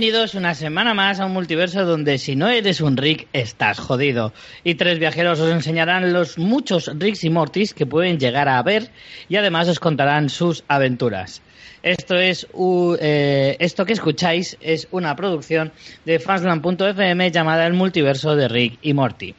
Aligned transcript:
Bienvenidos 0.00 0.36
una 0.36 0.54
semana 0.54 0.94
más 0.94 1.18
a 1.18 1.26
un 1.26 1.32
multiverso 1.32 1.84
donde 1.84 2.18
si 2.18 2.36
no 2.36 2.48
eres 2.48 2.80
un 2.80 2.96
Rick 2.96 3.26
estás 3.32 3.80
jodido. 3.80 4.32
Y 4.62 4.76
tres 4.76 5.00
viajeros 5.00 5.40
os 5.40 5.50
enseñarán 5.50 6.12
los 6.12 6.38
muchos 6.38 6.88
Ricks 7.00 7.24
y 7.24 7.30
Mortis 7.30 7.74
que 7.74 7.84
pueden 7.84 8.20
llegar 8.20 8.48
a 8.48 8.58
haber 8.58 8.90
y 9.28 9.34
además 9.34 9.66
os 9.68 9.80
contarán 9.80 10.28
sus 10.28 10.62
aventuras. 10.68 11.42
Esto 11.82 12.14
es 12.14 12.46
u- 12.52 12.94
eh, 13.00 13.56
esto 13.58 13.84
que 13.84 13.94
escucháis 13.94 14.56
es 14.60 14.86
una 14.92 15.16
producción 15.16 15.72
de 16.04 16.20
fansland.fm 16.20 17.32
llamada 17.32 17.66
El 17.66 17.72
multiverso 17.72 18.36
de 18.36 18.46
Rick 18.46 18.78
y 18.82 18.94
Morty. 18.94 19.34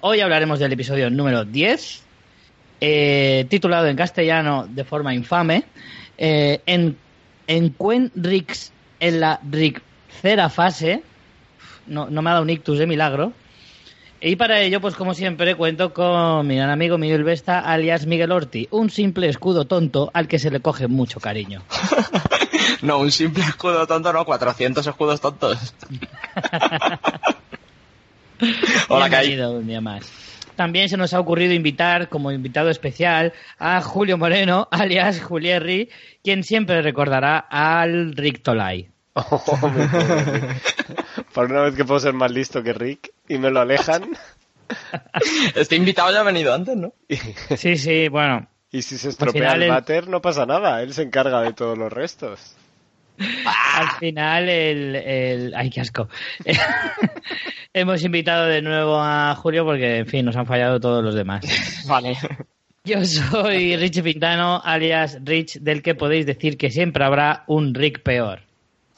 Hoy 0.00 0.20
hablaremos 0.20 0.60
del 0.60 0.72
episodio 0.74 1.10
número 1.10 1.44
10, 1.44 2.02
eh, 2.80 3.46
titulado 3.48 3.88
en 3.88 3.96
castellano 3.96 4.68
de 4.70 4.84
forma 4.84 5.12
infame, 5.12 5.64
eh, 6.16 6.60
en, 6.66 6.96
en 7.48 7.70
Quen 7.70 8.12
Ricks 8.14 8.70
en 9.00 9.18
la 9.18 9.40
tercera 10.14 10.48
fase. 10.48 11.02
No, 11.86 12.08
no 12.08 12.22
me 12.22 12.30
ha 12.30 12.34
dado 12.34 12.44
un 12.44 12.50
ictus 12.50 12.78
de 12.78 12.86
milagro. 12.86 13.32
Y 14.20 14.36
para 14.36 14.60
ello, 14.60 14.80
pues 14.80 14.94
como 14.94 15.12
siempre, 15.12 15.54
cuento 15.54 15.92
con 15.92 16.46
mi 16.46 16.56
gran 16.56 16.70
amigo 16.70 16.96
Miguel 16.96 17.24
Vesta, 17.24 17.60
alias 17.60 18.06
Miguel 18.06 18.32
Orti, 18.32 18.68
un 18.70 18.88
simple 18.88 19.28
escudo 19.28 19.66
tonto 19.66 20.10
al 20.14 20.28
que 20.28 20.38
se 20.38 20.50
le 20.50 20.60
coge 20.60 20.88
mucho 20.88 21.20
cariño. 21.20 21.62
No, 22.80 22.98
un 22.98 23.10
simple 23.10 23.42
escudo 23.42 23.86
tonto, 23.86 24.12
no, 24.12 24.24
400 24.26 24.86
escudos 24.86 25.20
tontos. 25.20 25.56
Hola. 28.88 29.08
Bienvenido 29.08 29.52
un 29.52 29.66
día 29.66 29.80
más. 29.80 30.10
También 30.54 30.90
se 30.90 30.98
nos 30.98 31.14
ha 31.14 31.20
ocurrido 31.20 31.54
invitar 31.54 32.10
como 32.10 32.30
invitado 32.30 32.68
especial 32.68 33.32
a 33.58 33.80
Julio 33.80 34.18
Moreno, 34.18 34.68
alias 34.70 35.22
Julierri, 35.22 35.88
quien 36.22 36.44
siempre 36.44 36.82
recordará 36.82 37.38
al 37.38 38.14
Rick 38.14 38.42
Tolai. 38.42 38.93
Oh, 39.16 39.68
mi 39.68 39.86
pobre 39.86 40.40
Rick. 40.40 41.26
Por 41.34 41.50
una 41.50 41.62
vez 41.62 41.74
que 41.76 41.84
puedo 41.84 42.00
ser 42.00 42.14
más 42.14 42.30
listo 42.32 42.62
que 42.62 42.72
Rick 42.72 43.12
y 43.28 43.38
me 43.38 43.50
lo 43.50 43.60
alejan. 43.60 44.04
Este 45.54 45.76
invitado 45.76 46.10
ya 46.12 46.20
ha 46.20 46.24
venido 46.24 46.52
antes, 46.54 46.76
¿no? 46.76 46.92
Sí, 47.56 47.76
sí, 47.76 48.08
bueno. 48.08 48.48
y 48.72 48.82
si 48.82 48.96
se 48.98 49.10
estropea 49.10 49.52
el 49.52 49.64
el- 49.64 49.68
váter, 49.70 50.08
no 50.08 50.20
pasa 50.22 50.46
nada. 50.46 50.82
Él 50.82 50.92
se 50.94 51.02
encarga 51.02 51.42
de 51.42 51.52
todos 51.52 51.76
los 51.78 51.92
restos. 51.92 52.56
Al 53.18 53.90
final, 54.00 54.48
el, 54.48 54.96
el- 54.96 55.54
¡Ay, 55.54 55.70
qué 55.70 55.80
asco! 55.82 56.08
Hemos 57.72 58.02
invitado 58.04 58.46
de 58.46 58.62
nuevo 58.62 58.98
a 59.00 59.34
Julio 59.36 59.64
porque, 59.64 59.98
en 59.98 60.06
fin, 60.06 60.24
nos 60.24 60.36
han 60.36 60.46
fallado 60.46 60.80
todos 60.80 61.04
los 61.04 61.14
demás. 61.14 61.44
Vale. 61.86 62.16
Yo 62.84 63.04
soy 63.04 63.76
Rich 63.76 64.02
Pintano, 64.02 64.60
alias 64.64 65.18
Rich, 65.22 65.58
del 65.60 65.82
que 65.82 65.94
podéis 65.94 66.26
decir 66.26 66.56
que 66.56 66.70
siempre 66.70 67.04
habrá 67.04 67.44
un 67.46 67.74
Rick 67.74 68.02
peor. 68.02 68.40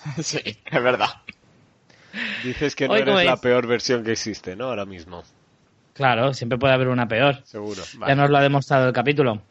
Sí, 0.23 0.41
es 0.65 0.83
verdad. 0.83 1.11
Dices 2.45 2.75
que 2.75 2.89
no 2.89 2.95
Hoy, 2.95 3.01
¿cómo 3.01 3.13
eres 3.19 3.27
la 3.27 3.35
es? 3.35 3.41
peor 3.41 3.67
versión 3.67 4.05
que 4.05 4.13
existe, 4.13 4.57
¿no? 4.57 4.67
Ahora 4.67 4.87
mismo. 4.87 5.23
Claro, 5.93 6.35
siempre 6.35 6.59
puede 6.59 6.75
haber 6.75 6.89
una 6.89 7.09
peor. 7.09 7.43
Seguro. 7.45 7.83
Ya 8.07 8.15
nos 8.15 8.31
lo 8.31 8.37
ha 8.37 8.43
demostrado 8.43 8.87
el 8.87 8.93
capítulo. 8.93 9.43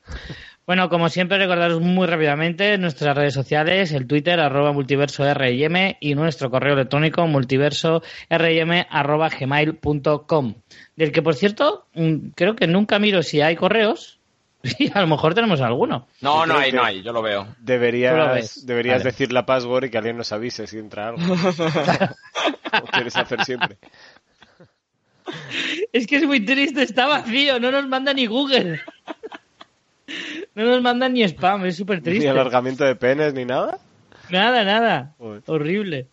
Bueno, 0.68 0.90
como 0.90 1.10
siempre, 1.10 1.38
recordaros 1.38 1.80
muy 1.80 2.08
rápidamente 2.08 2.78
nuestras 2.80 3.16
redes 3.16 3.36
sociales, 3.36 3.92
el 3.92 4.08
Twitter, 4.08 4.40
arroba 4.40 4.72
multiverso 4.72 5.32
RIM, 5.32 5.96
y 6.00 6.16
nuestro 6.16 6.50
correo 6.50 6.74
electrónico, 6.74 7.28
multiverso 7.28 8.02
RIM, 8.32 8.86
arroba 8.90 9.30
gmail.com. 9.30 10.56
Del 10.96 11.12
que, 11.12 11.22
por 11.22 11.36
cierto, 11.36 11.86
mm, 11.94 12.30
creo 12.36 12.56
que 12.56 12.66
nunca 12.66 12.98
miro 12.98 13.22
si 13.22 13.42
hay 13.42 13.56
correos, 13.56 14.15
y 14.80 14.92
a 14.94 15.02
lo 15.02 15.08
mejor 15.08 15.34
tenemos 15.34 15.62
alguno. 15.62 16.08
No, 16.22 16.40
Yo 16.42 16.46
no 16.48 16.58
hay, 16.58 16.72
no 16.72 16.84
hay, 16.84 17.02
yo 17.04 17.12
lo 17.14 17.22
veo. 17.22 17.44
Lo 17.44 17.56
Deberías, 17.60 18.16
Vale. 18.16 19.04
decir 19.04 19.32
la 19.32 19.46
password 19.46 19.86
y 19.86 19.90
que 19.90 19.98
alguien 19.98 20.18
nos 20.18 20.32
avise 20.32 20.66
si 20.68 20.78
entra 20.78 21.10
algo. 21.10 21.22
Como 22.72 22.88
quieres 22.92 23.16
hacer 23.16 23.44
siempre. 23.44 23.78
Es 25.92 26.08
que 26.08 26.18
es 26.18 26.24
muy 26.26 26.40
triste, 26.46 26.84
está 26.84 27.08
vacío, 27.08 27.60
no 27.60 27.72
nos 27.72 27.88
manda 27.88 28.14
ni 28.14 28.26
Google. 28.28 28.80
No 30.54 30.66
nos 30.66 30.82
manda 30.82 31.10
ni 31.10 31.24
spam, 31.24 31.66
es 31.66 31.78
súper 31.78 31.98
Ni 31.98 32.04
triste. 32.04 32.30
alargamiento 32.30 32.84
de 32.86 32.96
penes 32.96 33.34
ni 33.34 33.44
nada. 33.46 33.80
Nada, 34.30 34.64
nada. 34.64 35.16
Horrible. 35.48 36.08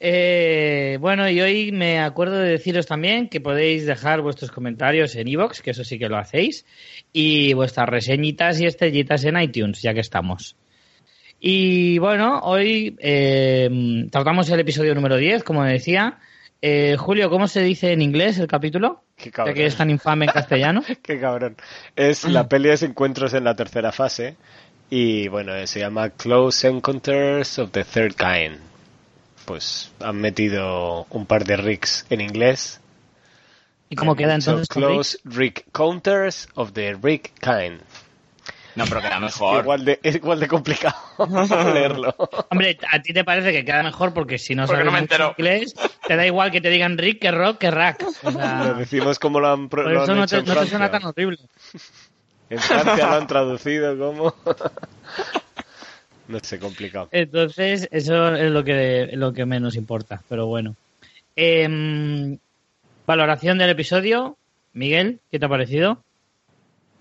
Eh, 0.00 0.98
bueno, 1.00 1.28
y 1.30 1.40
hoy 1.40 1.72
me 1.72 2.00
acuerdo 2.00 2.38
de 2.38 2.50
deciros 2.50 2.86
también 2.86 3.28
que 3.28 3.40
podéis 3.40 3.86
dejar 3.86 4.20
vuestros 4.20 4.50
comentarios 4.50 5.14
en 5.16 5.28
iVoox, 5.28 5.60
que 5.62 5.70
eso 5.70 5.84
sí 5.84 5.98
que 5.98 6.08
lo 6.08 6.18
hacéis, 6.18 6.66
y 7.12 7.54
vuestras 7.54 7.88
reseñitas 7.88 8.60
y 8.60 8.66
estrellitas 8.66 9.24
en 9.24 9.40
iTunes, 9.40 9.80
ya 9.82 9.94
que 9.94 10.00
estamos. 10.00 10.56
Y 11.40 11.98
bueno, 11.98 12.40
hoy 12.42 12.96
eh, 13.00 14.06
tratamos 14.10 14.48
el 14.50 14.60
episodio 14.60 14.94
número 14.94 15.16
10, 15.16 15.44
como 15.44 15.64
decía. 15.64 16.18
Eh, 16.62 16.96
Julio, 16.98 17.28
¿cómo 17.28 17.46
se 17.46 17.60
dice 17.62 17.92
en 17.92 18.00
inglés 18.00 18.38
el 18.38 18.46
capítulo? 18.46 19.02
Qué 19.16 19.26
Ya 19.26 19.32
cabrón. 19.32 19.54
que 19.54 19.66
es 19.66 19.76
tan 19.76 19.90
infame 19.90 20.24
en 20.24 20.32
castellano. 20.32 20.82
Qué 21.02 21.20
cabrón. 21.20 21.56
Es 21.94 22.24
la 22.24 22.48
peli 22.48 22.70
de 22.70 22.86
encuentros 22.86 23.34
en 23.34 23.44
la 23.44 23.54
tercera 23.54 23.92
fase. 23.92 24.36
Y 24.88 25.28
bueno, 25.28 25.52
se 25.66 25.80
llama 25.80 26.08
Close 26.10 26.66
Encounters 26.68 27.58
of 27.58 27.70
the 27.72 27.84
Third 27.84 28.14
Kind. 28.14 28.58
Pues 29.46 29.92
han 30.00 30.16
metido 30.16 31.06
un 31.10 31.26
par 31.26 31.44
de 31.44 31.56
Ricks 31.56 32.06
en 32.10 32.20
inglés. 32.20 32.80
¿Y 33.90 33.96
cómo 33.96 34.16
queda 34.16 34.34
entonces? 34.34 34.68
Close 34.68 35.18
Rick 35.24 35.66
Counters 35.72 36.48
of 36.54 36.72
the 36.72 36.94
Rick 37.00 37.32
Kind. 37.40 37.80
No, 38.74 38.86
pero 38.86 39.00
queda 39.02 39.20
mejor. 39.20 39.62
Igual 39.62 39.84
de, 39.84 40.00
es 40.02 40.16
igual 40.16 40.40
de 40.40 40.48
complicado 40.48 40.96
leerlo. 41.72 42.12
Hombre, 42.50 42.76
a 42.90 43.00
ti 43.00 43.12
te 43.12 43.22
parece 43.22 43.52
que 43.52 43.64
queda 43.64 43.82
mejor 43.84 44.12
porque 44.12 44.36
si 44.38 44.54
no 44.56 44.66
Porque 44.66 44.82
sabes 44.82 44.92
no 44.92 45.00
mucho 45.00 45.34
inglés, 45.38 45.74
te 46.08 46.16
da 46.16 46.26
igual 46.26 46.50
que 46.50 46.60
te 46.60 46.70
digan 46.70 46.98
Rick 46.98 47.20
que 47.20 47.30
Rock 47.30 47.58
que 47.58 47.70
Rack. 47.70 48.04
O 48.24 48.32
sea, 48.32 48.64
Lo 48.64 48.74
decimos 48.74 49.18
como 49.20 49.38
lo 49.38 49.52
han, 49.52 49.68
por 49.68 49.88
lo 49.88 50.02
eso 50.02 50.12
han 50.12 50.18
no 50.18 50.24
hecho 50.24 50.36
te, 50.36 50.36
en 50.38 50.44
no 50.46 50.46
te 50.46 50.52
Francia. 50.54 50.70
suena 50.78 50.90
tan 50.90 51.04
horrible. 51.04 51.38
En 52.50 52.58
Francia 52.58 53.06
lo 53.06 53.14
han 53.14 53.26
traducido 53.28 53.96
como... 53.96 54.34
no 56.28 56.38
sé, 56.40 56.58
complicado. 56.58 57.08
Entonces, 57.12 57.88
eso 57.90 58.34
es 58.34 58.50
lo 58.50 58.64
que, 58.64 59.10
lo 59.14 59.32
que 59.32 59.46
menos 59.46 59.76
importa, 59.76 60.22
pero 60.28 60.46
bueno. 60.46 60.74
Em, 61.36 62.38
valoración 63.06 63.58
del 63.58 63.70
episodio. 63.70 64.36
Miguel, 64.72 65.20
¿qué 65.30 65.38
te 65.38 65.46
ha 65.46 65.48
parecido? 65.48 65.98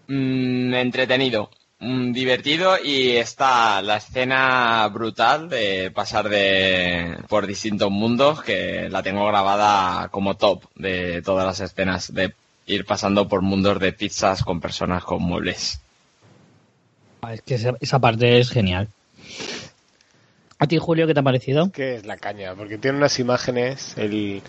Mm, 0.07 0.73
entretenido, 0.73 1.49
mm, 1.79 2.11
divertido 2.11 2.75
y 2.83 3.11
está 3.11 3.81
la 3.81 3.97
escena 3.97 4.87
brutal 4.89 5.49
de 5.49 5.91
pasar 5.91 6.29
de 6.29 7.17
por 7.29 7.47
distintos 7.47 7.89
mundos 7.89 8.43
que 8.43 8.89
la 8.89 9.01
tengo 9.01 9.25
grabada 9.27 10.09
como 10.09 10.35
top 10.35 10.63
de 10.75 11.21
todas 11.21 11.45
las 11.45 11.59
escenas 11.61 12.13
de 12.13 12.33
ir 12.65 12.85
pasando 12.85 13.27
por 13.27 13.41
mundos 13.41 13.79
de 13.79 13.93
pizzas 13.93 14.43
con 14.43 14.59
personas 14.59 15.03
con 15.03 15.23
muebles. 15.23 15.79
Ah, 17.21 17.33
Es 17.33 17.41
que 17.41 17.55
esa, 17.55 17.73
esa 17.79 17.99
parte 17.99 18.39
es 18.39 18.49
genial. 18.49 18.87
¿A 20.63 20.67
ti, 20.67 20.77
Julio, 20.77 21.05
qué 21.07 21.13
te 21.13 21.19
ha 21.19 21.23
parecido? 21.23 21.69
que 21.73 21.95
es 21.95 22.05
la 22.05 22.15
caña, 22.15 22.55
porque 22.55 22.77
tiene 22.77 22.97
unas 22.97 23.19
imágenes, 23.19 23.97
el, 23.97 24.41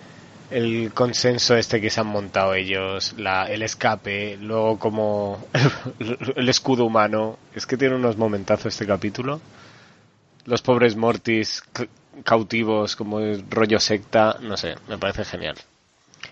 el 0.52 0.92
consenso 0.94 1.56
este 1.56 1.80
que 1.80 1.90
se 1.90 1.98
han 2.00 2.06
montado 2.06 2.54
ellos, 2.54 3.14
la, 3.18 3.46
el 3.46 3.62
escape, 3.62 4.36
luego 4.40 4.78
como 4.78 5.44
el 6.36 6.48
escudo 6.48 6.84
humano, 6.84 7.36
es 7.52 7.66
que 7.66 7.76
tiene 7.76 7.96
unos 7.96 8.16
momentazos 8.16 8.66
este 8.66 8.86
capítulo. 8.86 9.40
Los 10.44 10.62
pobres 10.62 10.94
Mortis 10.94 11.64
cautivos 12.22 12.94
como 12.94 13.18
el 13.18 13.44
rollo 13.50 13.80
secta, 13.80 14.36
no 14.40 14.56
sé, 14.56 14.76
me 14.88 14.98
parece 14.98 15.24
genial. 15.24 15.56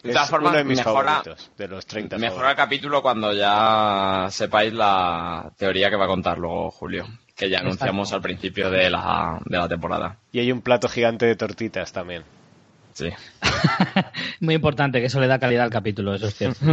De 0.05 0.11
Es 0.11 0.15
todas 0.15 0.31
formas, 0.31 0.51
uno 0.51 0.59
de 0.59 0.65
mis 0.65 0.79
mejora- 0.79 1.11
favoritos, 1.23 1.51
de 1.59 1.69
los 1.69 1.87
30 1.87 2.19
Mejora 2.19 2.29
el 2.31 2.37
favoritos. 2.57 2.65
capítulo 2.65 3.03
cuando 3.03 3.33
ya 3.33 4.29
sepáis 4.31 4.73
la 4.73 5.51
teoría 5.57 5.91
que 5.91 5.97
va 5.97 6.05
a 6.05 6.09
contar 6.09 6.39
luego 6.39 6.71
Julio, 6.71 7.07
que 7.37 7.51
ya 7.51 7.61
anunciamos 7.61 8.13
al 8.13 8.21
principio 8.21 8.71
de 8.71 8.91
la, 8.91 9.41
de 9.45 9.59
la 9.59 9.69
temporada. 9.69 10.17
Y 10.33 10.41
hay 10.41 10.53
un 10.53 10.61
plato 10.61 10.89
gigante 10.89 11.27
de 11.27 11.37
tortitas 11.37 11.93
también. 11.93 12.25
Sí. 12.93 13.09
Muy 14.43 14.57
importante, 14.57 14.99
que 14.99 15.07
eso 15.07 15.21
le 15.21 15.29
da 15.29 15.39
calidad 15.39 15.63
al 15.63 15.71
capítulo, 15.71 16.17
eso 16.17 16.27
es 16.27 16.35
cierto. 16.35 16.67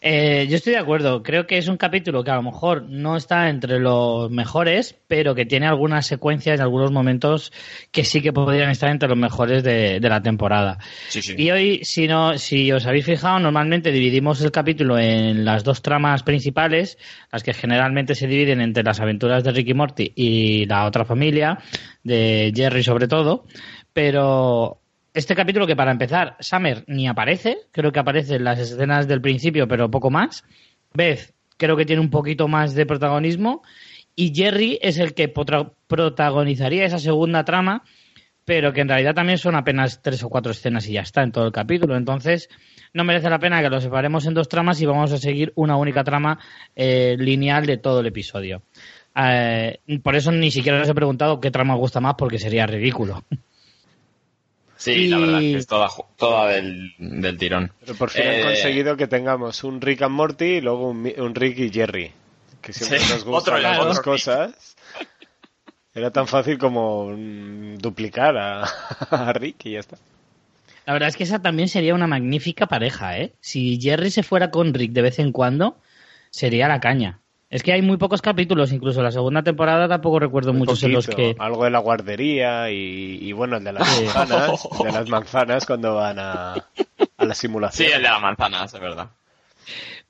Eh, 0.00 0.48
yo 0.50 0.56
estoy 0.56 0.72
de 0.72 0.80
acuerdo. 0.80 1.22
Creo 1.22 1.46
que 1.46 1.56
es 1.56 1.68
un 1.68 1.76
capítulo 1.76 2.24
que 2.24 2.32
a 2.32 2.34
lo 2.34 2.42
mejor 2.42 2.82
no 2.82 3.16
está 3.16 3.48
entre 3.48 3.78
los 3.78 4.28
mejores, 4.28 4.96
pero 5.06 5.36
que 5.36 5.46
tiene 5.46 5.68
algunas 5.68 6.08
secuencias 6.08 6.58
y 6.58 6.62
algunos 6.62 6.90
momentos 6.90 7.52
que 7.92 8.02
sí 8.02 8.20
que 8.20 8.32
podrían 8.32 8.70
estar 8.70 8.90
entre 8.90 9.08
los 9.08 9.16
mejores 9.16 9.62
de, 9.62 10.00
de 10.00 10.08
la 10.08 10.20
temporada. 10.20 10.78
Sí, 11.10 11.22
sí. 11.22 11.36
Y 11.38 11.52
hoy, 11.52 11.84
si 11.84 12.08
no, 12.08 12.36
si 12.38 12.72
os 12.72 12.84
habéis 12.86 13.04
fijado, 13.04 13.38
normalmente 13.38 13.92
dividimos 13.92 14.42
el 14.42 14.50
capítulo 14.50 14.98
en 14.98 15.44
las 15.44 15.62
dos 15.62 15.82
tramas 15.82 16.24
principales, 16.24 16.98
las 17.30 17.44
que 17.44 17.54
generalmente 17.54 18.16
se 18.16 18.26
dividen 18.26 18.60
entre 18.60 18.82
las 18.82 18.98
aventuras 18.98 19.44
de 19.44 19.52
Ricky 19.52 19.74
Morty 19.74 20.12
y 20.16 20.66
la 20.66 20.86
otra 20.86 21.04
familia, 21.04 21.56
de 22.02 22.52
Jerry 22.52 22.82
sobre 22.82 23.06
todo, 23.06 23.44
pero 23.92 24.79
este 25.14 25.34
capítulo 25.34 25.66
que 25.66 25.76
para 25.76 25.90
empezar, 25.90 26.36
Summer 26.40 26.84
ni 26.86 27.08
aparece, 27.08 27.58
creo 27.72 27.92
que 27.92 28.00
aparece 28.00 28.36
en 28.36 28.44
las 28.44 28.58
escenas 28.58 29.08
del 29.08 29.20
principio, 29.20 29.66
pero 29.66 29.90
poco 29.90 30.10
más. 30.10 30.44
Beth 30.94 31.34
creo 31.56 31.76
que 31.76 31.84
tiene 31.84 32.00
un 32.00 32.10
poquito 32.10 32.48
más 32.48 32.74
de 32.74 32.86
protagonismo 32.86 33.62
y 34.14 34.34
Jerry 34.34 34.78
es 34.82 34.98
el 34.98 35.14
que 35.14 35.28
protagonizaría 35.28 36.84
esa 36.84 36.98
segunda 36.98 37.44
trama, 37.44 37.84
pero 38.44 38.72
que 38.72 38.80
en 38.80 38.88
realidad 38.88 39.14
también 39.14 39.38
son 39.38 39.54
apenas 39.54 40.02
tres 40.02 40.22
o 40.22 40.28
cuatro 40.28 40.52
escenas 40.52 40.88
y 40.88 40.92
ya 40.92 41.02
está 41.02 41.22
en 41.22 41.32
todo 41.32 41.46
el 41.46 41.52
capítulo. 41.52 41.96
Entonces, 41.96 42.48
no 42.92 43.04
merece 43.04 43.30
la 43.30 43.38
pena 43.38 43.62
que 43.62 43.70
lo 43.70 43.80
separemos 43.80 44.26
en 44.26 44.34
dos 44.34 44.48
tramas 44.48 44.80
y 44.80 44.86
vamos 44.86 45.12
a 45.12 45.18
seguir 45.18 45.52
una 45.54 45.76
única 45.76 46.04
trama 46.04 46.38
eh, 46.74 47.16
lineal 47.18 47.66
de 47.66 47.78
todo 47.78 48.00
el 48.00 48.06
episodio. 48.06 48.62
Eh, 49.16 49.78
por 50.02 50.16
eso 50.16 50.32
ni 50.32 50.50
siquiera 50.50 50.80
os 50.80 50.88
he 50.88 50.94
preguntado 50.94 51.40
qué 51.40 51.50
trama 51.50 51.74
os 51.74 51.80
gusta 51.80 52.00
más, 52.00 52.14
porque 52.16 52.38
sería 52.38 52.66
ridículo. 52.66 53.24
Sí, 54.80 55.08
la 55.08 55.18
verdad 55.18 55.42
es 55.44 55.52
que 55.52 55.58
es 55.58 55.66
toda, 55.66 56.48
del, 56.48 56.92
del 56.98 57.36
tirón. 57.36 57.70
Pero 57.80 57.94
por 57.94 58.08
fin 58.10 58.22
Eh, 58.22 58.36
han 58.36 58.42
conseguido 58.42 58.96
que 58.96 59.06
tengamos 59.06 59.62
un 59.62 59.80
Rick 59.80 60.02
and 60.02 60.14
Morty 60.14 60.44
y 60.56 60.60
luego 60.62 60.88
un, 60.90 61.02
Mi- 61.02 61.14
un 61.18 61.34
Rick 61.34 61.58
y 61.58 61.70
Jerry. 61.70 62.10
Que 62.62 62.72
siempre 62.72 62.98
Sí, 62.98 63.12
nos 63.12 63.24
gustan 63.26 63.62
las 63.62 63.78
dos 63.78 64.00
cosas. 64.00 64.76
Era 65.94 66.10
tan 66.10 66.26
fácil 66.26 66.56
como 66.56 67.10
mm, 67.10 67.76
duplicar 67.78 68.36
a, 68.38 68.62
a 69.10 69.32
Rick 69.34 69.66
y 69.66 69.72
ya 69.72 69.80
está. 69.80 69.98
La 70.86 70.92
verdad 70.94 71.08
es 71.10 71.16
que 71.16 71.24
esa 71.24 71.40
también 71.42 71.68
sería 71.68 71.94
una 71.94 72.06
magnífica 72.06 72.66
pareja, 72.66 73.18
¿eh? 73.18 73.32
Si 73.40 73.78
Jerry 73.80 74.10
se 74.10 74.22
fuera 74.22 74.50
con 74.50 74.72
Rick 74.74 74.92
de 74.92 75.02
vez 75.02 75.18
en 75.18 75.32
cuando, 75.32 75.76
sería 76.30 76.68
la 76.68 76.80
caña. 76.80 77.20
Es 77.50 77.64
que 77.64 77.72
hay 77.72 77.82
muy 77.82 77.96
pocos 77.96 78.22
capítulos, 78.22 78.70
incluso 78.72 79.02
la 79.02 79.10
segunda 79.10 79.42
temporada 79.42 79.88
tampoco 79.88 80.20
recuerdo 80.20 80.52
Muy 80.52 80.60
muchos 80.60 80.82
en 80.84 80.92
los 80.92 81.08
que... 81.08 81.34
Algo 81.38 81.64
de 81.64 81.70
la 81.70 81.80
guardería 81.80 82.70
y, 82.70 83.18
y 83.20 83.32
bueno, 83.32 83.56
el 83.56 83.64
de 83.64 83.72
las 83.72 83.88
Sí. 83.88 84.04
manzanas, 84.04 84.68
el 84.78 84.86
de 84.86 84.92
las 84.92 85.08
manzanas 85.08 85.66
cuando 85.66 85.96
van 85.96 86.18
a, 86.20 86.52
a 86.54 87.24
la 87.24 87.34
Sí, 87.34 87.40
simulación. 87.40 87.88
el 87.92 88.02
de 88.02 88.08
la 88.08 88.20
manzana, 88.20 88.64
es 88.64 88.72
verdad. 88.72 89.08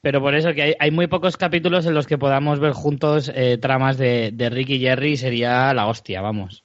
Pero 0.03 0.21
por 0.21 0.35
eso 0.35 0.53
que 0.53 0.63
hay, 0.63 0.75
hay 0.79 0.91
muy 0.91 1.07
pocos 1.07 1.39
capítulos 1.39 1.87
en 1.87 1.95
los 1.95 2.07
que 2.07 2.19
podamos 2.19 2.61
ver 2.61 2.73
juntos 2.73 3.31
eh, 3.35 3.57
tramas 3.59 3.97
de, 3.97 4.33
de 4.33 4.51
Rick 4.51 4.69
y 4.71 4.81
Jerry 4.81 5.13
y 5.13 5.17
sería 5.17 5.73
la 5.73 5.87
hostia, 5.87 6.21
vamos. 6.21 6.63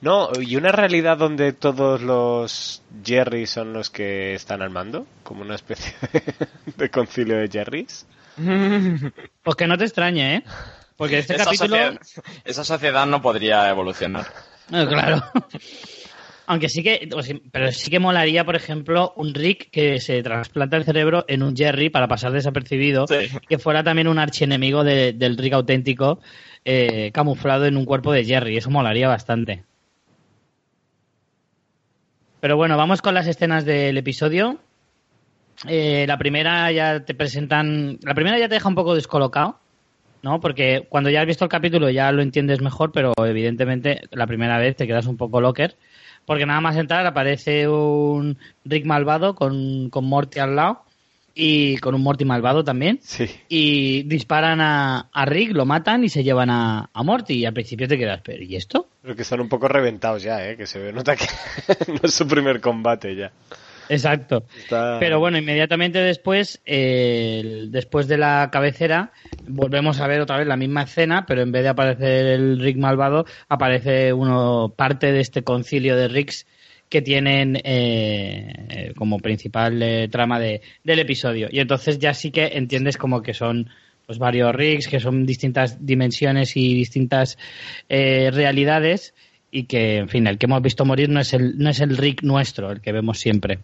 No, 0.00 0.28
y 0.40 0.56
una 0.56 0.72
realidad 0.72 1.16
donde 1.18 1.52
todos 1.52 2.02
los 2.02 2.82
Jerry 3.04 3.46
son 3.46 3.72
los 3.72 3.90
que 3.90 4.34
están 4.34 4.60
al 4.60 4.70
mando, 4.70 5.06
como 5.22 5.42
una 5.42 5.54
especie 5.54 5.94
de 6.76 6.90
concilio 6.90 7.36
de 7.38 7.48
Jerrys. 7.48 8.06
Pues 9.42 9.56
que 9.56 9.66
no 9.66 9.78
te 9.78 9.84
extrañe, 9.84 10.36
¿eh? 10.36 10.42
Porque 10.96 11.18
este 11.18 11.34
esa, 11.34 11.44
capítulo... 11.44 11.76
sociedad, 11.76 12.00
esa 12.44 12.64
sociedad 12.64 13.06
no 13.06 13.20
podría 13.22 13.68
evolucionar. 13.68 14.26
Eh, 14.72 14.86
claro. 14.88 15.22
Aunque 16.48 16.68
sí 16.68 16.82
que, 16.82 17.08
pero 17.52 17.72
sí 17.72 17.90
que 17.90 17.98
molaría, 17.98 18.44
por 18.44 18.54
ejemplo, 18.56 19.12
un 19.16 19.34
Rick 19.34 19.70
que 19.70 20.00
se 20.00 20.22
trasplanta 20.22 20.76
el 20.76 20.84
cerebro 20.84 21.24
en 21.28 21.42
un 21.42 21.56
Jerry 21.56 21.90
para 21.90 22.06
pasar 22.08 22.32
desapercibido, 22.32 23.06
Sí. 23.08 23.28
que 23.48 23.58
fuera 23.58 23.82
también 23.82 24.06
un 24.08 24.18
archienemigo 24.18 24.84
de- 24.84 25.12
del 25.12 25.36
Rick 25.36 25.54
auténtico, 25.54 26.20
eh, 26.64 27.10
camuflado 27.12 27.66
en 27.66 27.76
un 27.76 27.84
cuerpo 27.84 28.12
de 28.12 28.24
Jerry. 28.24 28.56
Eso 28.56 28.70
molaría 28.70 29.08
bastante. 29.08 29.64
Pero 32.40 32.56
bueno, 32.56 32.76
vamos 32.76 33.02
con 33.02 33.14
las 33.14 33.26
escenas 33.26 33.64
del 33.64 33.96
episodio. 33.98 34.58
Eh, 35.66 36.04
la 36.06 36.18
primera 36.18 36.70
ya 36.72 37.04
te 37.04 37.14
presentan, 37.14 37.98
la 38.02 38.14
primera 38.14 38.38
ya 38.38 38.48
te 38.48 38.54
deja 38.54 38.68
un 38.68 38.74
poco 38.74 38.94
descolocado, 38.94 39.58
¿no? 40.22 40.40
Porque 40.40 40.86
cuando 40.88 41.10
ya 41.10 41.20
has 41.20 41.26
visto 41.26 41.44
el 41.44 41.50
capítulo 41.50 41.88
ya 41.90 42.12
lo 42.12 42.22
entiendes 42.22 42.60
mejor, 42.60 42.92
pero 42.92 43.12
evidentemente 43.16 44.02
la 44.10 44.26
primera 44.26 44.58
vez 44.58 44.76
te 44.76 44.86
quedas 44.86 45.06
un 45.06 45.16
poco 45.16 45.40
locker. 45.40 45.76
Porque 46.26 46.44
nada 46.44 46.60
más 46.60 46.76
entrar 46.76 47.06
aparece 47.06 47.68
un 47.68 48.36
Rick 48.64 48.84
malvado 48.84 49.36
con, 49.36 49.90
con 49.90 50.04
Morty 50.06 50.40
al 50.40 50.56
lado 50.56 50.82
y 51.38 51.76
con 51.76 51.94
un 51.94 52.02
Morty 52.02 52.24
malvado 52.24 52.64
también. 52.64 52.98
Sí. 53.02 53.30
Y 53.48 54.02
disparan 54.04 54.60
a, 54.60 55.08
a 55.12 55.24
Rick, 55.24 55.52
lo 55.52 55.66
matan 55.66 56.02
y 56.02 56.08
se 56.08 56.24
llevan 56.24 56.50
a, 56.50 56.90
a 56.92 57.02
Morty. 57.04 57.34
Y 57.34 57.46
al 57.46 57.52
principio 57.52 57.86
te 57.86 57.96
quedas, 57.96 58.22
pero 58.24 58.42
¿y 58.42 58.56
esto? 58.56 58.88
Pero 59.02 59.14
que 59.14 59.22
están 59.22 59.40
un 59.40 59.48
poco 59.48 59.68
reventados 59.68 60.24
ya, 60.24 60.48
¿eh? 60.48 60.56
Que 60.56 60.66
se 60.66 60.80
ve, 60.80 60.92
nota 60.92 61.14
que 61.14 61.26
no 61.92 62.00
es 62.02 62.14
su 62.14 62.26
primer 62.26 62.60
combate 62.60 63.14
ya. 63.14 63.30
Exacto. 63.88 64.44
Está- 64.56 64.98
Pero 65.00 65.18
bueno, 65.18 65.38
inmediatamente 65.38 65.98
después, 65.98 66.60
eh, 66.66 67.66
después 67.68 68.08
de 68.08 68.18
la 68.18 68.48
cabecera, 68.52 69.12
volvemos 69.46 70.00
a 70.00 70.06
ver 70.06 70.20
otra 70.20 70.38
vez 70.38 70.46
la 70.46 70.56
misma 70.56 70.82
escena, 70.82 71.24
pero 71.26 71.42
en 71.42 71.52
vez 71.52 71.62
de 71.62 71.68
aparecer 71.68 72.26
el 72.26 72.58
Rick 72.60 72.76
malvado, 72.78 73.26
aparece 73.48 74.12
uno 74.12 74.72
parte 74.76 75.12
de 75.12 75.20
este 75.20 75.42
concilio 75.42 75.96
de 75.96 76.08
Ricks 76.08 76.46
que 76.88 77.02
tienen 77.02 77.60
eh, 77.64 78.92
como 78.96 79.18
principal 79.18 79.82
eh, 79.82 80.08
trama 80.08 80.38
de, 80.38 80.60
del 80.84 81.00
episodio. 81.00 81.48
Y 81.50 81.58
entonces 81.60 81.98
ya 81.98 82.14
sí 82.14 82.30
que 82.30 82.46
entiendes 82.54 82.96
como 82.96 83.22
que 83.22 83.34
son 83.34 83.68
pues 84.06 84.18
varios 84.20 84.54
Ricks, 84.54 84.86
que 84.86 85.00
son 85.00 85.26
distintas 85.26 85.84
dimensiones 85.84 86.56
y 86.56 86.74
distintas 86.74 87.38
eh, 87.88 88.30
realidades 88.32 89.14
y 89.50 89.64
que, 89.64 89.96
en 89.96 90.08
fin, 90.08 90.28
el 90.28 90.38
que 90.38 90.46
hemos 90.46 90.62
visto 90.62 90.84
morir 90.84 91.08
no 91.08 91.18
es 91.18 91.32
el, 91.32 91.58
no 91.58 91.70
es 91.70 91.80
el 91.80 91.96
Rick 91.96 92.22
nuestro, 92.22 92.70
el 92.70 92.80
que 92.80 92.92
vemos 92.92 93.18
siempre. 93.18 93.58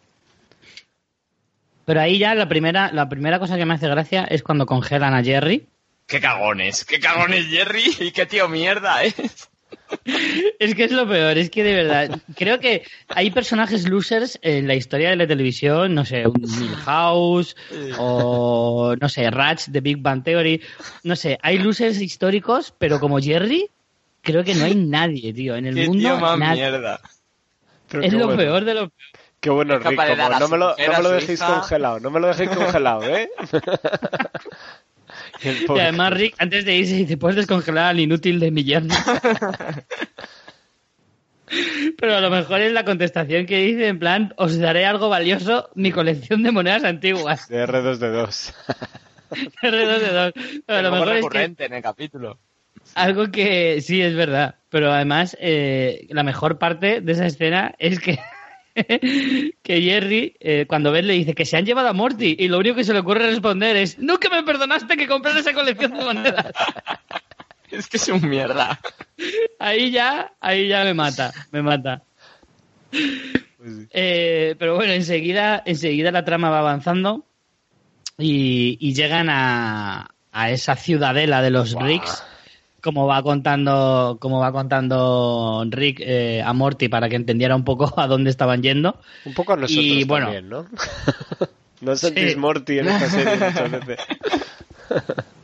Pero 1.84 2.00
ahí 2.00 2.18
ya 2.18 2.34
la 2.34 2.48
primera, 2.48 2.92
la 2.92 3.08
primera 3.08 3.38
cosa 3.38 3.56
que 3.56 3.66
me 3.66 3.74
hace 3.74 3.88
gracia 3.88 4.24
es 4.24 4.42
cuando 4.42 4.66
congelan 4.66 5.14
a 5.14 5.22
Jerry. 5.24 5.66
¡Qué 6.06 6.20
cagones! 6.20 6.84
¡Qué 6.84 7.00
cagones, 7.00 7.46
Jerry! 7.46 7.84
¡Y 8.00 8.10
qué 8.12 8.26
tío 8.26 8.48
mierda, 8.48 9.04
eh! 9.04 9.14
Es 10.58 10.74
que 10.74 10.84
es 10.84 10.92
lo 10.92 11.06
peor, 11.06 11.36
es 11.36 11.50
que 11.50 11.62
de 11.62 11.74
verdad, 11.74 12.18
creo 12.34 12.58
que 12.60 12.82
hay 13.08 13.30
personajes 13.30 13.86
losers 13.86 14.38
en 14.42 14.66
la 14.66 14.74
historia 14.74 15.10
de 15.10 15.16
la 15.16 15.26
televisión, 15.26 15.94
no 15.94 16.06
sé, 16.06 16.26
un 16.26 16.40
Milhouse 16.40 17.54
o 17.98 18.94
no 18.98 19.08
sé, 19.10 19.30
Ratch 19.30 19.66
de 19.66 19.80
Big 19.82 19.98
Bang 19.98 20.22
Theory, 20.24 20.62
no 21.04 21.14
sé, 21.14 21.38
hay 21.42 21.58
losers 21.58 22.00
históricos, 22.00 22.72
pero 22.78 23.00
como 23.00 23.18
Jerry, 23.20 23.68
creo 24.22 24.42
que 24.44 24.54
no 24.54 24.64
hay 24.64 24.74
nadie, 24.76 25.32
tío, 25.34 25.56
en 25.56 25.66
el 25.66 25.74
¡Qué 25.74 25.86
mundo 25.88 26.08
tío 26.08 26.18
más 26.18 26.38
nadie. 26.38 26.62
mierda! 26.70 27.00
Pero 27.90 28.02
Es 28.02 28.12
lo 28.14 28.26
bueno. 28.26 28.36
peor 28.38 28.64
de 28.64 28.74
lo 28.74 28.80
peor. 28.88 29.21
Qué 29.42 29.50
bueno, 29.50 29.74
Es 29.74 29.84
Rick. 29.84 30.00
de 30.00 30.16
como 30.16 30.38
no 30.38 30.48
me 30.48 30.56
lo, 30.56 30.68
no 30.68 30.92
me 30.96 31.02
lo 31.02 31.10
dejéis 31.10 31.42
congelado, 31.42 31.98
no 31.98 32.10
me 32.10 32.20
lo 32.20 32.28
dejéis 32.28 32.50
congelado, 32.50 33.02
¿eh? 33.02 33.28
Y 35.42 35.78
además 35.80 36.12
Rick, 36.14 36.36
antes 36.38 36.64
de 36.64 36.76
irse, 36.76 36.94
dice, 36.94 37.16
puedes 37.16 37.34
descongelar 37.36 37.86
al 37.86 37.98
inútil 37.98 38.38
de 38.38 38.52
mi 38.52 38.62
yerno. 38.62 38.94
Pero 41.98 42.16
a 42.16 42.20
lo 42.20 42.30
mejor 42.30 42.60
es 42.60 42.72
la 42.72 42.84
contestación 42.84 43.44
que 43.46 43.58
dice, 43.58 43.88
en 43.88 43.98
plan, 43.98 44.32
os 44.36 44.56
daré 44.58 44.86
algo 44.86 45.08
valioso, 45.08 45.68
mi 45.74 45.90
colección 45.90 46.44
de 46.44 46.52
monedas 46.52 46.84
antiguas. 46.84 47.48
De 47.48 47.66
R2D2. 47.66 48.54
R2D2. 49.62 50.62
Pero 50.64 50.78
a 50.78 50.82
lo 50.82 50.92
mejor 50.92 51.08
es 51.08 51.14
que 51.14 51.16
recurrente 51.16 51.64
en 51.66 51.74
el 51.74 51.82
capítulo. 51.82 52.38
algo 52.94 53.30
que 53.32 53.80
sí 53.80 54.00
es 54.00 54.14
verdad. 54.14 54.54
Pero 54.70 54.92
además, 54.92 55.36
eh, 55.40 56.06
la 56.10 56.22
mejor 56.22 56.58
parte 56.58 57.00
de 57.00 57.12
esa 57.12 57.26
escena 57.26 57.74
es 57.78 57.98
que, 57.98 58.18
que 59.62 59.82
Jerry, 59.82 60.36
eh, 60.40 60.66
cuando 60.68 60.92
ves, 60.92 61.04
le 61.04 61.14
dice 61.14 61.34
que 61.34 61.44
se 61.44 61.56
han 61.56 61.66
llevado 61.66 61.88
a 61.88 61.92
Morty. 61.92 62.36
Y 62.38 62.48
lo 62.48 62.58
único 62.58 62.76
que 62.76 62.84
se 62.84 62.92
le 62.92 63.00
ocurre 63.00 63.26
responder 63.26 63.76
es, 63.76 63.98
nunca 63.98 64.28
me 64.28 64.42
perdonaste 64.42 64.96
que 64.96 65.06
comprara 65.06 65.40
esa 65.40 65.52
colección 65.52 65.92
de 65.92 66.04
monedas. 66.04 66.52
Es 67.70 67.88
que 67.88 67.96
es 67.96 68.06
un 68.08 68.28
mierda. 68.28 68.78
Ahí 69.58 69.90
ya, 69.90 70.34
ahí 70.42 70.68
ya 70.68 70.84
me 70.84 70.92
mata, 70.92 71.32
me 71.52 71.62
mata. 71.62 72.02
Pues 72.90 73.02
sí. 73.62 73.86
Eh, 73.92 74.56
pero 74.58 74.74
bueno, 74.76 74.92
enseguida, 74.92 75.62
enseguida 75.64 76.10
la 76.10 76.22
trama 76.22 76.50
va 76.50 76.58
avanzando 76.58 77.24
y, 78.18 78.76
y 78.78 78.92
llegan 78.92 79.30
a, 79.30 80.10
a 80.32 80.50
esa 80.50 80.76
ciudadela 80.76 81.40
de 81.40 81.50
los. 81.50 81.74
Ricks, 81.74 82.22
como 82.82 83.06
va 83.06 83.22
contando, 83.22 84.18
como 84.20 84.40
va 84.40 84.52
contando 84.52 85.64
Rick 85.68 86.00
eh, 86.00 86.42
a 86.44 86.52
Morty 86.52 86.88
para 86.88 87.08
que 87.08 87.16
entendiera 87.16 87.54
un 87.56 87.64
poco 87.64 87.92
a 87.98 88.06
dónde 88.06 88.30
estaban 88.30 88.62
yendo. 88.62 88.98
Un 89.24 89.34
poco 89.34 89.52
a 89.52 89.56
nosotros 89.56 89.84
Y, 89.84 90.04
bueno. 90.04 90.26
también, 90.26 90.48
¿no? 90.48 90.66
no 91.80 91.96
sentís 91.96 92.32
Sí. 92.32 92.36
Morty 92.38 92.78
en 92.80 92.88
esta 92.88 93.08
serie 93.08 93.34
muchas 93.36 93.70
veces. 93.86 94.06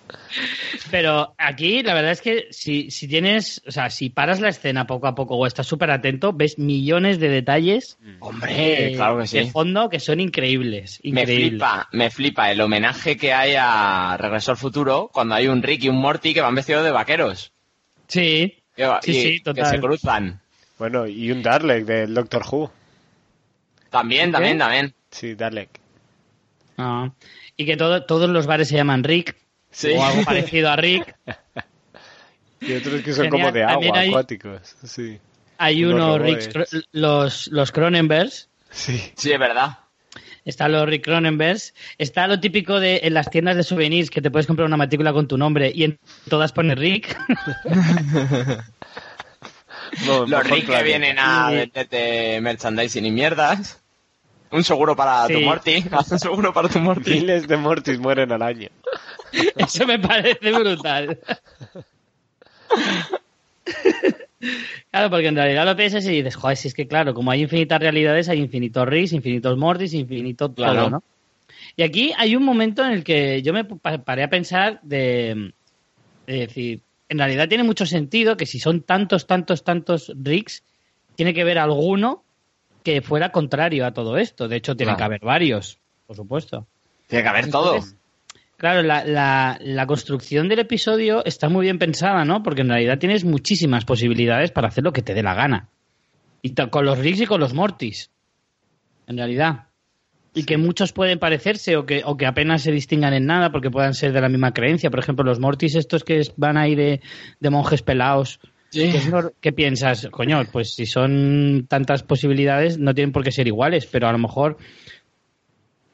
Pero 0.91 1.35
aquí 1.39 1.83
la 1.83 1.95
verdad 1.95 2.13
es 2.13 2.21
que 2.23 2.47
si, 2.51 2.91
si 2.91 3.09
tienes, 3.09 3.63
o 3.67 3.71
sea, 3.71 3.91
si 3.91 4.11
paras 4.11 4.41
la 4.41 4.49
escena 4.49 4.87
poco 4.87 5.07
a 5.07 5.15
poco 5.15 5.37
o 5.37 5.47
estás 5.47 5.67
súper 5.67 5.91
atento, 5.91 6.33
ves 6.33 6.59
millones 6.59 7.19
de 7.19 7.29
detalles 7.29 7.99
Hombre, 8.21 8.93
eh, 8.93 8.97
claro 8.97 9.17
que 9.17 9.23
de 9.23 9.45
sí. 9.45 9.51
fondo 9.51 9.89
que 9.89 10.01
son 10.01 10.21
increíbles. 10.21 11.01
Me 11.05 11.21
increíbles. 11.23 11.51
flipa, 11.51 11.89
me 11.93 12.11
flipa 12.11 12.51
el 12.51 12.61
homenaje 12.61 13.17
que 13.17 13.33
hay 13.33 13.55
a 13.59 14.17
Regreso 14.19 14.51
al 14.53 14.57
Futuro 14.57 15.11
cuando 15.13 15.35
hay 15.35 15.49
un 15.49 15.63
Rick 15.63 15.85
y 15.85 15.89
un 15.89 15.97
Morty 16.01 16.33
que 16.35 16.41
van 16.41 16.55
vestidos 16.55 16.85
de 16.85 16.91
vaqueros. 16.91 17.53
Sí, 18.07 18.55
Y- 18.77 18.83
Sí, 19.03 19.11
y 19.11 19.15
sí, 19.15 19.43
Que 19.55 19.65
se 19.65 19.81
cruzan. 19.81 20.41
Bueno, 20.79 21.07
y 21.07 21.31
un 21.33 21.43
Dalek 21.43 21.85
del 21.85 22.15
Doctor 22.15 22.45
Who. 22.51 22.71
También, 23.91 24.31
también, 24.31 24.55
¿Qué? 24.55 24.59
también. 24.61 24.95
Sí, 25.11 25.35
Dalek. 25.35 25.69
Ah, 26.77 27.11
y 27.57 27.67
que 27.67 27.77
todo- 27.77 28.05
todos 28.07 28.31
los 28.31 28.47
bares 28.47 28.69
se 28.69 28.77
llaman 28.77 29.03
Rick 29.03 29.35
Sí. 29.79 29.93
o 29.97 30.03
algo 30.05 30.23
parecido 30.25 30.71
a 30.71 30.77
Rick. 30.77 31.15
Y 32.61 32.75
otros 32.75 33.01
que 33.03 33.13
son 33.13 33.27
Genial. 33.27 33.31
como 33.31 33.53
de 33.53 33.63
agua, 33.65 33.99
hay- 34.01 34.09
acuáticos. 34.09 34.77
Sí. 34.85 35.19
Hay 35.59 35.81
Los 35.81 35.95
unos. 35.95 36.21
Rick, 36.21 36.69
los, 36.93 37.47
los 37.49 37.71
Cronenbergs. 37.73 38.49
Sí. 38.71 39.13
Sí, 39.17 39.31
es 39.33 39.39
verdad. 39.39 39.79
Están 40.45 40.73
los 40.73 40.89
Rick 40.89 41.05
Cronenbergs. 41.05 41.75
Está 41.99 42.27
lo 42.27 42.41
típico 42.41 42.81
de 42.81 43.01
en 43.05 43.15
las 43.15 43.31
tiendas 43.31 43.55
de 43.57 43.63
souvenirs 43.63 44.11
que 44.11 44.21
te 44.23 44.31
puedes 44.31 44.47
comprar 44.47 44.67
una 44.67 44.77
matrícula 44.77 45.13
con 45.13 45.29
tu 45.29 45.37
nombre 45.39 45.71
y 45.75 45.85
en 45.85 45.99
todas 46.29 46.53
pone 46.53 46.75
Rick. 46.75 47.17
No, 50.07 50.27
Los 50.27 50.45
Rick 50.49 50.67
que 50.67 50.83
vienen 50.83 51.19
a 51.19 51.49
Sí. 51.51 51.57
venderte 51.57 52.41
merchandising 52.41 53.07
y 53.07 53.11
mierdas. 53.11 53.81
Un 54.51 54.63
seguro 54.65 54.95
para 54.97 55.27
tu 55.27 55.35
Sí. 55.39 55.45
Morty. 55.45 55.85
Haz 55.91 56.11
un 56.13 56.19
seguro 56.19 56.53
para 56.53 56.69
tu 56.69 56.79
Morty. 56.79 57.11
Miles 57.15 57.49
de 57.49 57.57
Mortis 57.57 57.99
mueren 57.99 58.33
al 58.33 58.43
año. 58.43 58.69
Eso 59.57 59.87
me 59.87 59.99
parece 59.99 60.53
brutal. 60.53 61.19
Claro, 64.91 65.11
porque 65.11 65.27
en 65.27 65.37
realidad 65.37 65.67
lo 65.67 65.77
piensas 65.77 66.05
y 66.07 66.11
dices, 66.11 66.37
joder, 66.37 66.57
si 66.57 66.69
es 66.69 66.75
que 66.75 66.87
claro, 66.87 67.13
como 67.13 67.31
hay 67.31 67.43
infinitas 67.43 67.81
realidades, 67.81 68.29
hay 68.29 68.39
infinitos 68.39 68.87
Ricks, 68.89 69.13
infinitos 69.13 69.57
Mortis, 69.59 69.95
infinito 69.95 70.51
todo, 70.51 70.67
Claro. 70.67 70.91
¿no? 70.91 71.03
Y 71.77 71.83
aquí 71.83 72.13
hay 72.17 72.37
un 72.37 72.45
momento 72.45 72.85
en 72.85 72.93
el 72.93 73.05
que 73.05 73.43
yo 73.43 73.53
me 73.53 73.65
pa- 73.65 73.99
paré 73.99 74.23
a 74.23 74.31
pensar 74.31 74.81
de, 74.83 75.53
de 76.27 76.33
decir, 76.39 76.81
en 77.09 77.19
realidad 77.19 77.49
tiene 77.49 77.65
mucho 77.65 77.85
sentido 77.87 78.37
que 78.37 78.47
si 78.47 78.59
son 78.61 78.83
tantos, 78.83 79.27
tantos, 79.27 79.65
tantos 79.65 80.13
Ricks, 80.17 80.63
tiene 81.17 81.35
que 81.35 81.43
haber 81.43 81.59
alguno 81.59 82.23
que 82.85 83.03
fuera 83.03 83.33
contrario 83.33 83.85
a 83.87 83.93
todo 83.93 84.17
esto. 84.19 84.47
De 84.49 84.57
hecho, 84.57 84.77
tiene 84.77 84.91
Claro. 84.91 84.99
que 84.99 85.05
haber 85.05 85.21
varios, 85.21 85.79
por 86.07 86.17
supuesto. 86.17 86.67
Tiene 87.09 87.23
que 87.25 87.29
haber 87.29 87.51
todo. 87.51 87.79
Claro, 88.59 88.83
la, 88.83 89.05
la, 89.05 89.57
la 89.63 89.87
construcción 89.87 90.49
del 90.49 90.59
episodio 90.59 91.25
está 91.25 91.49
muy 91.49 91.63
bien 91.67 91.79
pensada, 91.79 92.25
¿no? 92.25 92.43
Porque 92.43 92.63
en 92.63 92.69
realidad 92.69 92.99
tienes 92.99 93.25
muchísimas 93.25 93.85
posibilidades 93.85 94.51
para 94.51 94.67
hacer 94.69 94.83
lo 94.83 94.93
que 94.93 95.01
te 95.03 95.15
dé 95.15 95.23
la 95.23 95.35
gana. 95.35 95.69
Y 96.43 96.55
con 96.55 96.85
los 96.85 96.99
Riggs 96.99 97.21
y 97.21 97.27
con 97.27 97.41
los 97.41 97.55
Mortis. 97.55 98.11
En 99.07 99.17
realidad. 99.17 99.67
Y 100.35 100.43
que 100.45 100.57
muchos 100.59 100.93
pueden 100.93 101.21
parecerse 101.21 101.77
o 101.77 101.87
que, 101.87 102.03
o 102.05 102.17
que 102.17 102.27
apenas 102.27 102.63
se 102.63 102.73
distingan 102.73 103.15
en 103.15 103.27
nada 103.27 103.51
porque 103.53 103.71
puedan 103.71 103.95
ser 103.95 104.13
de 104.13 104.21
la 104.21 104.29
misma 104.29 104.53
creencia. 104.53 104.91
Por 104.91 104.99
ejemplo, 104.99 105.25
los 105.25 105.39
Mortis 105.39 105.77
estos 105.77 106.03
que 106.03 106.21
van 106.37 106.57
ahí 106.57 106.75
de, 106.75 107.01
de 107.39 107.51
monjes 107.51 107.83
pelados. 107.83 108.41
Sí. 108.71 108.91
¿Qué, 108.91 108.99
es 108.99 109.09
lo- 109.09 109.33
qué 109.41 109.53
piensas? 109.53 110.09
Coño, 110.11 110.43
pues 110.51 110.75
si 110.75 110.85
son 110.85 111.67
tantas 111.69 112.03
posibilidades 112.03 112.77
no 112.79 112.93
tienen 112.93 113.13
por 113.13 113.23
qué 113.23 113.31
ser 113.31 113.47
iguales, 113.47 113.87
pero 113.87 114.09
a 114.09 114.13
lo 114.13 114.19
mejor 114.19 114.59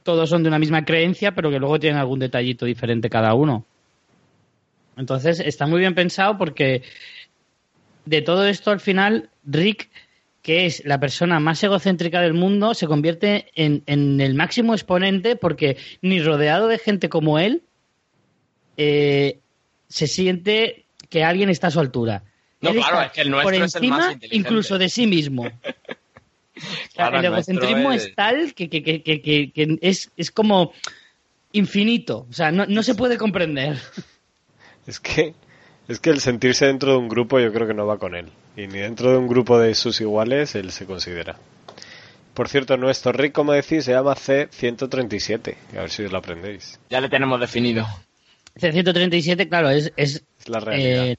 todos 0.05 0.31
son 0.31 0.45
de 0.45 0.49
una 0.49 0.61
misma 0.61 0.85
creencia, 0.85 1.35
pero 1.35 1.51
que 1.51 1.59
luego 1.59 1.81
tienen 1.81 1.99
algún 1.99 2.21
detallito 2.21 2.67
diferente 2.67 3.11
cada 3.11 3.35
uno. 3.35 3.65
Entonces 4.97 5.41
está 5.41 5.67
muy 5.67 5.81
bien 5.81 5.97
pensado 5.97 6.39
porque 6.39 6.83
de 8.05 8.23
todo 8.23 8.47
esto 8.47 8.71
al 8.71 8.79
final 8.79 9.31
Rick, 9.45 9.91
que 10.43 10.67
es 10.67 10.85
la 10.85 11.01
persona 11.01 11.41
más 11.41 11.65
egocéntrica 11.65 12.21
del 12.21 12.35
mundo, 12.35 12.75
se 12.75 12.87
convierte 12.87 13.47
en, 13.57 13.83
en 13.87 14.21
el 14.21 14.35
máximo 14.35 14.75
exponente 14.75 15.35
porque 15.35 15.79
ni 16.03 16.21
rodeado 16.21 16.69
de 16.69 16.79
gente 16.79 17.09
como 17.09 17.41
él 17.41 17.63
eh, 18.77 19.39
se 19.89 20.07
siente 20.07 20.85
que 21.09 21.25
alguien 21.25 21.49
está 21.49 21.69
a 21.69 21.71
su 21.71 21.81
altura. 21.81 22.23
No, 22.61 22.71
Él 22.71 22.77
claro, 22.77 23.03
es 23.03 23.13
que 23.13 23.21
el 23.23 23.31
nuestro 23.31 23.45
por 23.45 23.55
es 23.55 23.75
el 23.75 23.83
encima 23.83 23.99
más 23.99 24.13
inteligente. 24.15 24.37
incluso 24.37 24.79
de 24.79 24.89
sí 24.89 25.07
mismo. 25.07 25.45
Claro, 26.95 27.19
el 27.19 27.25
egocentrismo 27.25 27.93
es- 27.93 28.07
es 28.07 28.15
tal 28.15 28.55
que, 28.55 28.69
que- 28.69 28.83
que- 28.83 29.03
que- 29.03 29.21
que- 29.21 29.51
que 29.53 29.79
es, 29.83 30.11
es 30.17 30.31
como 30.31 30.73
infinito. 31.53 32.27
O 32.31 32.33
sea, 32.33 32.51
no, 32.53 32.67
no 32.67 32.83
se 32.83 32.95
puede 32.95 33.17
comprender. 33.19 33.79
Es 34.87 35.01
que, 35.01 35.35
es 35.89 35.99
que 35.99 36.11
el 36.11 36.21
sentirse 36.21 36.67
dentro 36.67 36.93
de 36.93 36.99
un 36.99 37.09
grupo 37.09 37.41
yo 37.41 37.51
creo 37.55 37.67
que 37.67 37.73
no 37.73 37.87
va 37.87 37.99
con 37.99 38.15
él. 38.15 38.27
Y 38.55 38.67
ni 38.67 38.81
dentro 38.81 39.11
de 39.11 39.17
un 39.17 39.27
grupo 39.27 39.59
de 39.59 39.75
sus 39.75 39.99
iguales 40.03 40.55
él 40.57 40.71
se 40.73 40.85
considera. 40.85 41.37
Por 42.35 42.51
cierto, 42.51 42.77
nuestro 42.77 43.11
Rick, 43.13 43.33
como 43.33 43.53
decís, 43.55 43.85
se 43.87 43.93
llama 43.93 44.15
C137. 44.15 45.55
A 45.77 45.81
ver 45.81 45.91
si 45.91 46.03
os 46.05 46.13
lo 46.13 46.19
aprendéis. 46.19 46.79
Ya 46.91 47.01
le 47.01 47.09
tenemos 47.09 47.41
definido. 47.41 47.87
C-137, 48.57 49.49
claro, 49.49 49.71
es, 49.71 49.91
es 49.97 50.23
Es 50.39 50.49
la 50.51 50.61
realidad. 50.61 51.07
eh, 51.07 51.17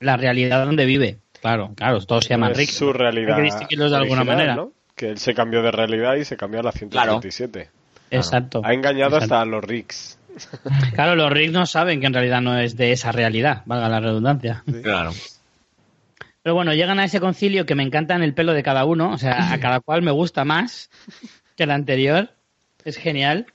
la 0.00 0.16
realidad 0.18 0.66
donde 0.66 0.84
vive. 0.84 1.16
Claro, 1.40 1.72
claro, 1.74 2.00
todos 2.04 2.24
se 2.24 2.30
llaman 2.30 2.52
es 2.52 2.58
Rick. 2.58 2.70
su 2.70 2.92
realidad. 2.92 3.36
Hay 3.36 3.36
que 3.36 3.42
distinguirlos 3.44 3.90
de 3.90 3.96
alguna 3.96 4.20
original, 4.22 4.36
manera. 4.36 4.56
¿no? 4.56 4.72
Que 4.94 5.10
él 5.10 5.18
se 5.18 5.34
cambió 5.34 5.62
de 5.62 5.70
realidad 5.70 6.14
y 6.16 6.24
se 6.24 6.36
cambió 6.36 6.60
a 6.60 6.62
la 6.64 6.72
137. 6.72 7.70
Exacto. 8.10 8.60
Ha 8.64 8.72
engañado 8.74 9.16
Exacto. 9.16 9.34
hasta 9.34 9.40
a 9.42 9.44
los 9.46 9.64
Ricks. 9.64 10.18
Claro, 10.94 11.16
los 11.16 11.30
Rick 11.32 11.50
no 11.50 11.66
saben 11.66 12.00
que 12.00 12.06
en 12.06 12.14
realidad 12.14 12.40
no 12.40 12.58
es 12.58 12.76
de 12.76 12.92
esa 12.92 13.10
realidad, 13.12 13.62
valga 13.66 13.88
la 13.88 14.00
redundancia. 14.00 14.62
Claro. 14.82 15.12
Pero 16.42 16.54
bueno, 16.54 16.72
llegan 16.72 16.98
a 17.00 17.04
ese 17.04 17.20
concilio 17.20 17.66
que 17.66 17.74
me 17.74 17.82
encanta 17.82 18.14
en 18.14 18.22
el 18.22 18.32
pelo 18.34 18.52
de 18.52 18.62
cada 18.62 18.84
uno, 18.84 19.10
o 19.12 19.18
sea, 19.18 19.52
a 19.52 19.60
cada 19.60 19.80
cual 19.80 20.02
me 20.02 20.10
gusta 20.10 20.44
más 20.44 20.88
que 21.56 21.64
el 21.64 21.70
anterior. 21.70 22.30
Es 22.84 22.96
genial. 22.96 23.46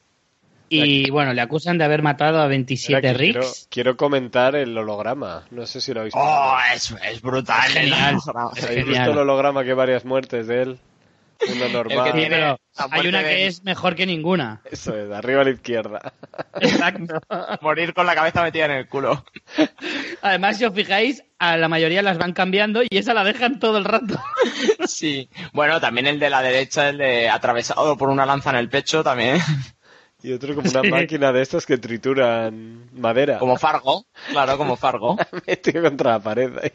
Y 0.70 1.10
bueno, 1.12 1.34
le 1.34 1.42
acusan 1.42 1.78
de 1.78 1.84
haber 1.86 2.02
matado 2.02 2.40
a 2.42 2.48
27 2.48 2.96
Espera, 3.08 3.14
que 3.18 3.24
quiero, 3.24 3.42
Ricks. 3.42 3.68
quiero 3.70 3.98
comentar 3.98 4.56
el 4.56 4.78
holograma. 4.78 5.44
No 5.52 5.66
sé 5.68 5.80
si 5.82 5.94
lo 5.94 6.02
habéis 6.02 6.14
visto. 6.16 6.28
Oh, 6.28 6.58
es, 6.74 6.94
es 7.12 7.22
brutal. 7.22 7.66
Es 7.68 7.74
genial. 7.74 8.16
Es 8.16 8.28
Es 8.28 8.36
¿Habéis 8.36 8.60
genial. 8.86 8.86
visto 8.88 9.12
el 9.12 9.18
holograma 9.20 9.64
que 9.64 9.70
hay 9.70 9.76
varias 9.76 10.06
muertes 10.06 10.48
de 10.48 10.62
él? 10.64 10.80
Normal. 11.72 12.06
que 12.06 12.12
Sí, 12.12 12.18
tiene 12.18 12.30
pero 12.36 12.60
la 12.78 12.88
hay 12.92 13.08
una 13.08 13.22
que 13.22 13.46
es 13.46 13.64
mejor 13.64 13.94
que 13.96 14.06
ninguna. 14.06 14.62
Eso 14.72 14.98
es, 14.98 15.12
arriba 15.12 15.42
a 15.42 15.44
la 15.44 15.50
izquierda. 15.52 16.14
Exacto. 16.62 17.20
Morir 17.62 17.94
con 17.94 18.06
la 18.06 18.16
cabeza 18.16 18.42
metida 18.42 18.66
en 18.66 18.72
el 18.72 18.88
culo. 18.88 19.24
Además, 20.22 20.58
si 20.58 20.66
os 20.66 20.74
fijáis, 20.74 21.24
a 21.38 21.58
la 21.58 21.68
mayoría 21.68 22.02
las 22.02 22.18
van 22.18 22.32
cambiando 22.34 22.82
y 22.84 22.98
esa 22.98 23.14
la 23.14 23.24
dejan 23.26 23.60
todo 23.60 23.78
el 23.78 23.86
rato. 23.86 24.18
Sí. 24.88 25.30
Bueno, 25.54 25.80
también 25.82 26.08
el 26.08 26.20
de 26.20 26.30
la 26.30 26.42
derecha, 26.42 26.90
el 26.90 26.98
de 27.00 27.30
atravesado 27.30 27.98
por 27.98 28.10
una 28.10 28.26
lanza 28.26 28.50
en 28.52 28.56
el 28.56 28.70
pecho, 28.70 29.04
también. 29.04 29.40
Y 30.26 30.34
otro 30.34 30.56
como 30.56 30.70
una 30.72 30.82
Sí. 30.82 30.90
máquina 30.90 31.32
de 31.32 31.42
estas 31.42 31.66
que 31.66 31.78
trituran 31.78 32.90
madera. 32.94 33.38
Como 33.40 33.58
Fargo. 33.58 34.06
Claro, 34.32 34.58
como 34.58 34.76
Fargo. 34.86 35.18
Metido 35.46 35.84
contra 35.84 36.12
la 36.14 36.20
pared 36.20 36.52
ahí. 36.62 36.72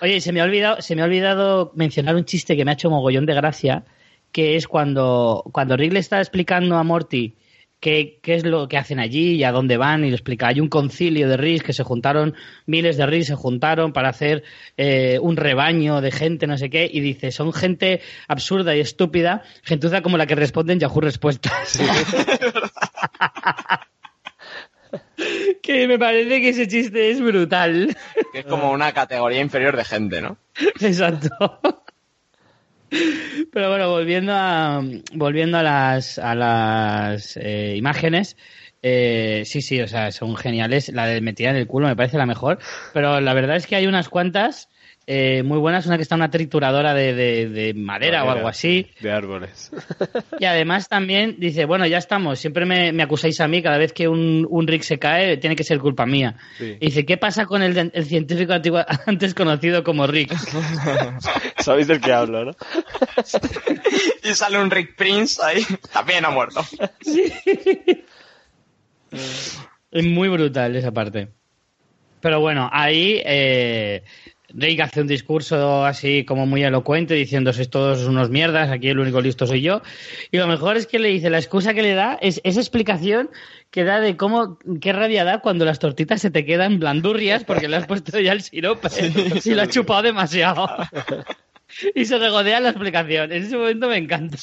Oye, 0.00 0.20
se 0.20 0.32
me 0.32 0.40
ha 0.40 0.44
olvidado, 0.44 0.80
se 0.80 0.94
me 0.94 1.02
ha 1.02 1.06
olvidado 1.06 1.72
mencionar 1.74 2.14
un 2.14 2.24
chiste 2.24 2.56
que 2.56 2.64
me 2.64 2.70
ha 2.70 2.74
hecho 2.74 2.90
mogollón 2.90 3.26
de 3.26 3.34
gracia, 3.34 3.82
que 4.30 4.54
es 4.56 4.68
cuando, 4.68 5.42
cuando 5.52 5.76
Rick 5.76 5.92
le 5.92 5.98
está 5.98 6.18
explicando 6.20 6.76
a 6.76 6.84
Morty 6.84 7.34
qué, 7.82 8.20
qué 8.22 8.36
es 8.36 8.46
lo 8.46 8.68
que 8.68 8.78
hacen 8.78 9.00
allí 9.00 9.34
y 9.34 9.42
a 9.42 9.50
dónde 9.50 9.76
van, 9.76 10.04
y 10.04 10.08
le 10.08 10.14
explica, 10.14 10.46
hay 10.46 10.60
un 10.60 10.68
concilio 10.68 11.28
de 11.28 11.36
Rick 11.36 11.64
que 11.64 11.72
se 11.72 11.82
juntaron, 11.82 12.36
miles 12.64 12.96
de 12.96 13.04
Rick 13.06 13.24
se 13.24 13.34
juntaron 13.34 13.92
para 13.92 14.08
hacer 14.08 14.44
eh, 14.76 15.18
un 15.20 15.36
rebaño 15.36 16.00
de 16.00 16.12
gente, 16.12 16.46
no 16.46 16.56
sé 16.56 16.70
qué, 16.70 16.88
y 16.90 17.00
dice, 17.00 17.32
son 17.32 17.52
gente 17.52 18.00
absurda 18.28 18.76
y 18.76 18.80
estúpida, 18.80 19.42
gentuza 19.64 20.00
como 20.00 20.16
la 20.16 20.26
que 20.26 20.36
responde 20.36 20.74
en 20.74 20.78
Yahoo 20.78 21.00
Respuestas. 21.00 21.80
que 25.62 25.88
me 25.88 25.98
parece 25.98 26.40
que 26.40 26.50
ese 26.50 26.68
chiste 26.68 27.10
es 27.10 27.20
brutal. 27.20 27.96
Que 28.32 28.38
es 28.38 28.44
como 28.46 28.70
una 28.70 28.92
categoría 28.92 29.40
inferior 29.40 29.76
de 29.76 29.84
gente, 29.84 30.22
¿no? 30.22 30.36
Exacto. 30.80 31.60
Pero 33.52 33.68
bueno, 33.68 33.90
volviendo 33.90 34.32
a 34.34 34.82
volviendo 35.14 35.58
a 35.58 35.62
las 35.62 36.18
a 36.18 36.34
las 36.34 37.36
eh, 37.36 37.74
imágenes, 37.76 38.36
eh, 38.82 39.42
sí, 39.46 39.62
sí, 39.62 39.80
o 39.80 39.88
sea, 39.88 40.12
son 40.12 40.36
geniales. 40.36 40.88
La 40.90 41.06
de 41.06 41.20
metida 41.20 41.50
en 41.50 41.56
el 41.56 41.66
culo 41.66 41.88
me 41.88 41.96
parece 41.96 42.18
la 42.18 42.26
mejor, 42.26 42.58
pero 42.92 43.20
la 43.20 43.34
verdad 43.34 43.56
es 43.56 43.66
que 43.66 43.76
hay 43.76 43.86
unas 43.86 44.08
cuantas 44.08 44.68
eh, 45.06 45.42
muy 45.42 45.58
buenas. 45.58 45.86
Una 45.86 45.96
que 45.96 46.02
está 46.02 46.14
en 46.14 46.20
una 46.20 46.30
trituradora 46.30 46.94
de, 46.94 47.12
de- 47.14 47.48
de 47.48 47.74
madera 47.74 48.24
o 48.24 48.30
algo 48.30 48.48
así. 48.48 48.86
De 49.00 49.10
árboles. 49.10 49.70
Y 50.38 50.44
además 50.44 50.88
también 50.88 51.36
dice, 51.38 51.64
bueno, 51.66 51.86
ya 51.86 51.98
estamos, 51.98 52.38
siempre 52.40 52.64
me, 52.66 52.92
me 52.92 53.02
acusáis 53.04 53.40
a 53.40 53.46
mí, 53.46 53.62
cada 53.62 53.78
vez 53.78 53.92
que 53.92 54.08
un, 54.08 54.44
un 54.50 54.66
Rick 54.66 54.82
se 54.82 54.98
cae, 54.98 55.36
tiene 55.36 55.54
que 55.54 55.62
ser 55.64 55.78
culpa 55.78 56.04
mía. 56.06 56.36
Sí. 56.58 56.76
Y 56.80 56.86
dice, 56.86 57.04
¿qué 57.06 57.16
pasa 57.16 57.46
con 57.46 57.62
el, 57.62 57.90
el 57.94 58.04
científico 58.06 58.52
antiguo- 58.52 58.84
antes 59.06 59.34
conocido 59.34 59.84
como 59.84 60.06
Rick? 60.06 60.34
Sabéis 61.58 61.86
del 61.86 62.00
que 62.00 62.12
hablo, 62.12 62.44
¿no? 62.46 62.52
Y 64.24 64.34
sale 64.34 64.58
un 64.58 64.70
Rick 64.70 64.96
Prince 64.96 65.40
ahí. 65.44 65.62
También 65.92 66.24
ha 66.24 66.30
muerto. 66.30 66.60
Es 69.90 70.04
muy 70.04 70.28
brutal 70.28 70.74
esa 70.76 70.90
parte. 70.92 71.28
Pero 72.20 72.40
bueno, 72.40 72.68
ahí 72.72 73.20
eh, 73.24 74.04
Rick 74.54 74.80
hace 74.80 75.00
un 75.00 75.06
discurso 75.06 75.84
así 75.84 76.24
como 76.24 76.46
muy 76.46 76.62
elocuente 76.62 77.14
diciendo 77.14 77.52
sois 77.52 77.70
todos 77.70 78.04
unos 78.06 78.30
mierdas, 78.30 78.70
aquí 78.70 78.88
el 78.88 78.98
único 78.98 79.20
listo 79.20 79.46
soy 79.46 79.62
yo. 79.62 79.82
Y 80.30 80.38
lo 80.38 80.46
mejor 80.46 80.76
es 80.76 80.86
que 80.86 80.98
le 80.98 81.08
dice, 81.08 81.30
la 81.30 81.38
excusa 81.38 81.74
que 81.74 81.82
le 81.82 81.94
da 81.94 82.18
es 82.20 82.40
esa 82.44 82.60
explicación 82.60 83.30
que 83.70 83.84
da 83.84 84.00
de 84.00 84.16
cómo, 84.16 84.58
qué 84.80 84.92
rabia 84.92 85.24
da 85.24 85.40
cuando 85.40 85.64
las 85.64 85.78
tortitas 85.78 86.20
se 86.20 86.30
te 86.30 86.44
quedan 86.44 86.78
blandurrias 86.78 87.44
porque 87.44 87.68
le 87.68 87.76
has 87.76 87.86
puesto 87.86 88.20
ya 88.20 88.32
el 88.32 88.42
sirope 88.42 88.88
y 89.44 89.50
lo 89.50 89.62
has 89.62 89.68
chupado 89.68 90.02
demasiado. 90.02 90.68
Y 91.94 92.04
se 92.04 92.18
regodea 92.18 92.60
la 92.60 92.68
explicación. 92.68 93.32
En 93.32 93.44
ese 93.44 93.56
momento 93.56 93.88
me 93.88 93.96
encanta. 93.96 94.36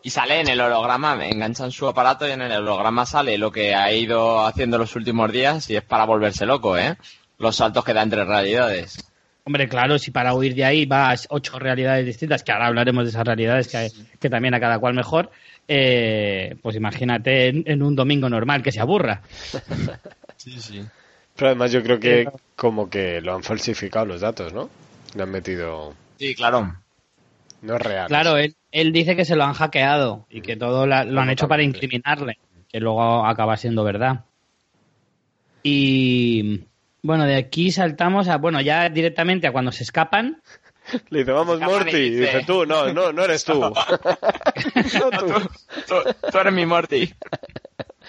Y 0.00 0.10
sale 0.10 0.40
en 0.40 0.48
el 0.48 0.60
holograma, 0.60 1.26
enganchan 1.26 1.72
su 1.72 1.88
aparato 1.88 2.26
y 2.26 2.30
en 2.30 2.40
el 2.40 2.52
holograma 2.52 3.04
sale 3.04 3.36
lo 3.36 3.50
que 3.50 3.74
ha 3.74 3.92
ido 3.92 4.46
haciendo 4.46 4.78
los 4.78 4.94
últimos 4.94 5.32
días 5.32 5.68
y 5.70 5.76
es 5.76 5.82
para 5.82 6.04
volverse 6.04 6.46
loco, 6.46 6.78
¿eh? 6.78 6.96
Los 7.38 7.56
saltos 7.56 7.84
que 7.84 7.92
da 7.94 8.02
entre 8.02 8.24
realidades. 8.24 8.98
Hombre, 9.44 9.68
claro, 9.68 9.98
si 9.98 10.10
para 10.10 10.34
huir 10.34 10.54
de 10.54 10.64
ahí 10.64 10.84
vas 10.84 11.26
ocho 11.30 11.58
realidades 11.58 12.04
distintas, 12.04 12.42
que 12.42 12.52
ahora 12.52 12.66
hablaremos 12.66 13.04
de 13.04 13.10
esas 13.10 13.26
realidades 13.26 13.68
que, 13.68 13.90
que 14.20 14.28
también 14.28 14.52
a 14.54 14.60
cada 14.60 14.78
cual 14.78 14.92
mejor, 14.94 15.30
eh, 15.66 16.54
pues 16.60 16.76
imagínate 16.76 17.48
en, 17.48 17.62
en 17.66 17.82
un 17.82 17.96
domingo 17.96 18.28
normal 18.28 18.62
que 18.62 18.72
se 18.72 18.80
aburra. 18.80 19.22
Sí, 20.36 20.60
sí. 20.60 20.84
Pero 21.34 21.48
además 21.48 21.72
yo 21.72 21.82
creo 21.82 21.98
que 21.98 22.30
como 22.54 22.88
que 22.88 23.20
lo 23.20 23.34
han 23.34 23.42
falsificado 23.42 24.06
los 24.06 24.20
datos, 24.20 24.52
¿no? 24.52 24.70
Le 25.16 25.22
han 25.24 25.30
metido... 25.30 25.94
Sí, 26.16 26.32
claro. 26.36 26.76
No 27.62 27.74
es 27.74 27.82
real. 27.82 28.06
Claro, 28.06 28.36
él, 28.36 28.54
él 28.70 28.92
dice 28.92 29.16
que 29.16 29.24
se 29.24 29.34
lo 29.34 29.42
han 29.42 29.54
hackeado 29.54 30.26
y 30.30 30.40
que 30.42 30.56
todo 30.56 30.86
la- 30.86 31.02
lo 31.04 31.20
han 31.20 31.30
hecho 31.30 31.48
para 31.48 31.64
incriminarle, 31.64 32.38
que 32.68 32.78
luego 32.78 33.26
acaba 33.26 33.56
siendo 33.56 33.82
verdad. 33.82 34.24
Y 35.62 36.60
bueno, 37.02 37.24
de 37.24 37.36
aquí 37.36 37.70
saltamos 37.70 38.28
a, 38.28 38.36
bueno, 38.38 38.60
ya 38.60 38.88
directamente 38.88 39.46
a 39.46 39.52
cuando 39.52 39.72
se 39.72 39.82
escapan. 39.84 40.40
Le 41.10 41.18
dice, 41.20 41.32
vamos, 41.32 41.60
Morty. 41.60 41.96
Y 41.96 42.10
dice- 42.10 42.44
tú, 42.46 42.64
no, 42.64 42.92
no, 42.92 43.12
no 43.12 43.24
eres 43.24 43.44
tú. 43.44 43.54
no 43.60 43.72
tú. 43.72 45.26
Tú, 45.88 45.94
tú 46.32 46.38
eres 46.38 46.52
mi 46.52 46.64
Morty. 46.66 47.12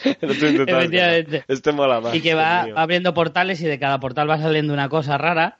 Efectivamente. 0.03 1.43
Este 1.47 1.71
mola 1.71 1.99
más. 2.01 2.15
Y 2.15 2.21
que 2.21 2.33
va 2.33 2.63
mío. 2.63 2.73
abriendo 2.77 3.13
portales 3.13 3.61
y 3.61 3.65
de 3.65 3.79
cada 3.79 3.99
portal 3.99 4.29
va 4.29 4.37
saliendo 4.39 4.73
una 4.73 4.89
cosa 4.89 5.17
rara. 5.17 5.59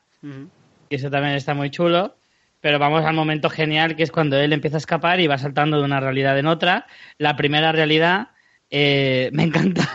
Y 0.89 0.95
eso 0.95 1.09
también 1.09 1.35
está 1.35 1.53
muy 1.53 1.69
chulo. 1.69 2.15
Pero 2.61 2.77
vamos 2.77 3.05
al 3.05 3.13
momento 3.15 3.49
genial, 3.49 3.95
que 3.95 4.03
es 4.03 4.11
cuando 4.11 4.37
él 4.37 4.51
empieza 4.51 4.77
a 4.77 4.79
escapar 4.79 5.19
y 5.21 5.27
va 5.27 5.37
saltando 5.37 5.77
de 5.77 5.83
una 5.83 5.99
realidad 6.01 6.37
en 6.37 6.45
otra. 6.47 6.87
La 7.17 7.35
primera 7.37 7.71
realidad 7.71 8.29
eh, 8.69 9.29
me 9.33 9.43
encanta. 9.43 9.87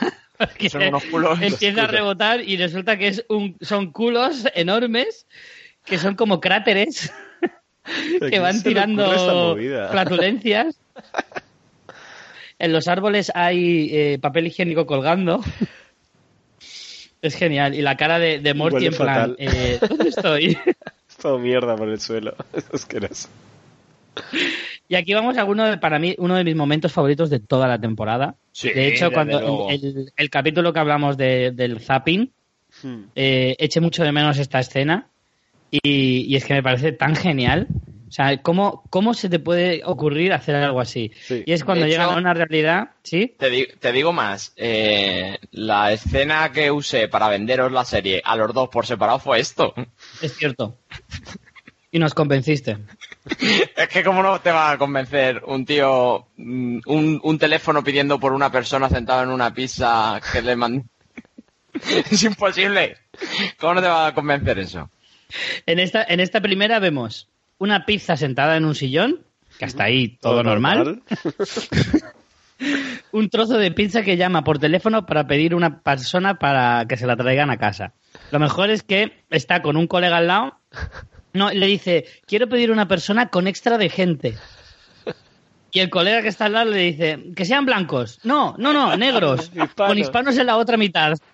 Son 0.70 0.82
unos 0.82 1.04
culos. 1.04 1.40
empieza 1.40 1.84
a 1.84 1.86
rebotar 1.86 2.40
y 2.40 2.56
resulta 2.56 2.96
que 2.98 3.08
es 3.08 3.24
un, 3.28 3.56
son 3.60 3.92
culos 3.92 4.44
enormes 4.54 5.26
que 5.84 5.98
son 5.98 6.14
como 6.14 6.40
cráteres 6.40 7.12
¿A 8.20 8.30
que 8.30 8.38
van 8.38 8.62
tirando 8.62 9.56
flatulencias. 9.90 10.78
En 12.58 12.72
los 12.72 12.88
árboles 12.88 13.30
hay 13.34 13.90
eh, 13.92 14.18
papel 14.20 14.46
higiénico 14.46 14.86
colgando. 14.86 15.42
Es 17.20 17.34
genial. 17.34 17.74
Y 17.74 17.82
la 17.82 17.96
cara 17.96 18.18
de, 18.18 18.38
de 18.38 18.54
Morty 18.54 18.86
en 18.86 18.94
plan, 18.94 19.36
eh, 19.38 19.78
¿dónde 19.86 20.08
estoy? 20.08 20.58
Es 21.08 21.16
todo 21.16 21.38
mierda 21.38 21.76
por 21.76 21.88
el 21.88 22.00
suelo. 22.00 22.34
Es 22.52 22.64
asqueroso. 22.72 23.28
Y 24.88 24.96
aquí 24.96 25.14
vamos 25.14 25.36
a 25.38 25.44
uno 25.44 25.64
de, 25.64 25.78
para 25.78 25.98
mí, 25.98 26.14
uno 26.18 26.34
de 26.36 26.44
mis 26.44 26.54
momentos 26.54 26.92
favoritos 26.92 27.30
de 27.30 27.40
toda 27.40 27.66
la 27.68 27.78
temporada. 27.80 28.34
Sí, 28.52 28.70
de 28.70 28.88
hecho, 28.88 29.10
cuando 29.10 29.68
el, 29.70 30.12
el 30.16 30.30
capítulo 30.30 30.72
que 30.72 30.78
hablamos 30.80 31.16
de- 31.16 31.52
del 31.52 31.80
zapping, 31.80 32.30
Hmm. 32.82 33.04
eh, 33.14 33.54
eché 33.60 33.80
mucho 33.80 34.02
de 34.02 34.10
menos 34.10 34.36
esta 34.38 34.58
escena 34.58 35.06
y, 35.70 36.26
y 36.28 36.34
es 36.34 36.44
que 36.44 36.54
me 36.54 36.62
parece 36.62 36.90
tan 36.90 37.14
genial. 37.14 37.68
O 38.08 38.10
sea, 38.10 38.36
¿cómo, 38.42 38.82
¿cómo 38.90 39.14
se 39.14 39.28
te 39.28 39.38
puede 39.38 39.82
ocurrir 39.84 40.32
hacer 40.32 40.56
algo 40.56 40.80
así? 40.80 41.12
Sí. 41.20 41.44
Y 41.46 41.52
es 41.52 41.62
cuando 41.64 41.84
De 41.84 41.90
llegan 41.92 42.06
hecho- 42.08 42.16
a 42.16 42.18
una 42.20 42.34
realidad, 42.34 42.90
¿sí? 43.04 43.34
Te, 43.38 43.48
di- 43.48 43.68
te 43.78 43.92
digo 43.92 44.12
más, 44.12 44.52
eh, 44.56 45.38
la 45.52 45.92
escena 45.92 46.50
que 46.52 46.70
usé 46.72 47.06
para 47.08 47.28
venderos 47.28 47.70
la 47.72 47.84
serie 47.84 48.20
a 48.24 48.34
los 48.36 48.52
dos 48.52 48.68
por 48.68 48.86
separado 48.86 49.20
fue 49.20 49.38
esto. 49.40 49.72
Es 50.20 50.36
cierto. 50.36 50.76
Y 51.92 51.98
nos 52.00 52.12
convenciste. 52.12 52.78
Es 53.76 53.88
que 53.88 54.04
cómo 54.04 54.22
no 54.22 54.40
te 54.40 54.50
va 54.50 54.72
a 54.72 54.78
convencer 54.78 55.42
un 55.46 55.64
tío, 55.64 56.26
mm, 56.36 56.80
un, 56.86 57.20
un 57.22 57.38
teléfono 57.38 57.82
pidiendo 57.82 58.20
por 58.20 58.32
una 58.32 58.50
persona 58.50 58.88
sentada 58.88 59.22
en 59.22 59.30
una 59.30 59.52
pizza 59.52 60.20
que 60.32 60.42
le 60.42 60.56
man... 60.56 60.88
es 62.10 62.22
imposible. 62.22 62.98
¿Cómo 63.58 63.74
no 63.74 63.82
te 63.82 63.88
va 63.88 64.08
a 64.08 64.14
convencer 64.14 64.58
eso? 64.58 64.90
En 65.66 65.78
esta, 65.78 66.04
en 66.04 66.20
esta 66.20 66.40
primera 66.40 66.78
vemos 66.78 67.28
una 67.58 67.86
pizza 67.86 68.16
sentada 68.16 68.56
en 68.56 68.64
un 68.64 68.74
sillón, 68.74 69.20
que 69.58 69.64
hasta 69.64 69.84
ahí 69.84 70.18
todo, 70.20 70.42
normal. 70.42 71.02
Un 73.12 73.30
trozo 73.30 73.58
de 73.58 73.72
pizza 73.72 74.02
que 74.02 74.16
llama 74.16 74.44
por 74.44 74.58
teléfono 74.58 75.06
para 75.06 75.26
pedir 75.26 75.54
una 75.54 75.80
persona 75.82 76.38
para 76.38 76.86
que 76.86 76.96
se 76.96 77.06
la 77.06 77.16
traigan 77.16 77.50
a 77.50 77.58
casa. 77.58 77.92
Lo 78.30 78.38
mejor 78.38 78.70
es 78.70 78.82
que 78.82 79.24
está 79.30 79.60
con 79.60 79.76
un 79.76 79.88
colega 79.88 80.18
al 80.18 80.28
lado. 80.28 80.58
No, 81.34 81.50
le 81.50 81.66
dice, 81.66 82.06
quiero 82.26 82.48
pedir 82.48 82.70
una 82.70 82.88
persona 82.88 83.28
con 83.28 83.46
extra 83.46 83.76
de 83.76 83.88
gente. 83.90 84.34
Y 85.72 85.80
el 85.80 85.90
colega 85.90 86.22
que 86.22 86.28
está 86.28 86.44
al 86.46 86.52
lado 86.52 86.70
le 86.70 86.78
dice, 86.78 87.18
que 87.34 87.44
sean 87.44 87.66
blancos. 87.66 88.20
No, 88.22 88.54
no, 88.58 88.72
no, 88.72 88.96
negros. 88.96 89.50
Hispanos. 89.54 89.74
Con 89.74 89.98
hispanos 89.98 90.38
en 90.38 90.46
la 90.46 90.56
otra 90.56 90.76
mitad. 90.76 91.14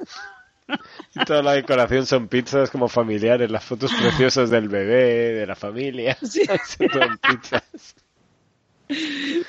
Y 1.16 1.24
toda 1.24 1.42
la 1.42 1.54
decoración 1.54 2.06
son 2.06 2.28
pizzas 2.28 2.70
como 2.70 2.86
familiares, 2.86 3.50
las 3.50 3.64
fotos 3.64 3.90
preciosas 3.92 4.50
del 4.50 4.68
bebé, 4.68 5.32
de 5.34 5.44
la 5.46 5.56
familia. 5.56 6.16
Sí. 6.22 6.42
Son 6.46 7.18
pizzas. 7.18 7.96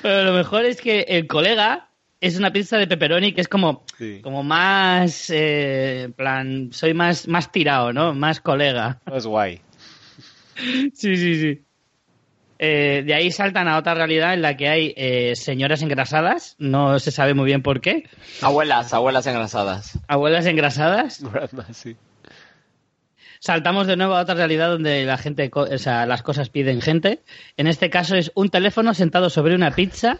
Pero 0.02 0.24
lo 0.24 0.32
mejor 0.32 0.64
es 0.64 0.80
que 0.80 1.02
el 1.02 1.28
colega 1.28 1.88
es 2.20 2.36
una 2.36 2.52
pizza 2.52 2.76
de 2.76 2.88
pepperoni 2.88 3.32
que 3.34 3.40
es 3.40 3.46
como, 3.46 3.84
Sí. 3.98 4.20
como 4.20 4.42
más, 4.42 5.30
eh, 5.30 6.10
plan, 6.16 6.70
soy 6.72 6.92
más, 6.92 7.28
más 7.28 7.52
tirado, 7.52 7.92
¿no? 7.92 8.14
Más 8.14 8.40
colega. 8.40 8.98
Es 9.14 9.24
guay. 9.24 9.60
Sí, 10.56 11.16
sí, 11.16 11.40
sí. 11.40 11.62
Eh, 12.58 13.02
de 13.04 13.14
ahí 13.14 13.32
saltan 13.32 13.66
a 13.66 13.76
otra 13.76 13.94
realidad 13.94 14.34
en 14.34 14.42
la 14.42 14.56
que 14.56 14.68
hay 14.68 14.94
eh, 14.96 15.34
señoras 15.34 15.82
engrasadas, 15.82 16.54
no 16.58 16.98
se 17.00 17.10
sabe 17.10 17.34
muy 17.34 17.46
bien 17.46 17.62
por 17.62 17.80
qué. 17.80 18.08
Abuelas, 18.40 18.94
abuelas 18.94 19.26
engrasadas. 19.26 19.98
Abuelas 20.06 20.46
engrasadas. 20.46 21.20
Grandma, 21.32 21.66
sí. 21.72 21.96
Saltamos 23.40 23.88
de 23.88 23.96
nuevo 23.96 24.14
a 24.14 24.20
otra 24.20 24.36
realidad 24.36 24.68
donde 24.68 25.04
la 25.04 25.18
gente, 25.18 25.50
co- 25.50 25.62
o 25.62 25.78
sea, 25.78 26.06
las 26.06 26.22
cosas 26.22 26.48
piden 26.50 26.80
gente. 26.80 27.22
En 27.56 27.66
este 27.66 27.90
caso 27.90 28.14
es 28.14 28.30
un 28.36 28.50
teléfono 28.50 28.94
sentado 28.94 29.28
sobre 29.30 29.56
una 29.56 29.72
pizza 29.72 30.18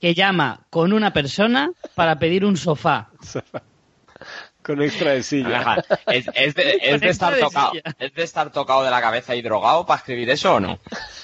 que 0.00 0.14
llama 0.14 0.60
con 0.70 0.94
una 0.94 1.12
persona 1.12 1.70
para 1.94 2.18
pedir 2.18 2.46
un 2.46 2.56
sofá. 2.56 3.10
Con 4.62 4.80
extra 4.80 5.12
de 5.12 5.22
silla. 5.24 5.60
Ajá. 5.60 5.84
¿Es, 6.06 6.26
es 6.34 6.54
de, 6.54 6.78
es 6.82 7.00
de 7.00 7.08
estar 7.08 7.36
tocado, 7.38 7.72
silla. 7.72 7.82
¿Es 7.98 8.14
de 8.14 8.22
estar 8.22 8.52
tocado 8.52 8.84
de 8.84 8.90
la 8.90 9.00
cabeza 9.00 9.34
y 9.34 9.42
drogado 9.42 9.84
para 9.86 9.98
escribir 9.98 10.30
eso 10.30 10.54
o 10.54 10.60
no? 10.60 10.78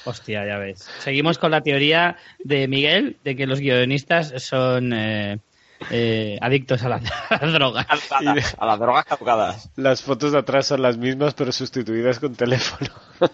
Hostia, 0.04 0.44
ya 0.46 0.58
ves. 0.58 0.88
Seguimos 0.98 1.38
con 1.38 1.50
la 1.52 1.60
teoría 1.60 2.16
de 2.40 2.66
Miguel 2.66 3.16
de 3.24 3.36
que 3.36 3.46
los 3.46 3.60
guionistas 3.60 4.32
son 4.42 4.92
eh, 4.92 5.38
eh, 5.90 6.36
adictos 6.40 6.82
a 6.82 6.88
la, 6.88 6.96
a 7.30 7.46
la 7.46 7.52
droga. 7.52 7.86
A, 7.88 8.22
la- 8.22 8.42
a 8.58 8.66
las 8.66 8.78
drogas 8.80 9.04
caducadas. 9.04 9.70
Las 9.76 10.02
fotos 10.02 10.32
de 10.32 10.38
atrás 10.38 10.66
son 10.66 10.82
las 10.82 10.96
mismas, 10.96 11.34
pero 11.34 11.52
sustituidas 11.52 12.18
con 12.18 12.34
teléfono. 12.34 12.90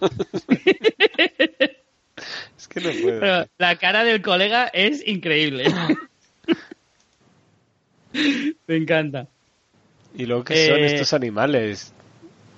es 2.58 2.68
que 2.68 2.80
no 2.80 2.90
puedo. 3.02 3.20
Pero 3.20 3.46
la 3.58 3.76
cara 3.76 4.04
del 4.04 4.20
colega 4.20 4.66
es 4.66 5.06
increíble. 5.06 5.72
Me 8.66 8.76
encanta. 8.76 9.26
Y 10.14 10.26
luego 10.26 10.44
que 10.44 10.68
son 10.68 10.78
Eh, 10.78 10.86
estos 10.86 11.12
animales. 11.12 11.92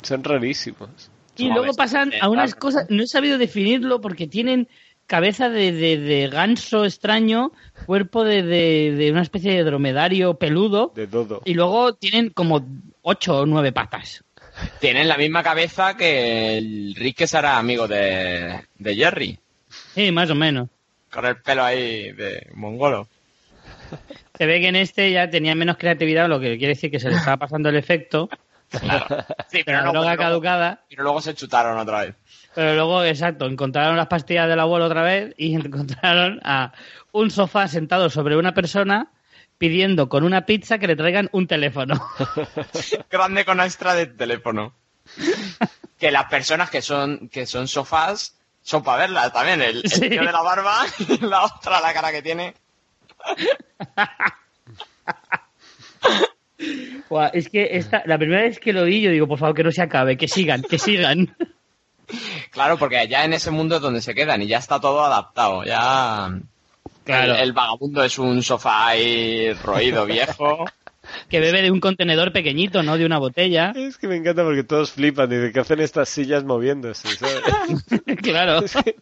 Son 0.03 0.23
rarísimos. 0.23 0.89
Y 1.37 1.45
Son 1.49 1.55
luego 1.55 1.75
pasan 1.75 2.13
Eh, 2.13 2.19
a 2.21 2.29
unas 2.29 2.55
cosas, 2.55 2.87
no 2.91 3.03
he 3.03 3.07
sabido 3.07 3.39
definirlo 3.39 4.01
porque 4.01 4.27
tienen 4.27 4.69
cabeza 5.07 5.49
de, 5.49 5.73
de- 5.73 5.99
de 5.99 6.29
ganso 6.29 6.85
extraño, 6.85 7.53
cuerpo 7.87 8.25
de, 8.25 8.43
de- 8.43 8.93
de 8.97 9.11
una 9.13 9.23
especie 9.23 9.53
de 9.53 9.63
dromedario 9.65 10.35
peludo 10.35 10.93
De 10.95 11.07
dodo. 11.07 11.43
y 11.45 11.55
luego 11.55 11.95
tienen 11.95 12.31
como 12.31 12.67
ocho 13.03 13.39
o 13.41 13.47
nueve 13.47 13.73
patas. 13.73 14.25
Tienen 14.81 15.07
la 15.07 15.17
misma 15.19 15.43
cabeza 15.43 15.97
que 15.97 16.57
el 16.59 16.95
Rick 16.97 17.19
que 17.19 17.27
será 17.27 17.59
amigo 17.59 17.87
de, 17.87 18.63
de 18.79 18.97
Jerry. 18.97 19.39
Sí, 19.95 20.11
más 20.13 20.31
o 20.31 20.35
menos. 20.35 20.69
Con 21.13 21.25
el 21.27 21.37
pelo 21.37 21.63
ahí 21.65 22.13
de 22.13 22.49
mongolo. 22.55 23.07
Se 24.37 24.47
ve 24.47 24.61
que 24.61 24.69
en 24.69 24.77
este 24.77 25.11
ya 25.13 25.29
tenía 25.31 25.55
menos 25.55 25.77
creatividad, 25.77 26.29
lo 26.29 26.39
que 26.41 26.57
quiere 26.59 26.75
decir 26.75 26.91
que 26.91 27.01
se 27.01 27.09
le 27.11 27.17
estaba 27.17 27.37
pasando 27.37 27.69
el 27.69 27.77
efecto, 27.77 28.29
Claro. 28.69 29.07
Sí, 29.49 29.63
pero, 29.65 29.79
la 29.79 29.85
no, 29.85 29.93
droga 29.93 30.07
pero, 30.11 30.17
luego, 30.17 30.23
caducada, 30.23 30.85
pero 30.91 31.03
luego 31.05 31.21
se 31.21 31.35
chutaron 31.35 31.79
otra 31.79 32.01
vez. 32.01 32.15
pero 32.53 32.75
luego, 32.75 33.05
exacto, 33.05 33.47
encontraron 33.47 33.97
las 33.97 34.09
pastillas 34.09 34.49
del 34.49 34.59
abuelo 34.59 34.87
otra 34.87 35.03
vez 35.03 35.35
y 35.39 35.55
encontraron 35.57 36.41
a 36.43 36.73
un 37.13 37.31
sofá 37.31 37.69
sentado 37.69 38.11
sobre 38.11 38.37
una 38.37 38.55
persona 38.55 39.13
pidiendo 39.57 40.09
con 40.09 40.25
una 40.25 40.47
pizza 40.47 40.79
que 40.79 40.89
le 40.89 40.97
traigan 40.97 41.29
un 41.33 41.47
teléfono. 41.47 42.05
Grande 43.11 43.45
con 43.45 43.61
extra 43.61 43.95
de 43.95 44.07
teléfono. 44.07 44.75
que 45.99 46.11
las 46.11 46.25
personas 46.27 46.69
que 46.69 46.83
son 46.83 47.29
que 47.29 47.47
son 47.47 47.69
sofás 47.69 48.37
son 48.63 48.83
para 48.83 48.99
verlas 48.99 49.33
también. 49.33 49.63
El, 49.63 49.77
el 49.85 49.89
Sí. 49.91 50.09
tío 50.11 50.25
de 50.25 50.33
la 50.33 50.43
barba 50.43 50.85
y 50.99 51.25
la 51.25 51.45
otra 51.45 51.81
la 51.81 51.95
cara 51.95 52.11
que 52.11 52.21
tiene. 52.23 52.55
Es 57.33 57.49
que 57.49 57.69
esta, 57.73 58.03
la 58.07 58.19
primera 58.19 58.43
vez 58.43 58.59
que 58.59 58.73
lo 58.73 58.85
vi, 58.85 59.01
yo 59.01 59.11
digo, 59.11 59.29
por 59.29 59.39
favor, 59.39 59.55
que 59.55 59.63
no 59.63 59.71
se 59.71 59.83
acabe, 59.83 60.17
que 60.17 60.29
sigan, 60.29 60.63
que 60.63 60.79
sigan. 60.79 61.35
Claro, 62.53 62.79
porque 62.79 63.09
ya 63.09 63.25
en 63.25 63.33
ese 63.33 63.51
mundo 63.51 63.75
es 63.77 63.83
donde 63.83 64.01
se 64.01 64.15
quedan 64.15 64.41
y 64.41 64.47
ya 64.47 64.59
está 64.59 64.79
todo 64.81 65.05
adaptado. 65.05 65.65
Ya 65.65 66.31
Claro. 67.03 67.35
el, 67.35 67.41
el 67.41 67.53
vagabundo 67.53 68.05
es 68.05 68.17
un 68.21 68.45
sofá 68.45 68.87
ahí 68.89 69.53
roído 69.55 70.07
viejo. 70.07 70.65
Que 71.29 71.39
bebe 71.41 71.63
de 71.63 71.71
un 71.73 71.79
contenedor 71.81 72.33
pequeñito, 72.33 72.83
no 72.85 72.97
de 72.99 73.07
una 73.07 73.19
botella. 73.19 73.73
Es 73.77 73.97
que 73.99 74.07
me 74.09 74.15
encanta 74.17 74.43
porque 74.45 74.63
todos 74.65 74.91
flipan. 74.93 75.29
Dicen 75.31 75.53
que 75.53 75.61
hacen 75.61 75.81
estas 75.81 76.09
sillas 76.09 76.43
moviéndose. 76.45 77.09
¿sabes? 77.17 77.43
claro. 78.23 78.65
Es 78.65 78.75
que- 78.77 78.97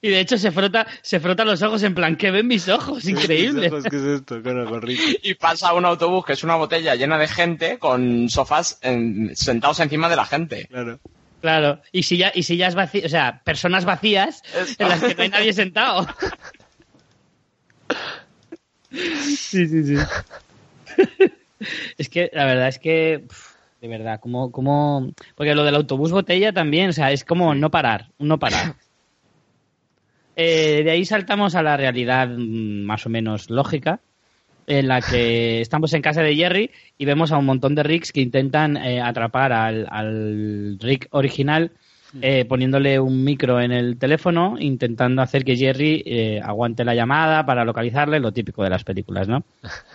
Y 0.00 0.08
de 0.10 0.20
hecho 0.20 0.36
se 0.38 0.50
frota, 0.52 0.86
se 1.02 1.20
frota 1.20 1.44
los 1.44 1.62
ojos 1.62 1.82
en 1.82 1.94
plan, 1.94 2.16
que 2.16 2.30
ven 2.30 2.46
mis 2.46 2.68
ojos, 2.68 3.04
increíble. 3.08 3.70
¿Qué 3.70 3.96
es 3.96 4.02
esto? 4.02 4.42
Con 4.42 4.58
el 4.58 4.66
gorrito. 4.66 5.02
Y 5.22 5.34
pasa 5.34 5.72
un 5.74 5.84
autobús 5.84 6.24
que 6.26 6.32
es 6.34 6.44
una 6.44 6.56
botella 6.56 6.94
llena 6.94 7.16
de 7.18 7.28
gente 7.28 7.78
con 7.78 8.28
sofás 8.28 8.78
en- 8.82 9.34
sentados 9.34 9.80
encima 9.80 10.08
de 10.08 10.16
la 10.16 10.24
gente. 10.24 10.66
Claro. 10.66 10.98
Claro, 11.40 11.80
y 11.90 12.04
si 12.04 12.16
ya, 12.18 12.30
y 12.32 12.44
si 12.44 12.56
ya 12.56 12.68
es 12.68 12.76
vacío, 12.76 13.02
o 13.04 13.08
sea, 13.08 13.40
personas 13.42 13.84
vacías 13.84 14.42
Eso. 14.54 14.76
en 14.78 14.88
las 14.88 15.00
que 15.02 15.14
no 15.16 15.22
hay 15.24 15.28
nadie 15.28 15.52
sentado. 15.52 16.06
Sí, 18.90 19.66
sí, 19.66 19.84
sí. 19.84 19.96
Es 21.96 22.08
que 22.08 22.30
la 22.32 22.44
verdad 22.44 22.68
es 22.68 22.78
que, 22.78 23.24
de 23.80 23.88
verdad, 23.88 24.20
como, 24.20 24.50
como, 24.52 25.12
porque 25.34 25.54
lo 25.54 25.64
del 25.64 25.76
autobús 25.76 26.10
botella 26.12 26.52
también, 26.52 26.90
o 26.90 26.92
sea, 26.92 27.10
es 27.12 27.24
como 27.24 27.54
no 27.54 27.70
parar, 27.70 28.08
un 28.18 28.28
no 28.28 28.38
parar. 28.38 28.74
Eh, 30.36 30.82
de 30.84 30.90
ahí 30.90 31.04
saltamos 31.04 31.54
a 31.54 31.62
la 31.62 31.76
realidad 31.76 32.28
mm, 32.28 32.84
más 32.84 33.06
o 33.06 33.08
menos 33.08 33.50
lógica, 33.50 34.00
en 34.66 34.88
la 34.88 35.00
que 35.00 35.60
estamos 35.62 35.92
en 35.92 36.02
casa 36.02 36.22
de 36.22 36.36
Jerry 36.36 36.70
y 36.98 37.04
vemos 37.04 37.32
a 37.32 37.38
un 37.38 37.46
montón 37.46 37.74
de 37.74 37.82
Ricks 37.82 38.12
que 38.12 38.20
intentan 38.20 38.76
eh, 38.76 39.00
atrapar 39.00 39.52
al, 39.52 39.86
al 39.90 40.78
Rick 40.80 41.08
original 41.10 41.72
eh, 42.20 42.44
poniéndole 42.44 43.00
un 43.00 43.24
micro 43.24 43.58
en 43.60 43.72
el 43.72 43.96
teléfono, 43.96 44.56
intentando 44.58 45.22
hacer 45.22 45.44
que 45.44 45.56
Jerry 45.56 46.02
eh, 46.04 46.40
aguante 46.44 46.84
la 46.84 46.94
llamada 46.94 47.46
para 47.46 47.64
localizarle, 47.64 48.20
lo 48.20 48.32
típico 48.32 48.62
de 48.62 48.68
las 48.68 48.84
películas, 48.84 49.28
¿no? 49.28 49.44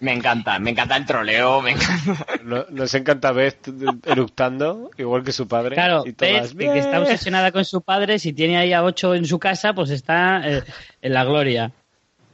Me 0.00 0.12
encanta, 0.14 0.58
me 0.58 0.70
encanta 0.70 0.96
el 0.96 1.04
troleo, 1.04 1.60
me 1.60 1.72
encanta. 1.72 2.26
No- 2.42 2.64
Nos 2.70 2.94
encanta 2.94 3.32
Beth 3.32 3.68
eructando, 4.06 4.90
igual 4.96 5.22
que 5.22 5.32
su 5.32 5.46
padre. 5.46 5.74
Claro, 5.74 6.04
y 6.06 6.12
todas, 6.14 6.54
Beth, 6.54 6.72
que 6.72 6.78
está 6.78 7.00
obsesionada 7.00 7.52
con 7.52 7.64
su 7.66 7.82
padre, 7.82 8.18
si 8.18 8.32
tiene 8.32 8.56
ahí 8.56 8.72
a 8.72 8.82
ocho 8.82 9.14
en 9.14 9.26
su 9.26 9.38
casa, 9.38 9.72
pues 9.74 9.90
está 9.90 10.40
eh, 10.48 10.64
en 11.02 11.12
la 11.12 11.24
gloria. 11.24 11.72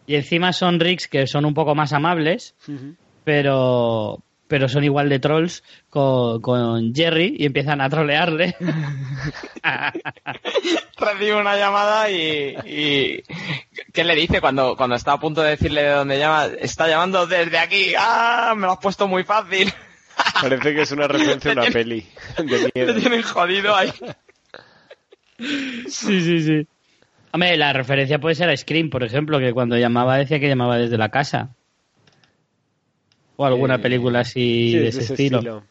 Y 0.07 0.15
encima 0.15 0.53
son 0.53 0.79
Ricks 0.79 1.09
que 1.09 1.27
son 1.27 1.45
un 1.45 1.55
poco 1.55 1.75
más 1.75 1.93
amables, 1.93 2.55
pero, 3.25 4.21
pero 4.49 4.69
son 4.69 4.85
igual 4.85 5.09
de 5.09 5.19
trolls 5.19 5.63
con, 5.91 6.41
con 6.41 6.95
Jerry 6.95 7.37
y 7.39 7.47
empiezan 7.47 7.81
a 7.81 7.89
trolearle. 7.89 8.55
Recibe 10.99 11.35
una 11.37 11.57
llamada 11.57 12.11
y, 12.11 12.57
y- 12.65 13.23
¿Qué 13.93 14.05
le 14.05 14.15
dice 14.15 14.41
cuando, 14.41 14.77
cuando 14.77 14.97
está 14.97 15.13
a 15.13 15.21
punto 15.21 15.43
de 15.43 15.51
decirle 15.51 15.83
de 15.83 15.91
dónde 15.91 16.19
llama? 16.19 16.47
Está 16.61 16.89
llamando 16.89 17.27
desde 17.27 17.59
aquí. 17.59 17.93
¡Ah! 17.99 18.55
Me 18.57 18.63
lo 18.67 18.73
has 18.73 18.79
puesto 18.79 19.07
muy 19.09 19.25
fácil. 19.25 19.73
Parece 20.41 20.75
que 20.75 20.83
es 20.83 20.93
una 20.93 21.09
referencia 21.09 21.51
a 21.51 21.55
una 21.55 21.65
peli 21.67 22.07
de 22.39 22.45
Te 22.71 22.71
miedo. 22.75 22.95
tienen 22.95 23.23
jodido 23.23 23.75
ahí. 23.75 23.93
Sí, 25.39 26.21
sí, 26.23 26.41
sí. 26.43 26.67
Hombre, 27.33 27.57
la 27.59 27.73
referencia 27.75 28.19
puede 28.19 28.35
ser 28.35 28.49
a 28.49 28.57
Scream, 28.57 28.89
por 28.89 29.03
ejemplo, 29.05 29.39
que 29.39 29.53
cuando 29.53 29.77
llamaba 29.77 30.17
decía 30.17 30.41
que 30.41 30.49
llamaba 30.49 30.79
desde 30.79 30.97
la 30.97 31.11
casa. 31.11 31.51
O 33.37 33.45
alguna 33.45 33.77
Eh, 33.77 33.79
película 33.79 34.21
así 34.21 34.73
Sí, 34.73 34.79
de 34.79 34.89
es 34.89 34.97
ese 34.97 35.13
estilo. 35.15 35.63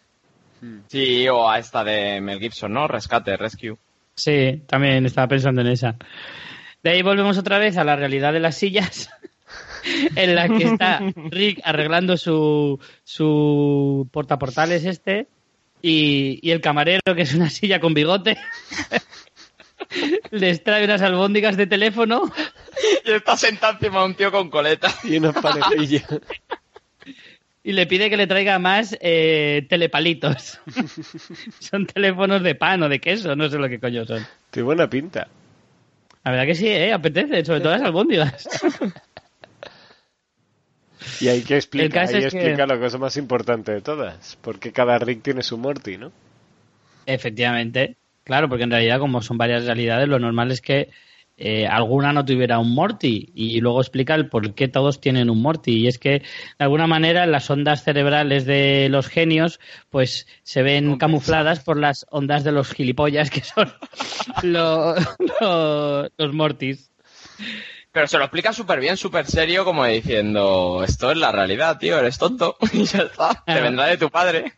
Sí, 0.88 1.28
o 1.30 1.50
a 1.50 1.60
esta 1.60 1.84
de 1.84 2.22
Mel 2.22 2.40
Gibson, 2.40 2.74
¿no? 2.74 2.88
Rescate, 2.88 3.38
Rescue. 3.38 3.78
Sí, 4.16 4.62
también 4.68 5.06
estaba 5.06 5.28
pensando 5.28 5.62
en 5.62 5.68
esa. 5.68 5.96
De 6.82 6.90
ahí 6.92 7.02
volvemos 7.02 7.38
otra 7.38 7.58
vez 7.58 7.78
a 7.78 7.84
la 7.84 7.96
realidad 7.96 8.34
de 8.34 8.40
las 8.40 8.56
sillas, 8.58 9.10
en 10.16 10.36
la 10.36 10.48
que 10.48 10.64
está 10.64 11.02
Rick 11.30 11.60
arreglando 11.64 12.16
su, 12.18 12.80
su 13.04 14.08
portaportales 14.12 14.86
este 14.86 15.28
y, 15.82 16.40
y 16.42 16.52
el 16.52 16.62
camarero, 16.62 17.02
que 17.16 17.24
es 17.24 17.34
una 17.34 17.50
silla 17.50 17.80
con 17.80 17.94
bigote, 17.94 18.38
les 20.32 20.64
trae 20.64 20.86
unas 20.86 21.02
albóndigas 21.02 21.58
de 21.58 21.68
teléfono 21.68 22.32
Y 23.06 23.12
está 23.12 23.38
sentado 23.38 23.74
encima 23.74 24.00
de 24.02 24.06
un 24.06 24.16
tío 24.16 24.32
con 24.32 24.50
coleta. 24.50 24.88
Y 25.04 25.18
unos 25.18 25.36
panecillos. 25.36 26.04
y 27.68 27.74
le 27.74 27.88
pide 27.88 28.12
que 28.12 28.16
le 28.16 28.28
traiga 28.28 28.60
más 28.60 28.96
eh, 29.02 29.66
telepalitos. 29.68 30.60
son 31.60 31.88
teléfonos 31.88 32.44
de 32.44 32.54
pan 32.54 32.84
o 32.84 32.90
de 32.90 33.00
queso, 33.00 33.36
no 33.36 33.50
sé 33.50 33.58
lo 33.58 33.68
que 33.68 33.80
coño 33.80 34.06
son. 34.06 34.24
Tiene 34.52 34.66
buena 34.66 34.88
pinta. 34.88 35.28
La 36.24 36.30
verdad 36.30 36.46
que 36.46 36.54
sí, 36.54 36.68
¿eh? 36.68 36.94
apetece, 36.94 37.44
sobre 37.44 37.62
todo 37.62 37.72
las 37.74 37.82
albóndigas. 37.82 38.48
Y 41.22 41.28
hay 41.28 41.44
que 41.44 41.56
explicar, 41.56 42.06
es 42.06 42.12
que- 42.12 42.26
explica 42.26 42.66
la 42.66 42.80
cosa 42.80 42.98
más 42.98 43.16
importante 43.16 43.72
de 43.72 43.82
todas. 43.82 44.38
Porque 44.42 44.72
cada 44.74 44.98
Rick 44.98 45.22
tiene 45.22 45.44
su 45.44 45.58
Morty, 45.58 45.98
¿no? 45.98 46.12
Efectivamente, 47.06 47.96
claro, 48.24 48.50
porque 48.50 48.64
en 48.64 48.72
realidad 48.72 49.00
como 49.00 49.22
son 49.22 49.38
varias 49.38 49.66
realidades, 49.66 50.10
lo 50.10 50.20
normal 50.20 50.52
es 50.52 50.62
que 50.62 50.90
eh, 51.38 51.68
alguna 51.68 52.14
no 52.14 52.24
tuviera 52.24 52.60
un 52.60 52.74
Morty 52.74 53.32
y 53.36 53.60
luego 53.60 53.82
explica 53.82 54.16
el 54.16 54.30
por 54.30 54.54
qué 54.56 54.68
todos 54.68 55.02
tienen 55.02 55.30
un 55.30 55.42
Morty 55.42 55.80
y 55.84 55.88
es 55.88 56.00
que 56.00 56.20
de 56.20 56.24
alguna 56.60 56.88
manera 56.88 57.26
las 57.26 57.50
ondas 57.50 57.84
cerebrales 57.84 58.46
de 58.46 58.88
los 58.90 59.08
genios 59.08 59.60
pues 59.90 60.28
se 60.44 60.62
ven 60.64 60.98
camufladas 60.98 61.60
por 61.60 61.78
las 61.78 62.06
ondas 62.10 62.44
de 62.44 62.52
los 62.54 62.72
gilipollas 62.72 63.30
que 63.30 63.42
son 63.42 63.74
lo- 64.44 64.96
lo- 65.42 66.10
los 66.18 66.34
Mortys. 66.34 66.92
Pero 67.92 68.08
se 68.08 68.18
lo 68.18 68.26
explica 68.26 68.52
súper 68.52 68.80
bien, 68.82 68.98
súper 68.98 69.26
serio, 69.26 69.64
como 69.64 69.86
diciendo, 69.86 70.84
esto 70.86 71.12
es 71.12 71.18
la 71.18 71.32
realidad, 71.32 71.78
tío, 71.78 71.98
eres 71.98 72.18
tonto. 72.18 72.58
Y 72.74 72.84
ya 72.84 73.00
está, 73.04 73.44
te 73.46 73.62
vendrá 73.62 73.86
de 73.88 73.98
tu 73.98 74.10
padre. 74.10 74.54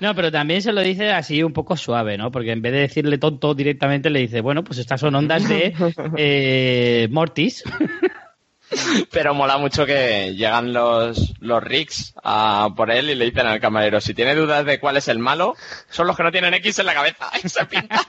No, 0.00 0.14
pero 0.14 0.30
también 0.32 0.62
se 0.62 0.72
lo 0.72 0.80
dice 0.80 1.12
así 1.12 1.42
un 1.42 1.52
poco 1.52 1.76
suave, 1.76 2.16
¿no? 2.16 2.30
Porque 2.30 2.52
en 2.52 2.62
vez 2.62 2.72
de 2.72 2.80
decirle 2.80 3.18
tonto 3.18 3.54
directamente 3.54 4.10
le 4.10 4.20
dice, 4.20 4.40
bueno, 4.40 4.64
pues 4.64 4.78
estas 4.78 5.00
son 5.00 5.14
ondas 5.14 5.48
de 5.48 5.74
eh, 6.16 7.08
Mortis. 7.10 7.64
Pero 9.10 9.34
mola 9.34 9.58
mucho 9.58 9.84
que 9.84 10.34
llegan 10.34 10.72
los, 10.72 11.34
los 11.40 11.62
Ricks 11.62 12.14
a 12.22 12.68
por 12.76 12.90
él 12.90 13.10
y 13.10 13.14
le 13.14 13.24
dicen 13.26 13.46
al 13.46 13.60
camarero, 13.60 14.00
si 14.00 14.14
tiene 14.14 14.34
dudas 14.34 14.64
de 14.64 14.78
cuál 14.78 14.96
es 14.96 15.08
el 15.08 15.18
malo, 15.18 15.56
son 15.88 16.06
los 16.06 16.16
que 16.16 16.22
no 16.22 16.30
tienen 16.30 16.54
X 16.54 16.78
en 16.78 16.86
la 16.86 16.94
cabeza. 16.94 17.30
Y 17.42 17.48
se 17.48 17.64
pinta. 17.66 18.06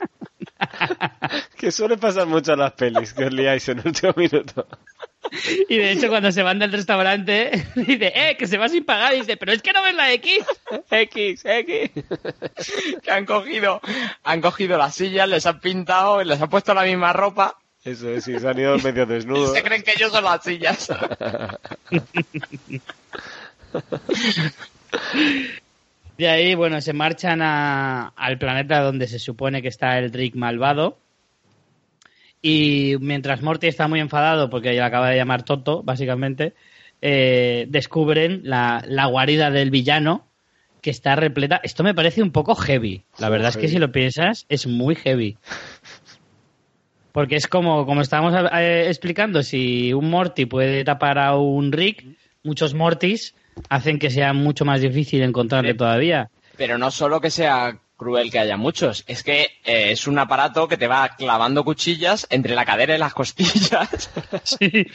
Que 1.57 1.71
suele 1.71 1.97
pasar 1.97 2.27
mucho 2.27 2.53
en 2.53 2.59
las 2.59 2.73
pelis, 2.73 3.13
que 3.13 3.25
os 3.25 3.33
liáis 3.33 3.67
en 3.69 3.81
último 3.85 4.13
minuto. 4.15 4.67
Y 5.69 5.77
de 5.77 5.91
hecho, 5.91 6.09
cuando 6.09 6.31
se 6.31 6.43
van 6.43 6.59
del 6.59 6.71
restaurante, 6.71 7.67
dice, 7.75 8.11
eh, 8.15 8.35
que 8.37 8.47
se 8.47 8.57
va 8.57 8.67
sin 8.67 8.83
pagar. 8.83 9.13
Y 9.13 9.19
dice, 9.19 9.37
pero 9.37 9.51
es 9.51 9.61
que 9.61 9.71
no 9.71 9.83
ves 9.83 9.95
la 9.95 10.11
X. 10.13 10.43
X, 10.89 11.45
X. 11.45 11.91
que 13.01 13.11
han 13.11 13.25
cogido, 13.25 13.79
han 14.23 14.41
cogido 14.41 14.77
las 14.77 14.95
sillas, 14.95 15.29
les 15.29 15.45
han 15.45 15.59
pintado, 15.59 16.21
y 16.21 16.25
les 16.25 16.41
han 16.41 16.49
puesto 16.49 16.73
la 16.73 16.83
misma 16.83 17.13
ropa 17.13 17.57
Eso 17.83 18.09
es, 18.09 18.25
sí, 18.25 18.39
se 18.39 18.47
han 18.47 18.59
ido 18.59 18.77
medio 18.79 19.03
y 19.03 19.05
desnudos. 19.05 19.53
se 19.53 19.63
creen 19.63 19.83
que 19.83 19.91
ellos 19.91 20.11
son 20.11 20.23
las 20.23 20.43
sillas. 20.43 20.89
De 26.17 26.29
ahí, 26.29 26.53
bueno, 26.55 26.79
se 26.81 26.93
marchan 26.93 27.41
a- 27.41 28.09
al 28.15 28.37
planeta 28.37 28.81
donde 28.81 29.07
se 29.07 29.17
supone 29.19 29.61
que 29.61 29.67
está 29.69 29.97
el 29.97 30.11
Rick 30.11 30.35
malvado. 30.35 30.97
Y 32.41 32.95
mientras 32.99 33.41
Morty 33.41 33.67
está 33.67 33.87
muy 33.87 33.99
enfadado 33.99 34.49
porque 34.49 34.71
le 34.71 34.81
acaba 34.81 35.09
de 35.09 35.15
llamar 35.17 35.43
tonto, 35.43 35.83
básicamente, 35.83 36.53
eh, 37.01 37.65
descubren 37.69 38.41
la, 38.43 38.83
la 38.87 39.05
guarida 39.05 39.51
del 39.51 39.69
villano 39.71 40.27
que 40.81 40.89
está 40.89 41.15
repleta. 41.15 41.59
Esto 41.63 41.83
me 41.83 41.93
parece 41.93 42.23
un 42.23 42.31
poco 42.31 42.55
heavy. 42.55 43.03
La 43.19 43.29
verdad 43.29 43.49
es 43.49 43.57
que 43.57 43.67
si 43.67 43.77
lo 43.79 43.91
piensas, 43.91 44.45
es 44.49 44.65
muy 44.65 44.95
heavy. 44.95 45.37
Porque 47.11 47.35
es 47.35 47.47
como, 47.47 47.85
como 47.85 48.01
estábamos 48.01 48.33
eh, 48.53 48.85
explicando, 48.87 49.43
si 49.43 49.93
un 49.93 50.09
Morty 50.09 50.45
puede 50.45 50.83
tapar 50.83 51.19
a 51.19 51.35
un 51.35 51.71
Rick, 51.71 52.05
muchos 52.43 52.73
Mortys 52.73 53.35
hacen 53.69 53.99
que 53.99 54.09
sea 54.09 54.33
mucho 54.33 54.65
más 54.65 54.81
difícil 54.81 55.21
encontrarle 55.23 55.71
Sí. 55.71 55.77
todavía. 55.77 56.29
Pero 56.57 56.77
no 56.77 56.91
solo 56.91 57.19
que 57.21 57.31
sea 57.31 57.77
cruel 57.97 58.31
que 58.31 58.39
haya 58.39 58.57
muchos, 58.57 59.03
es 59.05 59.21
que 59.21 59.43
eh, 59.63 59.91
es 59.91 60.07
un 60.07 60.17
aparato 60.17 60.67
que 60.67 60.75
te 60.75 60.87
va 60.87 61.07
clavando 61.15 61.63
cuchillas 61.63 62.25
entre 62.31 62.55
la 62.55 62.65
cadera 62.65 62.95
y 62.95 62.97
las 62.97 63.13
costillas. 63.13 64.09
Sí. 64.43 64.87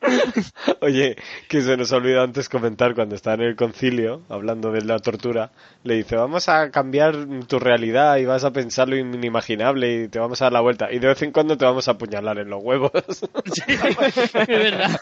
Oye, 0.80 1.16
que 1.46 1.60
se 1.60 1.76
nos 1.76 1.92
olvidó 1.92 2.22
antes 2.22 2.48
comentar 2.48 2.94
cuando 2.94 3.16
está 3.16 3.34
en 3.34 3.42
el 3.42 3.54
concilio, 3.56 4.22
hablando 4.30 4.72
de 4.72 4.80
la 4.82 4.98
tortura, 4.98 5.50
le 5.82 5.96
dice, 5.96 6.16
vamos 6.16 6.48
a 6.48 6.70
cambiar 6.70 7.14
tu 7.46 7.58
realidad 7.58 8.16
y 8.16 8.24
vas 8.24 8.44
a 8.44 8.52
pensar 8.52 8.88
lo 8.88 8.96
inimaginable 8.96 10.04
y 10.04 10.08
te 10.08 10.18
vamos 10.18 10.40
a 10.40 10.46
dar 10.46 10.52
la 10.54 10.60
vuelta. 10.60 10.90
Y 10.90 11.00
de 11.00 11.08
vez 11.08 11.20
en 11.20 11.32
cuando 11.32 11.58
te 11.58 11.66
vamos 11.66 11.86
a 11.88 11.92
apuñalar 11.92 12.38
en 12.38 12.48
los 12.48 12.62
huevos. 12.62 12.90
es 13.04 14.46
verdad. 14.46 15.00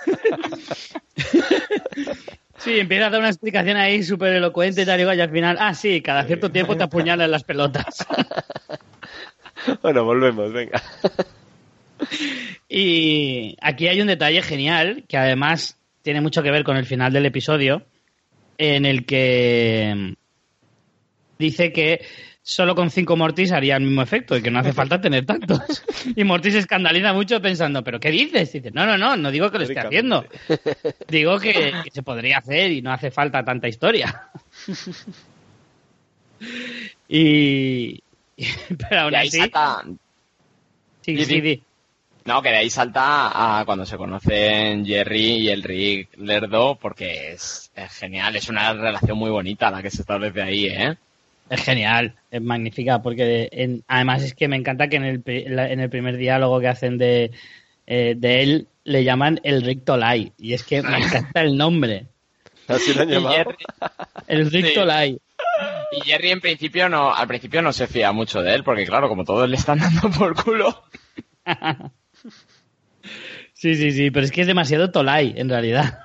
Sí, 2.62 2.78
empieza 2.78 3.06
a 3.06 3.10
dar 3.10 3.18
una 3.18 3.28
explicación 3.28 3.76
ahí 3.76 4.04
súper 4.04 4.34
elocuente 4.34 4.82
y 4.82 4.86
tal 4.86 5.00
y 5.00 5.20
al 5.20 5.30
final, 5.30 5.56
ah, 5.58 5.74
sí, 5.74 6.00
cada 6.00 6.22
cierto 6.24 6.52
tiempo 6.52 6.76
te 6.76 6.84
apuñalan 6.84 7.28
las 7.28 7.42
pelotas. 7.42 8.06
bueno, 9.82 10.04
volvemos, 10.04 10.52
venga. 10.52 10.80
Y 12.68 13.56
aquí 13.60 13.88
hay 13.88 14.00
un 14.00 14.06
detalle 14.06 14.42
genial 14.42 15.04
que 15.08 15.16
además 15.16 15.76
tiene 16.02 16.20
mucho 16.20 16.42
que 16.42 16.52
ver 16.52 16.62
con 16.62 16.76
el 16.76 16.86
final 16.86 17.12
del 17.12 17.26
episodio, 17.26 17.84
en 18.58 18.86
el 18.86 19.06
que 19.06 20.14
dice 21.38 21.72
que 21.72 22.04
solo 22.42 22.74
con 22.74 22.90
cinco 22.90 23.16
Mortis 23.16 23.52
haría 23.52 23.76
el 23.76 23.84
mismo 23.84 24.02
efecto 24.02 24.36
y 24.36 24.42
que 24.42 24.50
no 24.50 24.58
hace 24.58 24.72
falta 24.72 25.00
tener 25.00 25.24
tantos. 25.26 25.60
Y 26.16 26.24
Mortis 26.24 26.54
se 26.54 26.58
escandaliza 26.58 27.12
mucho 27.12 27.40
pensando, 27.40 27.84
¿pero 27.84 28.00
qué 28.00 28.10
dices? 28.10 28.52
dice, 28.52 28.70
no, 28.72 28.84
no, 28.84 28.98
no, 28.98 29.16
no 29.16 29.30
digo 29.30 29.50
que 29.50 29.58
lo 29.58 29.64
esté 29.64 29.78
haciendo. 29.78 30.24
Digo 31.08 31.38
que, 31.38 31.72
que 31.84 31.90
se 31.92 32.02
podría 32.02 32.38
hacer 32.38 32.72
y 32.72 32.82
no 32.82 32.92
hace 32.92 33.10
falta 33.10 33.44
tanta 33.44 33.68
historia. 33.68 34.28
Y. 37.08 38.00
Pero 38.88 39.00
aún 39.02 39.12
Y 39.12 39.16
así. 39.16 39.38
salta... 39.38 39.84
Sí, 41.02 41.24
sí, 41.24 41.40
di. 41.40 41.62
No, 42.24 42.40
que 42.40 42.50
de 42.50 42.56
ahí 42.58 42.70
salta 42.70 43.58
a 43.60 43.64
cuando 43.64 43.84
se 43.84 43.96
conocen 43.96 44.86
Jerry 44.86 45.38
y 45.38 45.48
el 45.48 45.62
Rick 45.62 46.16
Lerdo, 46.18 46.76
porque 46.80 47.32
es, 47.32 47.72
es 47.74 47.92
genial, 47.92 48.36
es 48.36 48.48
una 48.48 48.72
relación 48.72 49.18
muy 49.18 49.30
bonita 49.30 49.70
la 49.70 49.82
que 49.82 49.90
se 49.90 50.02
establece 50.02 50.40
ahí, 50.40 50.66
¿eh? 50.66 50.96
Es 51.52 51.62
genial, 51.64 52.14
es 52.30 52.40
magnífica, 52.40 53.02
porque 53.02 53.48
en- 53.52 53.84
además 53.86 54.22
es 54.22 54.34
que 54.34 54.48
me 54.48 54.56
encanta 54.56 54.88
que 54.88 54.96
en 54.96 55.04
el, 55.04 55.22
en 55.26 55.80
el 55.80 55.90
primer 55.90 56.16
diálogo 56.16 56.60
que 56.60 56.68
hacen 56.68 56.96
de, 56.98 57.30
eh, 57.86 58.14
de 58.16 58.42
él 58.42 58.68
le 58.84 59.04
llaman 59.04 59.38
el 59.44 59.62
Rick 59.62 59.84
Tolai. 59.84 60.32
Y 60.38 60.54
es 60.54 60.62
que 60.64 60.82
me 60.82 60.96
encanta 60.96 61.42
el 61.42 61.56
nombre. 61.56 62.06
Así 62.68 62.94
lo 62.94 63.02
han 63.02 63.08
llamado. 63.10 63.34
Jerry, 63.36 63.56
El 64.28 64.50
Rick 64.50 64.66
Sí. 64.68 64.74
Tolai. 64.74 65.18
y 65.92 66.00
Jerry 66.00 66.30
en 66.30 66.40
principio 66.40 66.88
no, 66.88 67.12
al 67.14 67.28
principio 67.28 67.60
no 67.60 67.72
se 67.72 67.86
fía 67.86 68.12
mucho 68.12 68.40
de 68.42 68.54
él, 68.54 68.64
porque 68.64 68.86
claro, 68.86 69.08
como 69.10 69.24
todos 69.24 69.46
le 69.48 69.56
están 69.56 69.78
dando 69.78 70.10
por 70.10 70.34
culo. 70.42 70.84
Sí, 73.52 73.74
sí, 73.76 73.92
sí, 73.92 74.10
pero 74.10 74.24
es 74.24 74.32
que 74.32 74.40
es 74.40 74.46
demasiado 74.48 74.90
Tolai, 74.90 75.34
en 75.36 75.48
realidad. 75.48 76.00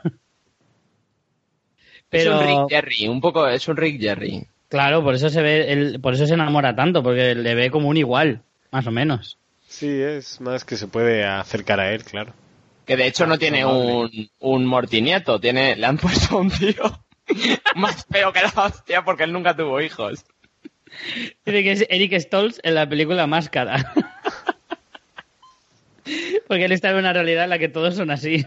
Pero, 2.09 2.35
Es 2.35 2.41
un 2.41 2.47
Rick 2.47 2.69
Jerry, 2.69 3.07
un 3.07 3.19
poco, 3.21 3.47
es 3.47 3.67
un 3.67 3.77
Rick 3.77 3.99
Jerry. 3.99 4.45
Claro, 4.69 5.03
por 5.03 5.15
eso 5.15 5.29
se 5.29 5.41
ve, 5.41 5.71
él- 5.71 5.99
por 6.01 6.13
eso 6.13 6.25
se 6.27 6.33
enamora 6.33 6.75
tanto, 6.75 7.03
porque 7.03 7.35
le 7.35 7.55
ve 7.55 7.69
como 7.71 7.89
un 7.89 7.97
igual, 7.97 8.41
más 8.71 8.85
o 8.87 8.91
menos. 8.91 9.37
Sí, 9.67 9.87
es 10.01 10.39
más 10.41 10.63
que 10.65 10.77
se 10.77 10.87
puede 10.87 11.25
acercar 11.25 11.79
a 11.79 11.91
él, 11.93 12.03
claro. 12.03 12.33
Que 12.85 12.95
de 12.95 13.05
hecho 13.07 13.25
no 13.27 13.37
tiene 13.37 13.65
un, 13.65 14.29
un 14.39 14.65
mortinieto, 14.65 15.39
tiene, 15.39 15.75
le 15.75 15.85
han 15.85 15.97
puesto 15.99 16.37
un 16.37 16.49
tío 16.49 17.03
más 17.75 18.05
feo 18.09 18.31
que 18.31 18.41
la 18.41 18.53
hostia 18.55 19.03
porque 19.03 19.23
él 19.23 19.33
nunca 19.33 19.55
tuvo 19.55 19.81
hijos. 19.81 20.23
Dice 21.45 21.63
que 21.63 21.71
es 21.73 21.85
Eric 21.89 22.17
Stoltz 22.19 22.59
en 22.63 22.75
la 22.75 22.87
película 22.87 23.27
Máscara. 23.27 23.93
Porque 26.47 26.63
él 26.63 26.71
está 26.71 26.89
en 26.91 26.95
una 26.95 27.11
realidad 27.11 27.43
en 27.43 27.49
la 27.49 27.59
que 27.59 27.67
todos 27.67 27.95
son 27.95 28.09
así. 28.11 28.45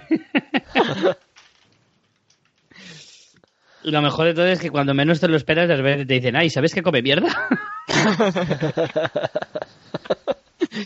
Y 3.83 3.91
lo 3.91 4.03
mejor 4.03 4.27
de 4.27 4.35
todo 4.35 4.47
es 4.47 4.61
que 4.61 4.71
cuando 4.71 4.93
menos 4.95 5.21
te 5.21 5.29
lo 5.29 5.37
esperas, 5.37 5.67
de 5.69 5.77
repente 5.77 6.05
te 6.07 6.15
dicen, 6.15 6.37
ay, 6.37 6.51
¿sabes 6.51 6.75
que 6.75 6.83
come 6.83 7.03
mierda? 7.03 7.29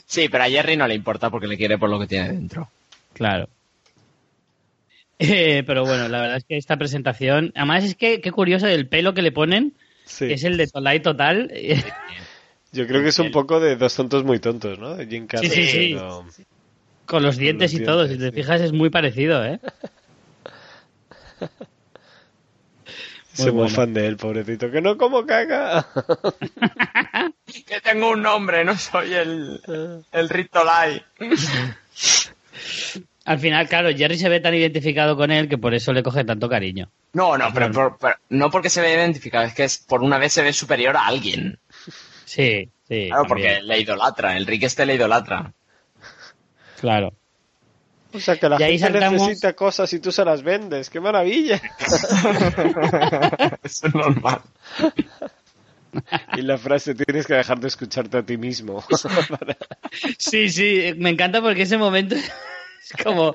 Sí, 0.06 0.28
pero 0.30 0.44
a 0.44 0.48
Jerry 0.48 0.76
no 0.76 0.86
le 0.88 0.94
importa 0.94 1.28
porque 1.30 1.46
le 1.46 1.56
quiere 1.58 1.76
por 1.76 1.90
lo 1.90 1.98
que 1.98 2.06
tiene 2.06 2.28
dentro. 2.32 2.70
Claro. 3.12 3.48
Eh, 5.18 5.62
pero 5.66 5.84
bueno, 5.84 6.08
la 6.08 6.20
verdad 6.20 6.36
es 6.38 6.44
que 6.44 6.56
esta 6.56 6.76
presentación, 6.76 7.52
además 7.54 7.84
es 7.84 7.94
que 7.94 8.20
qué 8.20 8.30
curioso 8.32 8.66
el 8.66 8.88
pelo 8.88 9.12
que 9.14 9.22
le 9.22 9.32
ponen, 9.32 9.74
Sí. 10.04 10.26
es 10.32 10.44
el 10.44 10.56
de 10.56 10.66
Tolai 10.68 11.00
total. 11.00 11.50
Yo 12.72 12.86
creo 12.86 13.02
que 13.02 13.08
es 13.08 13.18
un 13.18 13.30
poco 13.30 13.60
de 13.60 13.76
dos 13.76 13.94
tontos 13.94 14.24
muy 14.24 14.38
tontos, 14.38 14.78
¿no? 14.78 14.94
De 14.96 15.06
Jim 15.06 15.26
Carrey. 15.26 15.50
Sí, 15.50 15.64
sí, 15.64 15.68
sí. 15.70 15.94
pero- 15.94 16.24
Con 17.06 17.22
los 17.22 17.36
dientes 17.36 17.72
los 17.74 17.80
y 17.82 17.84
todo, 17.84 18.08
si 18.08 18.16
te 18.18 18.32
fijas 18.32 18.60
es 18.62 18.72
muy 18.72 18.88
parecido, 18.90 19.44
¿eh? 19.44 19.60
Se 23.34 23.50
bueno. 23.50 23.68
mofan 23.68 23.92
de 23.92 24.06
él, 24.06 24.16
pobrecito. 24.16 24.70
¡Que 24.70 24.80
no 24.80 24.96
como 24.96 25.26
caga! 25.26 25.86
Que 27.66 27.80
tengo 27.80 28.10
un 28.10 28.22
nombre, 28.22 28.64
no 28.64 28.76
soy 28.76 29.14
el, 29.14 29.60
el 30.12 30.28
Ritolai. 30.28 31.02
Al 33.24 33.38
final, 33.38 33.68
claro, 33.68 33.88
Jerry 33.96 34.18
se 34.18 34.28
ve 34.28 34.40
tan 34.40 34.54
identificado 34.54 35.16
con 35.16 35.30
él 35.30 35.48
que 35.48 35.56
por 35.56 35.72
eso 35.72 35.92
le 35.92 36.02
coge 36.02 36.24
tanto 36.24 36.48
cariño. 36.48 36.90
No, 37.12 37.38
no, 37.38 37.52
pero, 37.54 37.96
no 38.28 38.50
porque 38.50 38.68
se 38.68 38.82
ve 38.82 38.92
identificado, 38.92 39.44
es 39.44 39.54
que 39.54 39.64
es, 39.64 39.78
por 39.78 40.02
una 40.02 40.18
vez 40.18 40.32
se 40.32 40.42
ve 40.42 40.52
superior 40.52 40.96
a 40.96 41.06
alguien. 41.06 41.58
Sí, 42.24 42.68
sí. 42.86 43.06
Claro, 43.08 43.24
porque 43.26 43.62
le 43.62 43.80
idolatra, 43.80 44.36
el 44.36 44.46
Rick 44.46 44.64
este 44.64 44.84
le 44.84 44.96
idolatra. 44.96 45.52
Claro. 46.80 47.14
O 48.14 48.20
sea, 48.20 48.36
que 48.36 48.48
la 48.48 48.56
Y 48.60 48.62
ahí 48.62 48.78
gente 48.78 48.98
saltamos- 49.00 49.20
necesita 49.22 49.52
cosas 49.54 49.92
y 49.92 49.98
tú 49.98 50.12
se 50.12 50.24
las 50.24 50.42
vendes. 50.42 50.88
¡Qué 50.88 51.00
maravilla! 51.00 51.60
Eso 53.62 53.86
es 53.88 53.94
normal. 53.94 54.40
Y 56.36 56.42
la 56.42 56.56
frase, 56.58 56.94
tienes 56.94 57.26
que 57.26 57.34
dejar 57.34 57.58
de 57.60 57.68
escucharte 57.68 58.18
a 58.18 58.22
ti 58.22 58.36
mismo. 58.36 58.84
Sí, 60.18 60.48
sí, 60.48 60.92
me 60.96 61.10
encanta 61.10 61.40
porque 61.40 61.62
ese 61.62 61.78
momento 61.78 62.14
es 62.16 63.02
como, 63.02 63.32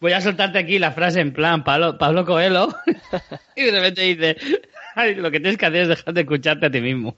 voy 0.00 0.12
a 0.12 0.20
soltarte 0.20 0.58
aquí 0.58 0.78
la 0.80 0.90
frase 0.92 1.20
en 1.20 1.32
plan 1.32 1.62
Pablo, 1.62 1.96
Pablo 1.98 2.24
Coelho 2.26 2.68
y 3.54 3.62
de 3.64 3.70
repente 3.70 4.02
dice, 4.02 4.36
"Ay, 4.96 5.14
lo 5.14 5.30
que 5.30 5.38
tienes 5.38 5.56
que 5.56 5.66
hacer 5.66 5.82
es 5.82 5.88
dejar 5.88 6.12
de 6.14 6.20
escucharte 6.22 6.66
a 6.66 6.70
ti 6.70 6.80
mismo. 6.80 7.16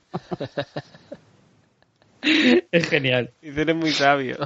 Es 2.71 2.87
genial. 2.89 3.31
y 3.41 3.49
eres 3.59 3.75
muy 3.75 3.91
sabio. 3.91 4.37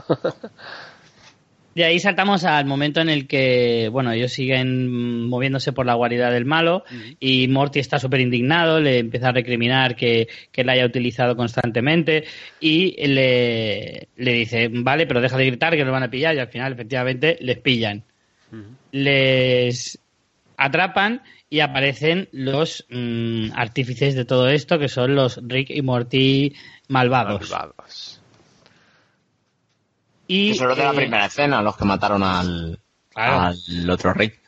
De 1.77 1.85
ahí 1.85 1.99
saltamos 1.99 2.43
al 2.43 2.65
momento 2.65 3.01
en 3.01 3.09
el 3.09 3.27
que, 3.27 3.87
bueno, 3.91 4.11
ellos 4.11 4.33
siguen 4.33 5.29
moviéndose 5.29 5.73
por 5.73 5.85
la 5.85 5.93
guarida 5.93 6.31
del 6.31 6.43
malo 6.43 6.83
y 7.19 7.47
Morty 7.49 7.77
está 7.77 7.99
súper 7.99 8.21
indignado, 8.21 8.79
le 8.79 8.97
empieza 8.97 9.29
a 9.29 9.31
recriminar 9.31 9.95
que, 9.95 10.27
que 10.51 10.63
la 10.63 10.71
haya 10.71 10.87
utilizado 10.87 11.35
constantemente 11.35 12.23
y 12.59 12.95
le, 13.05 14.07
le 14.15 14.33
dice, 14.33 14.71
vale, 14.71 15.05
pero 15.05 15.21
deja 15.21 15.37
de 15.37 15.45
gritar 15.45 15.75
que 15.75 15.85
lo 15.85 15.91
van 15.91 16.01
a 16.01 16.09
pillar 16.09 16.33
y 16.33 16.39
al 16.39 16.47
final 16.47 16.73
efectivamente 16.73 17.37
les 17.41 17.59
pillan. 17.59 18.03
Les 18.91 19.99
atrapan 20.57 21.21
y 21.47 21.59
aparecen 21.59 22.27
los 22.31 22.87
mm, 22.89 23.51
artífices 23.53 24.15
de 24.15 24.25
todo 24.25 24.49
esto 24.49 24.79
que 24.79 24.87
son 24.87 25.13
los 25.13 25.39
Rick 25.43 25.69
y 25.69 25.83
Morty 25.83 26.55
malvados. 26.87 27.51
Malvados. 27.51 28.16
Y, 30.27 30.51
Eso 30.51 30.69
es 30.69 30.77
de 30.77 30.83
la 30.83 30.91
eh, 30.91 30.95
primera 30.95 31.25
escena, 31.25 31.61
los 31.61 31.77
que 31.77 31.85
mataron 31.85 32.23
al, 32.23 32.79
Claro. 33.13 33.41
al 33.41 33.89
otro 33.89 34.13
Rick. 34.13 34.39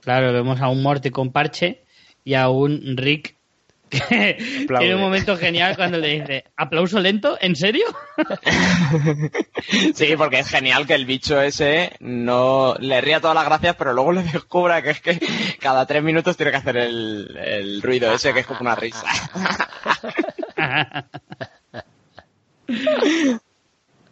Claro, 0.00 0.32
vemos 0.32 0.60
a 0.60 0.68
un 0.68 0.82
Morty 0.82 1.10
con 1.10 1.32
parche 1.32 1.82
y 2.24 2.34
a 2.34 2.48
un 2.48 2.96
Rick 2.96 3.36
que 3.88 4.36
Aplaude. 4.64 4.80
tiene 4.84 4.94
un 4.96 5.00
momento 5.00 5.36
genial 5.38 5.74
cuando 5.74 5.96
le 5.96 6.20
dice, 6.20 6.44
¿aplauso 6.56 7.00
lento? 7.00 7.38
¿En 7.40 7.56
serio? 7.56 7.86
Sí, 9.94 10.14
porque 10.16 10.40
es 10.40 10.48
genial 10.48 10.86
que 10.86 10.94
el 10.94 11.06
bicho 11.06 11.40
ese 11.40 11.92
no 12.00 12.74
le 12.78 13.00
ría 13.00 13.20
todas 13.20 13.34
las 13.34 13.44
gracias, 13.46 13.76
pero 13.76 13.92
luego 13.92 14.12
le 14.12 14.22
descubra 14.22 14.82
que 14.82 14.90
es 14.90 15.00
que 15.00 15.18
cada 15.60 15.86
tres 15.86 16.02
minutos 16.02 16.36
tiene 16.36 16.52
que 16.52 16.58
hacer 16.58 16.76
el, 16.76 17.36
el 17.36 17.82
ruido 17.82 18.12
ese 18.12 18.32
que 18.32 18.40
es 18.40 18.46
como 18.46 18.60
una 18.60 18.74
risa. 18.74 19.04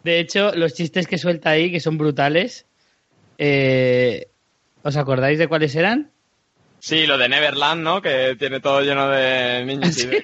De 0.07 0.19
hecho, 0.21 0.55
los 0.55 0.73
chistes 0.73 1.05
que 1.05 1.17
suelta 1.17 1.49
ahí, 1.49 1.69
que 1.69 1.81
son 1.81 1.97
brutales, 1.97 2.65
eh, 3.37 4.29
¿os 4.81 4.95
acordáis 4.95 5.37
de 5.37 5.49
cuáles 5.49 5.75
eran? 5.75 6.11
Sí, 6.79 7.05
lo 7.05 7.17
de 7.17 7.27
Neverland, 7.27 7.83
¿no? 7.83 8.01
Que 8.01 8.37
tiene 8.39 8.61
todo 8.61 8.79
lleno 8.79 9.09
de 9.09 9.65
niños 9.65 9.97
y 9.97 10.05
de. 10.07 10.23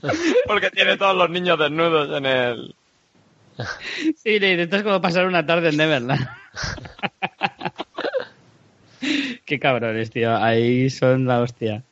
Porque 0.46 0.70
tiene 0.70 0.96
todos 0.96 1.14
los 1.14 1.28
niños 1.28 1.58
desnudos 1.58 2.16
en 2.16 2.24
el... 2.24 2.74
Sí, 4.16 4.38
le 4.38 4.62
es 4.62 4.82
como 4.82 5.02
pasar 5.02 5.26
una 5.26 5.44
tarde 5.44 5.68
en 5.68 5.76
Neverland. 5.76 6.26
Qué 9.44 9.60
cabrones, 9.60 10.10
tío. 10.10 10.34
Ahí 10.34 10.88
son 10.88 11.26
la 11.26 11.42
hostia. 11.42 11.82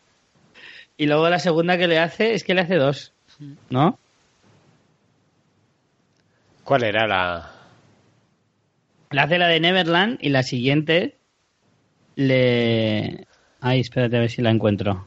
Y 0.97 1.05
luego 1.05 1.29
la 1.29 1.39
segunda 1.39 1.77
que 1.77 1.87
le 1.87 1.99
hace 1.99 2.33
es 2.33 2.45
que 2.45 2.55
le 2.55 2.63
hace 2.63 2.77
dos, 2.77 3.13
¿no? 3.69 3.99
¿Cuál 6.65 6.85
era 6.85 7.07
la...? 7.07 7.51
Le 9.11 9.21
hace 9.21 9.39
la 9.39 9.49
de 9.49 9.61
Neverland 9.61 10.19
y 10.21 10.29
la 10.29 10.43
siguiente 10.43 11.17
le... 12.17 13.27
Ay, 13.61 13.81
espérate 13.81 14.17
a 14.17 14.21
ver 14.21 14.31
si 14.31 14.41
la 14.41 14.51
encuentro. 14.51 15.05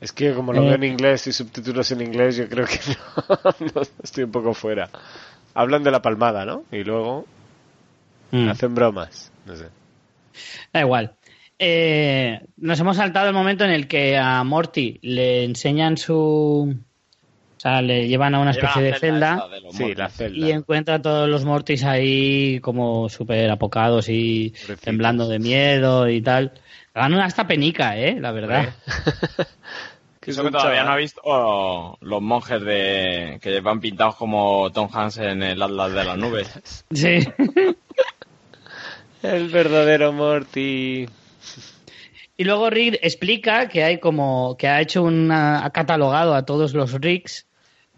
Es 0.00 0.12
que 0.12 0.32
como 0.32 0.52
lo 0.52 0.62
Eh. 0.62 0.64
veo 0.66 0.74
en 0.74 0.84
inglés 0.84 1.26
y 1.26 1.32
subtítulos 1.32 1.90
en 1.92 2.00
inglés, 2.02 2.36
yo 2.36 2.48
creo 2.48 2.66
que 2.66 2.78
no, 3.28 3.66
no, 3.74 3.82
estoy 4.02 4.24
un 4.24 4.32
poco 4.32 4.54
fuera. 4.54 4.88
Hablan 5.54 5.82
de 5.82 5.90
la 5.90 6.02
palmada, 6.02 6.44
¿no? 6.44 6.64
Y 6.72 6.84
luego 6.84 7.26
Mm. 8.30 8.48
hacen 8.50 8.74
bromas. 8.74 9.32
No 9.46 9.56
sé. 9.56 9.68
Da 10.72 10.80
igual. 10.80 11.14
Eh, 11.58 12.40
nos 12.58 12.78
hemos 12.78 12.96
saltado 12.98 13.28
el 13.28 13.34
momento 13.34 13.64
en 13.64 13.70
el 13.70 13.88
que 13.88 14.16
a 14.18 14.44
Morty 14.44 14.98
le 15.02 15.44
enseñan 15.44 15.96
su... 15.96 16.76
O 17.58 17.60
sea, 17.60 17.82
le 17.82 18.06
llevan 18.06 18.36
a 18.36 18.38
una 18.38 18.52
especie 18.52 18.82
de 18.82 18.94
celda 18.94 19.48
Sí, 19.72 19.92
la 19.94 20.08
celda. 20.08 20.46
y 20.46 20.52
encuentra 20.52 20.94
a 20.94 21.02
todos 21.02 21.28
los 21.28 21.44
Mortys 21.44 21.82
ahí 21.82 22.60
como 22.60 23.08
súper 23.08 23.50
apocados 23.50 24.08
y 24.08 24.54
temblando 24.80 25.26
de 25.26 25.40
miedo 25.40 26.08
y 26.08 26.22
tal. 26.22 26.52
Dan 26.94 27.14
una 27.14 27.24
hasta 27.24 27.48
penica, 27.48 27.98
¿eh? 27.98 28.16
La 28.20 28.30
verdad. 28.32 28.68
Que 30.20 30.32
es 30.32 30.36
Eso 30.36 30.44
que 30.44 30.50
todavía 30.50 30.80
chaval. 30.80 30.86
no 30.86 30.92
ha 30.92 30.96
visto 30.96 31.20
oh, 31.24 31.96
los 32.02 32.20
monjes 32.20 32.60
de 32.60 33.38
que 33.40 33.60
van 33.60 33.80
pintados 33.80 34.16
como 34.16 34.70
Tom 34.72 34.88
Hanks 34.92 35.18
en 35.18 35.42
el 35.42 35.62
Atlas 35.62 35.92
de 35.92 36.04
las 36.04 36.18
nubes. 36.18 36.84
Sí. 36.92 37.20
El 39.22 39.48
verdadero 39.48 40.12
Morty. 40.12 41.08
Y 42.36 42.44
luego 42.44 42.70
Rick 42.70 42.98
explica 43.02 43.68
que 43.68 43.82
hay 43.82 43.98
como 43.98 44.56
que 44.56 44.68
ha 44.68 44.80
hecho 44.80 45.02
una 45.02 45.64
ha 45.64 45.70
catalogado 45.70 46.34
a 46.34 46.44
todos 46.46 46.72
los 46.72 46.92
Ricks 46.92 47.47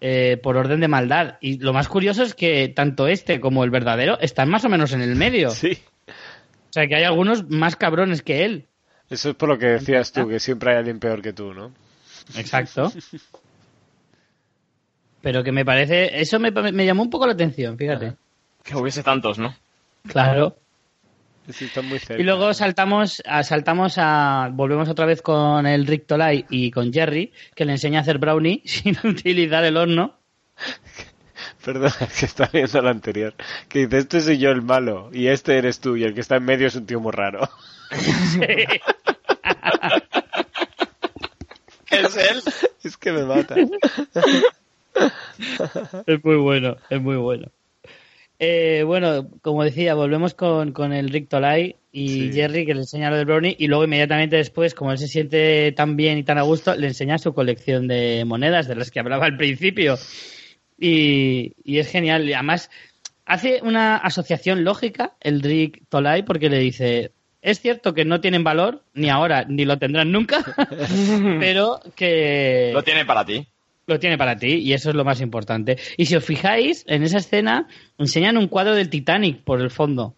eh, 0.01 0.39
por 0.43 0.57
orden 0.57 0.81
de 0.81 0.89
maldad. 0.89 1.37
Y 1.41 1.59
lo 1.59 1.73
más 1.73 1.89
curioso 1.89 2.23
es 2.23 2.35
que 2.35 2.69
tanto 2.69 3.07
este 3.07 3.41
como 3.41 3.65
el 3.65 3.71
verdadero 3.71 4.19
están 4.21 4.49
más 4.49 4.65
o 4.65 4.69
menos 4.69 4.93
en 4.93 5.03
el 5.03 5.17
medio. 5.17 5.51
Sí. 5.51 5.79
O 6.09 6.73
sea 6.73 6.87
que 6.87 6.97
hay 6.97 7.05
algunos 7.05 7.49
más 7.49 7.77
cabrones 7.77 8.23
que 8.23 8.45
él. 8.45 8.67
Eso 9.09 9.31
es 9.31 9.35
por 9.35 9.49
lo 9.49 9.59
que 9.59 9.67
decías 9.67 10.13
tú, 10.13 10.29
que 10.29 10.39
siempre 10.39 10.73
hay 10.73 10.79
alguien 10.79 11.01
peor 11.01 11.21
que 11.21 11.33
tú, 11.33 11.53
¿no? 11.53 11.73
Exacto. 12.37 12.93
Pero 15.21 15.43
que 15.43 15.53
me 15.53 15.65
parece. 15.65 16.21
Eso 16.21 16.39
me, 16.39 16.51
me 16.51 16.87
llamó 16.87 17.03
un 17.03 17.11
poco 17.11 17.27
la 17.27 17.33
atención, 17.33 17.77
fíjate. 17.77 18.15
Que 18.63 18.77
hubiese 18.77 19.03
tantos, 19.03 19.39
¿no? 19.39 19.55
Claro. 20.09 20.57
Sí, 21.48 21.64
están 21.64 21.87
muy 21.87 21.98
cerca. 21.98 22.20
Y 22.20 22.24
luego 22.24 22.53
saltamos 22.55 23.22
a, 23.26 23.42
saltamos 23.42 23.94
a. 23.96 24.50
Volvemos 24.53 24.88
otra 24.88 25.07
vez 25.07 25.22
con 25.22 25.66
el 25.66 25.87
Rick 25.87 26.07
Tolai 26.07 26.44
y 26.50 26.70
con 26.70 26.92
Jerry, 26.92 27.33
que 27.55 27.64
le 27.64 27.72
enseña 27.72 28.00
a 28.00 28.03
hacer 28.03 28.18
brownie 28.18 28.62
sin 28.66 28.96
utilizar 29.05 29.64
el 29.64 29.76
horno. 29.76 30.18
Perdón, 31.64 31.92
es 32.00 32.18
que 32.18 32.26
está 32.26 32.48
viendo 32.53 32.83
lo 32.83 32.88
anterior. 32.88 33.35
Que 33.68 33.87
dice, 33.87 33.98
este 33.98 34.20
soy 34.20 34.38
yo 34.38 34.50
el 34.50 34.62
malo, 34.62 35.11
y 35.12 35.29
este 35.29 35.57
eres 35.59 35.81
tú, 35.81 35.96
y 35.96 36.05
el 36.05 36.14
que 36.14 36.20
está 36.20 36.37
en 36.37 36.44
medio 36.44 36.66
es 36.66 36.74
un 36.74 36.87
tío 36.87 37.00
muy 37.00 37.12
raro. 37.12 37.48
Es 41.90 42.16
él. 42.16 42.40
es 42.85 42.96
que 42.96 43.11
me 43.11 43.24
mata. 43.24 43.57
Es 46.07 46.24
muy 46.24 46.37
bueno, 46.37 46.76
es 46.88 47.03
muy 47.03 47.16
bueno. 47.16 47.48
Eh, 48.42 48.85
bueno, 48.87 49.29
como 49.42 49.62
decía, 49.62 49.94
volvemos 49.94 50.33
con, 50.33 50.72
con 50.72 50.94
el 50.94 51.11
Rick 51.11 51.29
Tolai 51.29 51.76
y 51.92 52.09
Sí. 52.09 52.33
Jerry 52.33 52.64
que 52.64 52.72
le 52.72 52.81
enseña 52.81 53.11
lo 53.11 53.16
del 53.16 53.26
brownie 53.26 53.55
y 53.59 53.66
luego 53.66 53.85
inmediatamente 53.85 54.37
después, 54.37 54.74
como 54.74 54.92
él 54.92 54.98
se 54.98 55.09
siente 55.09 55.70
tan 55.72 55.94
bien 55.94 56.16
y 56.16 56.22
tan 56.22 56.38
a 56.38 56.42
gusto, 56.42 56.74
le 56.74 56.87
enseña 56.87 57.18
su 57.18 57.35
colección 57.35 57.87
de 57.87 58.24
monedas 58.24 58.66
de 58.66 58.76
las 58.76 58.90
que 58.90 59.00
hablaba 59.00 59.26
al 59.26 59.37
principio. 59.37 59.98
Y, 60.79 61.53
y 61.64 61.79
es 61.81 61.88
genial. 61.88 62.26
Y 62.26 62.33
además, 62.33 62.70
hace 63.26 63.61
una 63.62 63.96
asociación 63.98 64.64
lógica 64.64 65.12
el 65.20 65.42
Rick 65.42 65.83
Tolai 65.90 66.24
porque 66.24 66.48
le 66.48 66.61
dice, 66.61 67.12
es 67.42 67.61
cierto 67.61 67.92
que 67.92 68.07
no 68.07 68.22
tienen 68.22 68.42
valor, 68.42 68.83
ni 68.94 69.11
ahora, 69.11 69.44
ni 69.46 69.66
lo 69.66 69.79
tendrán 69.79 70.12
nunca, 70.12 70.38
pero 71.40 71.81
que 71.94 72.70
Lo 72.72 72.83
tiene 72.83 73.05
para 73.05 73.26
ti. 73.26 73.46
Lo 73.94 74.00
tiene 74.00 74.18
para 74.18 74.37
ti 74.37 74.55
y 74.55 74.72
eso 74.72 74.90
es 74.90 74.96
lo 74.96 75.05
más 75.05 75.20
importante. 75.20 75.79
Y 75.96 76.07
si 76.07 76.16
os 76.16 76.24
fijáis, 76.24 76.85
en 76.87 77.03
esa 77.03 77.18
escena 77.18 77.68
enseñan 77.98 78.37
un 78.37 78.48
cuadro 78.48 78.74
del 78.74 78.90
Titanic 78.90 79.42
por 79.42 79.61
el 79.61 79.70
fondo. 79.70 80.14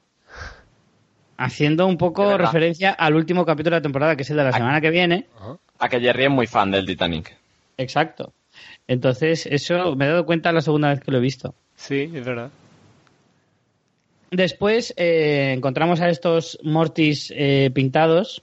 Haciendo 1.36 1.86
un 1.86 1.96
poco 1.96 2.38
referencia 2.38 2.90
al 2.92 3.14
último 3.14 3.44
capítulo 3.44 3.74
de 3.74 3.80
la 3.80 3.82
temporada, 3.82 4.16
que 4.16 4.22
es 4.22 4.30
el 4.30 4.36
de 4.36 4.44
la 4.44 4.52
semana 4.52 4.80
que 4.80 4.90
viene. 4.90 5.26
A 5.78 5.88
que 5.88 6.00
Jerry 6.00 6.24
es 6.24 6.30
muy 6.30 6.46
fan 6.46 6.70
del 6.70 6.86
Titanic. 6.86 7.36
Exacto. 7.78 8.32
Entonces, 8.86 9.46
eso 9.46 9.96
me 9.96 10.04
he 10.04 10.08
dado 10.08 10.24
cuenta 10.24 10.52
la 10.52 10.60
segunda 10.60 10.90
vez 10.90 11.00
que 11.00 11.10
lo 11.10 11.18
he 11.18 11.20
visto. 11.22 11.54
Sí, 11.74 12.10
es 12.14 12.24
verdad. 12.24 12.50
Después 14.30 14.94
eh, 14.96 15.52
encontramos 15.56 16.00
a 16.00 16.08
estos 16.08 16.58
Mortis 16.62 17.32
eh, 17.34 17.70
pintados 17.74 18.42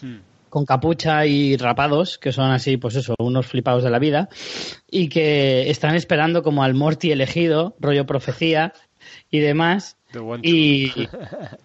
Hmm. 0.00 0.18
Con 0.48 0.64
capucha 0.64 1.26
y 1.26 1.56
rapados, 1.56 2.18
que 2.18 2.32
son 2.32 2.50
así, 2.50 2.76
pues 2.76 2.96
eso, 2.96 3.14
unos 3.18 3.46
flipados 3.46 3.84
de 3.84 3.90
la 3.90 3.98
vida, 3.98 4.28
y 4.90 5.08
que 5.08 5.70
están 5.70 5.94
esperando 5.94 6.42
como 6.42 6.62
al 6.62 6.74
Morty 6.74 7.12
elegido, 7.12 7.76
rollo 7.80 8.06
profecía 8.06 8.72
y 9.30 9.38
demás. 9.40 9.96
Y, 10.42 10.90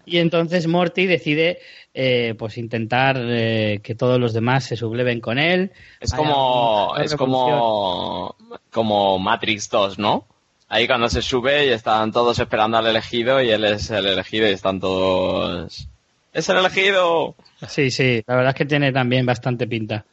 y 0.06 0.18
entonces 0.18 0.68
Morty 0.68 1.06
decide 1.06 1.60
eh, 1.94 2.36
pues 2.38 2.58
intentar 2.58 3.18
eh, 3.20 3.80
que 3.84 3.96
todos 3.96 4.20
los 4.20 4.34
demás 4.34 4.66
se 4.66 4.76
subleven 4.76 5.22
con 5.22 5.40
él. 5.40 5.72
Es 6.00 6.12
como, 6.14 6.96
es 6.98 7.16
como, 7.16 8.36
como 8.72 9.20
Matrix 9.20 9.70
2, 9.70 10.00
¿no? 10.00 10.28
Ahí 10.68 10.88
cuando 10.88 11.08
se 11.08 11.22
sube 11.22 11.68
y 11.68 11.70
están 11.70 12.12
todos 12.12 12.40
esperando 12.40 12.78
al 12.78 12.88
elegido 12.88 13.42
y 13.42 13.52
él 13.52 13.64
es 13.64 13.92
el 13.92 14.08
elegido 14.08 14.50
y 14.50 14.54
están 14.54 14.80
todos... 14.80 15.88
¡Es 16.34 16.50
el 16.50 16.58
elegido! 16.58 17.36
Sí, 17.68 17.92
sí, 17.92 18.24
la 18.26 18.36
verdad 18.36 18.50
es 18.50 18.56
que 18.56 18.66
tiene 18.66 18.92
también 18.92 19.26
bastante 19.26 19.68
pinta. 19.68 20.06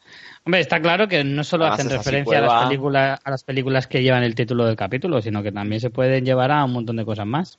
Hombre, 0.44 0.61
está 0.61 0.80
claro 0.80 1.09
que 1.09 1.22
no 1.24 1.44
solo 1.44 1.64
Además, 1.64 1.80
hacen 1.80 1.98
referencia 1.98 2.38
a 2.38 2.40
las, 2.42 2.64
películas, 2.64 3.20
a 3.22 3.30
las 3.30 3.44
películas 3.44 3.87
que 3.87 4.02
llevan 4.02 4.22
el 4.22 4.35
título 4.35 4.64
del 4.66 4.76
capítulo, 4.76 5.20
sino 5.20 5.42
que 5.42 5.52
también 5.52 5.80
se 5.80 5.90
pueden 5.90 6.24
llevar 6.24 6.50
a 6.50 6.64
un 6.64 6.72
montón 6.72 6.96
de 6.96 7.04
cosas 7.04 7.26
más. 7.26 7.59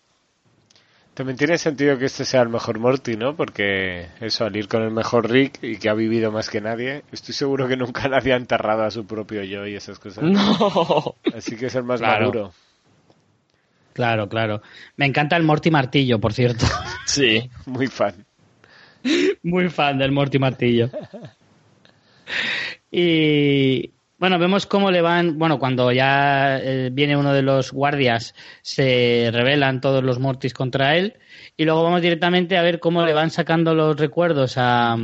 También 1.13 1.38
tiene 1.38 1.58
sentido 1.58 1.97
que 1.97 2.06
este 2.06 2.24
sea 2.24 2.41
el 2.41 2.50
mejor 2.50 2.80
Morty, 2.80 3.17
¿no? 3.17 3.36
Porque 3.36 4.08
eso, 4.21 4.45
al 4.45 4.56
ir 4.56 4.67
con 4.67 4.82
el 4.82 4.91
mejor 4.91 5.30
Rick 5.30 5.60
y 5.62 5.78
que 5.78 5.89
ha 5.89 5.93
vivido 5.93 6.32
más 6.32 6.50
que 6.50 6.62
nadie, 6.62 7.04
estoy 7.12 7.34
seguro 7.34 7.67
que 7.67 7.76
nunca 7.76 8.08
nadie 8.10 8.34
ha 8.34 8.38
enterrado 8.38 8.84
a 8.84 8.91
su 8.91 9.06
propio 9.06 9.43
yo 9.43 9.67
y 9.67 9.76
esas 9.76 10.00
cosas. 10.00 10.24
No. 10.24 11.15
Así 11.36 11.58
que 11.58 11.65
es 11.65 11.76
el 11.76 11.84
más 11.84 12.00
Claro. 12.00 12.28
maduro. 12.28 12.54
Claro, 13.93 14.30
claro. 14.30 14.62
Me 14.95 15.06
encanta 15.06 15.36
el 15.36 15.43
Morty 15.43 15.69
Martillo, 15.69 16.19
por 16.19 16.34
cierto. 16.34 16.65
Sí. 17.06 17.50
Muy 17.65 17.88
fan. 17.88 18.26
Muy 19.44 19.70
fan 19.70 19.98
del 19.98 20.12
Morty 20.12 20.40
Martillo. 20.40 20.90
Y 22.92 23.92
bueno, 24.20 24.38
vemos 24.38 24.66
cómo 24.68 24.92
le 24.92 25.02
van, 25.02 25.40
bueno, 25.40 25.58
cuando 25.58 25.92
ya 25.92 26.60
eh, 26.60 26.90
viene 26.92 27.18
uno 27.18 27.34
de 27.34 27.42
los 27.42 27.72
guardias, 27.72 28.36
se 28.62 29.30
rebelan 29.34 29.82
todos 29.82 30.04
los 30.04 30.20
Mortis 30.20 30.54
contra 30.54 30.96
él. 30.96 31.16
Y 31.58 31.66
luego 31.66 31.84
vamos 31.84 32.02
directamente 32.02 32.58
a 32.58 32.62
ver 32.62 32.80
cómo 32.80 33.06
le 33.06 33.14
van 33.14 33.32
sacando 33.32 33.74
los 33.74 33.98
recuerdos 33.98 34.56
a, 34.58 34.98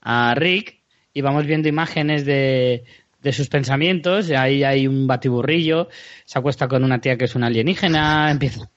a 0.00 0.34
Rick. 0.34 0.80
Y 1.12 1.20
vamos 1.22 1.46
viendo 1.46 1.68
imágenes 1.68 2.24
de, 2.24 2.84
de 3.22 3.32
sus 3.32 3.48
pensamientos. 3.48 4.30
Ahí 4.30 4.64
hay 4.64 4.86
un 4.86 5.06
batiburrillo, 5.06 5.88
se 6.24 6.38
acuesta 6.38 6.68
con 6.68 6.84
una 6.84 7.00
tía 7.00 7.16
que 7.16 7.26
es 7.26 7.34
una 7.34 7.48
alienígena, 7.48 8.30
empieza 8.30 8.70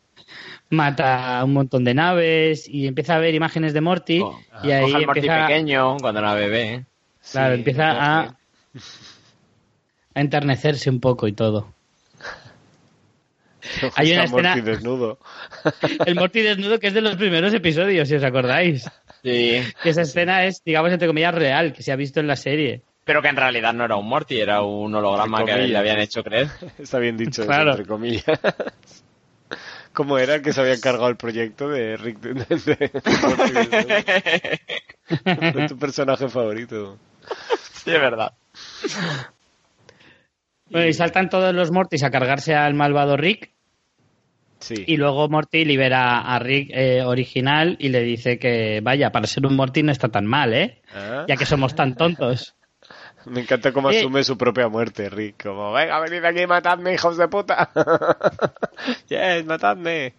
mata 0.74 1.40
a 1.40 1.44
un 1.44 1.54
montón 1.54 1.84
de 1.84 1.94
naves 1.94 2.68
y 2.68 2.88
empieza 2.88 3.16
a 3.16 3.20
ver 3.20 3.34
imágenes 3.36 3.74
de 3.74 3.82
Morty 3.82 4.24
y 4.64 4.72
ahí 4.72 4.82
Coge 4.84 4.96
al 4.98 5.06
Morty 5.06 5.20
empieza, 5.20 5.48
pequeño 5.48 5.98
cuando 5.98 6.20
era 6.20 6.34
bebé. 6.34 6.86
claro, 7.32 7.54
Sí, 7.54 7.60
empieza 7.60 7.92
a, 7.92 8.20
a 10.16 10.20
enternecerse 10.22 10.90
un 10.90 11.00
poco 11.00 11.28
y 11.28 11.34
todo. 11.34 11.74
Hay 13.96 14.12
una 14.12 14.26
Está 14.26 14.36
Morty 14.36 14.48
escena- 14.50 14.66
desnudo. 14.72 15.20
El 16.06 16.16
Morty 16.16 16.42
desnudo 16.42 16.80
que 16.80 16.88
es 16.88 16.94
de 16.94 17.02
los 17.02 17.16
primeros 17.16 17.54
episodios, 17.54 18.08
si 18.10 18.16
os 18.16 18.24
acordáis. 18.24 18.84
Sí. 19.24 19.62
Que 19.82 19.90
esa 19.90 20.02
escena 20.02 20.44
es, 20.46 20.62
digamos, 20.66 20.92
entre 20.92 21.08
comillas, 21.08 21.34
real, 21.34 21.72
que 21.72 21.82
se 21.82 21.92
ha 21.94 21.96
visto 21.96 22.20
en 22.20 22.28
la 22.28 22.36
serie. 22.36 22.82
Pero 23.06 23.22
que 23.22 23.30
en 23.30 23.36
realidad 23.38 23.74
no 23.74 23.86
era 23.86 23.96
un 23.96 24.08
Morty, 24.08 24.40
era 24.40 24.62
un 24.62 24.94
holograma 24.94 25.46
que 25.46 25.56
le 25.68 25.78
habían 25.78 26.00
hecho 26.00 26.24
creer. 26.24 26.50
Está 26.78 27.00
bien 27.00 27.16
dicho, 27.18 27.42
eso, 27.44 27.48
Claro. 27.50 27.72
entre 27.72 27.86
comillas. 27.86 28.24
¿Cómo 29.94 30.18
era 30.18 30.36
el 30.36 30.42
que 30.42 30.54
se 30.54 30.62
había 30.62 30.74
encargado 30.74 31.08
el 31.10 31.18
proyecto 31.18 31.70
de 31.70 31.98
Rick 31.98 32.20
de, 32.20 32.34
de- 32.34 32.44
de- 32.58 32.92
de- 35.24 35.52
de 35.52 35.68
tu 35.70 35.78
personaje 35.78 36.28
favorito? 36.30 36.98
Sí, 37.74 37.92
es 37.92 38.00
verdad. 38.02 38.34
Bueno, 40.70 40.88
y 40.88 40.94
saltan 40.94 41.30
todos 41.30 41.54
los 41.54 41.72
Mortys 41.72 42.04
a 42.04 42.10
cargarse 42.10 42.56
al 42.56 42.74
malvado 42.74 43.18
Rick. 43.18 43.52
Sí. 44.60 44.84
Y 44.88 44.96
luego 44.98 45.28
Morty 45.28 45.66
libera 45.66 46.20
a 46.22 46.40
Rick 46.40 46.70
eh, 46.74 47.04
original 47.04 47.76
y 47.80 47.90
le 47.90 48.02
dice 48.02 48.40
que, 48.40 48.80
vaya, 48.82 49.12
para 49.12 49.28
ser 49.28 49.46
un 49.46 49.56
Morty 49.58 49.84
no 49.84 49.92
está 49.92 50.08
tan 50.08 50.26
mal, 50.26 50.54
¿eh? 50.54 50.82
Ah, 50.96 51.26
Ya 51.28 51.36
que 51.36 51.46
somos 51.46 51.76
tan 51.76 51.96
tontos. 51.96 52.56
Me 53.26 53.42
encanta 53.42 53.72
cómo 53.72 53.90
Eh. 53.92 54.00
asume 54.00 54.24
su 54.24 54.38
propia 54.38 54.68
muerte, 54.68 55.10
Rick. 55.10 55.44
Como, 55.44 55.72
venga, 55.72 56.00
venid 56.00 56.24
aquí, 56.26 56.46
matadme, 56.48 56.94
hijos 56.94 57.18
de 57.18 57.28
puta. 57.28 57.70
yes, 59.10 59.46
matadme. 59.46 60.14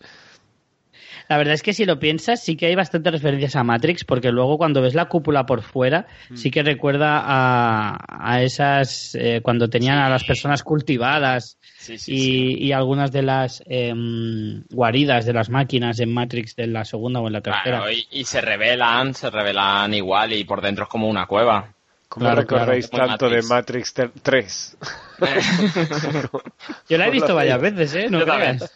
La 1.29 1.39
verdad 1.39 1.55
es 1.55 1.63
que 1.63 1.73
si 1.73 1.87
lo 1.87 1.99
piensas, 1.99 2.43
sí 2.45 2.55
que 2.55 2.67
hay 2.67 2.75
bastantes 2.75 3.11
referencias 3.11 3.57
a 3.57 3.65
Matrix, 3.65 4.05
porque 4.05 4.31
luego 4.31 4.59
cuando 4.59 4.83
ves 4.83 4.95
la 4.95 5.07
cúpula 5.07 5.47
por 5.47 5.63
fuera, 5.63 6.07
sí 6.35 6.51
que 6.51 6.63
recuerda 6.63 7.19
a, 7.25 7.97
a 8.09 8.43
esas, 8.43 9.15
eh, 9.15 9.41
cuando 9.43 9.71
tenían 9.71 9.99
a 9.99 10.11
las 10.11 10.23
personas 10.25 10.63
cultivadas 10.63 11.59
Sí, 11.79 11.97
sí, 11.99 12.13
y, 12.59 12.67
y 12.67 12.73
algunas 12.73 13.11
de 13.11 13.23
las 13.23 13.63
em, 13.67 14.65
guaridas 14.71 15.25
de 15.25 15.33
las 15.33 15.49
máquinas 15.49 15.99
en 16.01 16.13
Matrix 16.13 16.57
de 16.57 16.67
la 16.67 16.85
segunda 16.85 17.21
o 17.21 17.27
en 17.27 17.33
la 17.33 17.41
tercera. 17.41 17.79
Claro, 17.79 17.91
y, 17.91 18.07
y 18.11 18.25
se 18.25 18.43
revelan, 18.43 19.15
se 19.15 19.31
revelan 19.31 19.95
igual 19.95 20.33
y 20.35 20.45
por 20.45 20.61
dentro 20.61 20.85
es 20.85 20.91
como 20.91 21.09
una 21.09 21.25
cueva. 21.27 21.73
¿Cómo 22.15 22.27
Claro, 22.27 22.43
recordáis 22.43 22.87
claro. 22.87 23.09
tanto 23.09 23.29
de 23.29 23.43
Matrix 23.43 23.93
3? 24.23 24.77
Yo 26.89 26.97
la 26.97 27.09
he 27.09 27.11
visto 27.11 27.35
varias 27.35 27.61
veces, 27.61 27.95
¿eh? 27.97 28.07
No 28.09 28.25
creas. 28.25 28.73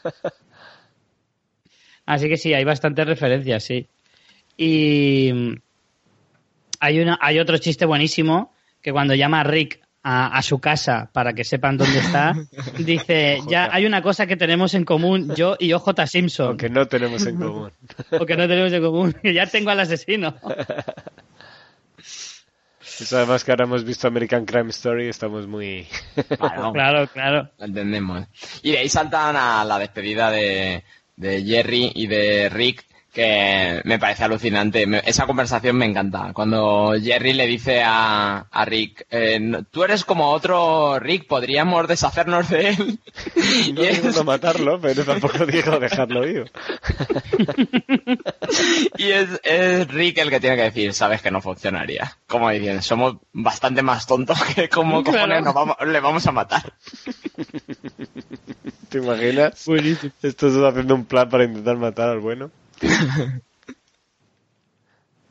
Así 2.04 2.28
que 2.28 2.36
sí, 2.36 2.52
hay 2.52 2.64
bastantes 2.64 3.06
referencias, 3.06 3.62
sí. 3.62 3.86
Y 4.56 5.30
mm, 5.32 5.52
hay, 6.80 6.98
una, 6.98 7.16
hay 7.22 7.38
otro 7.38 7.58
chiste 7.58 7.86
buenísimo 7.86 8.52
que 8.82 8.90
cuando 8.90 9.14
llama 9.14 9.42
a 9.42 9.44
Rick 9.44 9.80
a, 10.02 10.36
a 10.36 10.42
su 10.42 10.58
casa 10.58 11.08
para 11.12 11.32
que 11.32 11.44
sepan 11.44 11.76
dónde 11.76 12.00
está, 12.00 12.34
dice, 12.80 13.38
ya 13.48 13.68
hay 13.70 13.86
una 13.86 14.02
cosa 14.02 14.26
que 14.26 14.36
tenemos 14.36 14.74
en 14.74 14.84
común, 14.84 15.32
yo 15.36 15.54
y 15.60 15.72
OJ 15.72 15.90
Simpson. 16.08 16.48
Aunque 16.48 16.70
no 16.70 16.86
tenemos 16.88 17.24
en 17.24 17.36
común. 17.36 17.70
O 18.18 18.26
que 18.26 18.36
no 18.36 18.48
tenemos 18.48 18.72
en 18.72 18.82
común, 18.82 19.12
que 19.22 19.32
ya 19.32 19.46
tengo 19.46 19.70
al 19.70 19.78
asesino. 19.78 20.34
Eso 23.00 23.16
además 23.16 23.44
que 23.44 23.52
ahora 23.52 23.64
hemos 23.64 23.84
visto 23.84 24.08
American 24.08 24.44
Crime 24.44 24.70
Story, 24.70 25.08
estamos 25.08 25.46
muy... 25.46 25.86
Claro, 26.38 26.72
Claro, 26.72 27.08
claro. 27.08 27.50
lo 27.58 27.64
entendemos. 27.64 28.26
Y 28.62 28.72
de 28.72 28.78
ahí 28.78 28.88
saltan 28.88 29.36
a 29.36 29.64
la 29.64 29.78
despedida 29.78 30.30
de, 30.30 30.84
de 31.16 31.42
Jerry 31.44 31.92
y 31.94 32.06
de 32.06 32.48
Rick, 32.48 32.84
que 33.18 33.80
me 33.84 33.98
parece 33.98 34.22
alucinante. 34.24 34.86
Me- 34.86 35.02
esa 35.04 35.26
conversación 35.26 35.76
me 35.76 35.86
encanta. 35.86 36.32
Cuando 36.32 36.92
Jerry 37.02 37.32
le 37.32 37.46
dice 37.48 37.82
a, 37.84 38.46
a 38.50 38.64
Rick, 38.64 39.06
eh, 39.10 39.62
tú 39.72 39.82
eres 39.82 40.04
como 40.04 40.30
otro 40.30 41.00
Rick, 41.00 41.26
podríamos 41.26 41.88
deshacernos 41.88 42.48
de 42.48 42.68
él. 42.70 42.98
No 43.74 43.82
Y 43.82 43.86
es- 43.86 43.96
intento 43.98 44.22
matarlo, 44.24 44.80
pero 44.80 45.04
tampoco 45.04 45.44
digo 45.46 45.78
dejarlo 45.80 46.20
vivo. 46.22 46.44
Y 48.96 49.10
es, 49.10 49.28
es 49.44 49.88
Rick 49.88 50.18
el 50.18 50.30
que 50.30 50.40
tiene 50.40 50.56
que 50.56 50.62
decir, 50.62 50.92
sabes 50.94 51.20
que 51.22 51.30
no 51.30 51.40
funcionaría. 51.40 52.16
Como 52.26 52.48
dicen, 52.50 52.82
somos 52.82 53.16
bastante 53.32 53.82
más 53.82 54.06
tontos 54.06 54.38
que 54.54 54.68
como 54.68 55.02
Claro. 55.02 55.18
cojones 55.18 55.44
nos 55.44 55.54
vamos, 55.54 55.76
le 55.86 56.00
vamos 56.00 56.26
a 56.26 56.32
matar. 56.32 56.72
¿Te 58.88 58.98
imaginas? 58.98 59.64
Buenísimo. 59.66 60.12
Estos 60.22 60.54
haciendo 60.64 60.94
un 60.94 61.04
plan 61.04 61.28
para 61.28 61.44
intentar 61.44 61.76
matar 61.76 62.08
al 62.08 62.20
bueno. 62.20 62.50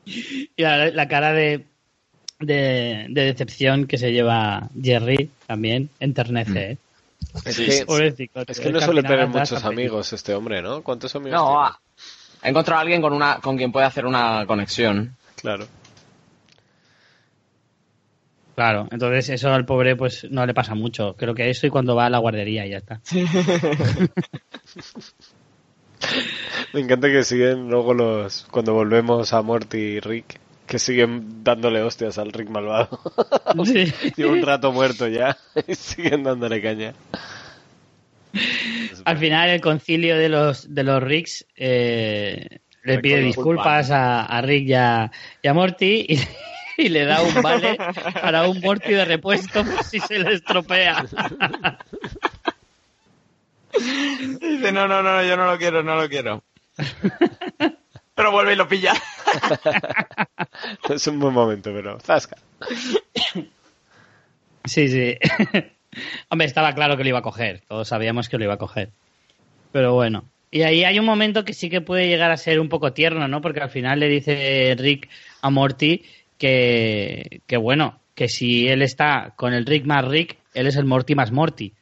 Y 0.04 0.50
la, 0.62 0.90
la 0.90 1.08
cara 1.08 1.32
de, 1.32 1.66
de, 2.40 3.06
de 3.10 3.22
decepción 3.24 3.86
que 3.86 3.98
se 3.98 4.12
lleva 4.12 4.68
Jerry 4.80 5.30
también 5.46 5.90
enternece. 6.00 6.72
¿eh? 6.72 6.78
Es 7.44 7.56
Sí, 7.56 7.66
que, 7.66 7.72
sí, 7.72 7.78
sí. 7.78 7.84
Pobrecito, 7.84 8.42
es 8.46 8.60
que 8.60 8.72
no 8.72 8.80
suele 8.80 9.02
tener 9.02 9.28
muchos 9.28 9.64
amigos 9.64 10.12
este 10.12 10.34
hombre, 10.34 10.62
¿no? 10.62 10.82
¿Cuántos 10.82 11.14
amigos 11.14 11.38
No, 11.38 11.62
ha, 11.62 11.78
ha 12.42 12.48
encontrado 12.48 12.78
a 12.78 12.82
alguien 12.82 13.02
con 13.02 13.12
una, 13.12 13.38
con 13.40 13.56
quien 13.56 13.70
puede 13.72 13.86
hacer 13.86 14.06
una 14.06 14.46
conexión. 14.46 15.16
Claro. 15.36 15.66
Claro, 18.54 18.88
entonces 18.90 19.28
eso 19.28 19.52
al 19.52 19.64
pobre 19.66 19.94
pues 19.94 20.26
no 20.30 20.44
le 20.44 20.54
pasa 20.54 20.74
mucho. 20.74 21.14
Creo 21.16 21.34
que 21.34 21.48
eso 21.50 21.66
y 21.66 21.70
cuando 21.70 21.94
va 21.94 22.06
a 22.06 22.10
la 22.10 22.18
guardería 22.18 22.66
y 22.66 22.70
ya 22.70 22.78
está. 22.78 23.00
Me 26.72 26.80
encanta 26.80 27.08
que 27.08 27.24
siguen 27.24 27.68
luego 27.68 27.94
los... 27.94 28.46
Cuando 28.50 28.74
volvemos 28.74 29.32
a 29.32 29.42
Morty 29.42 29.78
y 29.78 30.00
Rick, 30.00 30.38
que 30.66 30.78
siguen 30.78 31.42
dándole 31.42 31.82
hostias 31.82 32.18
al 32.18 32.32
Rick 32.32 32.50
malvado. 32.50 33.00
Sí. 33.64 33.92
Lleva 34.16 34.32
un 34.32 34.42
rato 34.42 34.70
muerto 34.72 35.08
ya 35.08 35.36
y 35.66 35.74
siguen 35.74 36.22
dándole 36.22 36.60
caña. 36.62 36.94
Al 39.04 39.16
final 39.16 39.48
el 39.48 39.60
concilio 39.60 40.16
de 40.16 40.28
los 40.28 40.72
de 40.72 40.82
los 40.84 41.02
Ricks 41.02 41.46
eh, 41.56 42.60
le 42.84 42.98
pide 42.98 43.20
disculpas 43.20 43.90
a, 43.90 44.26
a 44.26 44.40
Rick 44.42 44.68
y 44.68 44.74
a, 44.74 45.10
y 45.42 45.48
a 45.48 45.54
Morty 45.54 46.06
y, 46.08 46.20
y 46.78 46.88
le 46.90 47.06
da 47.06 47.22
un 47.22 47.42
vale 47.42 47.76
para 48.20 48.46
un 48.46 48.60
Morty 48.60 48.92
de 48.92 49.04
repuesto 49.06 49.64
por 49.64 49.82
si 49.82 49.98
se 49.98 50.18
le 50.18 50.34
estropea. 50.34 51.06
Dice, 53.78 54.72
no, 54.72 54.88
no, 54.88 55.02
no, 55.02 55.22
yo 55.22 55.36
no 55.36 55.46
lo 55.46 55.58
quiero, 55.58 55.82
no 55.82 55.96
lo 55.96 56.08
quiero. 56.08 56.42
Pero 58.14 58.32
vuelve 58.32 58.54
y 58.54 58.56
lo 58.56 58.68
pilla. 58.68 58.94
Es 60.88 61.06
un 61.06 61.20
buen 61.20 61.32
momento, 61.32 61.70
pero... 61.72 62.00
¡Zasca! 62.00 62.36
Sí, 64.64 64.88
sí. 64.88 65.16
Hombre, 66.28 66.46
estaba 66.46 66.74
claro 66.74 66.96
que 66.96 67.04
lo 67.04 67.10
iba 67.10 67.20
a 67.20 67.22
coger. 67.22 67.62
Todos 67.68 67.88
sabíamos 67.88 68.28
que 68.28 68.38
lo 68.38 68.44
iba 68.44 68.54
a 68.54 68.58
coger. 68.58 68.90
Pero 69.72 69.94
bueno. 69.94 70.24
Y 70.50 70.62
ahí 70.62 70.84
hay 70.84 70.98
un 70.98 71.04
momento 71.04 71.44
que 71.44 71.52
sí 71.52 71.70
que 71.70 71.80
puede 71.80 72.08
llegar 72.08 72.30
a 72.30 72.36
ser 72.36 72.58
un 72.58 72.68
poco 72.68 72.92
tierno, 72.92 73.28
¿no? 73.28 73.40
Porque 73.40 73.60
al 73.60 73.70
final 73.70 74.00
le 74.00 74.08
dice 74.08 74.74
Rick 74.78 75.08
a 75.42 75.50
Morty 75.50 76.02
que, 76.38 77.42
que 77.46 77.56
bueno, 77.56 78.00
que 78.14 78.28
si 78.28 78.66
él 78.66 78.82
está 78.82 79.34
con 79.36 79.52
el 79.52 79.66
Rick 79.66 79.84
más 79.84 80.04
Rick, 80.06 80.38
él 80.54 80.66
es 80.66 80.76
el 80.76 80.86
Morty 80.86 81.14
más 81.14 81.30
Morty. 81.30 81.74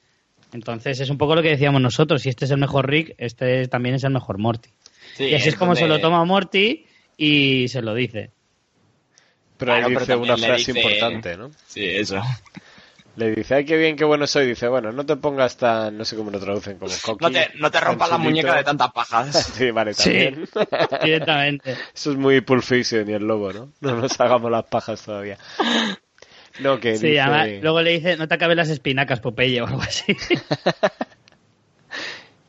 Entonces 0.56 0.98
es 1.00 1.10
un 1.10 1.18
poco 1.18 1.34
lo 1.34 1.42
que 1.42 1.50
decíamos 1.50 1.82
nosotros. 1.82 2.22
Si 2.22 2.30
este 2.30 2.46
es 2.46 2.50
el 2.50 2.56
mejor 2.56 2.88
Rick, 2.88 3.14
este 3.18 3.68
también 3.68 3.94
es 3.94 4.04
el 4.04 4.10
mejor 4.10 4.38
Morty. 4.38 4.70
Sí, 5.16 5.24
y 5.24 5.34
así 5.34 5.50
es 5.50 5.54
como 5.54 5.72
donde- 5.74 5.82
se 5.82 5.86
lo 5.88 6.00
toma 6.00 6.24
Morty 6.24 6.86
y 7.18 7.68
se 7.68 7.82
lo 7.82 7.94
dice. 7.94 8.30
Pero 9.58 9.74
ahí 9.74 9.80
Claro, 9.84 10.00
dice 10.00 10.16
una 10.16 10.36
frase 10.38 10.72
dice- 10.72 10.80
importante, 10.80 11.36
¿no? 11.36 11.50
Sí, 11.66 11.84
eso. 11.84 12.20
Le 13.16 13.34
dice, 13.34 13.54
ay, 13.54 13.64
qué 13.64 13.76
bien, 13.78 13.96
qué 13.96 14.04
bueno 14.04 14.26
soy. 14.26 14.46
Dice, 14.46 14.68
bueno, 14.68 14.92
no 14.92 15.04
te 15.06 15.16
pongas 15.16 15.56
tan... 15.56 15.96
No 15.96 16.04
sé 16.04 16.16
cómo 16.16 16.30
lo 16.30 16.38
traducen, 16.38 16.78
como 16.78 16.92
cocky. 17.02 17.24
No 17.24 17.30
te, 17.30 17.48
no 17.56 17.70
te 17.70 17.80
rompas 17.80 18.10
la 18.10 18.18
muñeca 18.18 18.54
de 18.56 18.64
tantas 18.64 18.92
pajas. 18.92 19.52
Sí, 19.56 19.70
vale, 19.70 19.94
Sí. 19.94 20.04
también. 20.10 20.48
Directamente. 21.02 21.72
Eso 21.94 22.10
es 22.12 22.16
muy 22.18 22.40
Pulp 22.42 22.62
Fiction 22.62 23.08
y 23.08 23.12
el 23.14 23.26
lobo, 23.26 23.52
¿no? 23.54 23.72
No 23.80 23.96
nos 23.96 24.18
hagamos 24.20 24.50
las 24.50 24.64
pajas 24.64 25.02
todavía. 25.02 25.38
No, 26.60 26.80
que 26.80 26.96
Sí, 26.96 27.08
dice... 27.08 27.20
además, 27.20 27.62
luego 27.62 27.82
le 27.82 27.90
dice, 27.92 28.16
no 28.16 28.28
te 28.28 28.34
acabes 28.34 28.56
las 28.56 28.70
espinacas, 28.70 29.20
Popeye, 29.20 29.60
o 29.60 29.66
algo 29.66 29.82
así. 29.82 30.16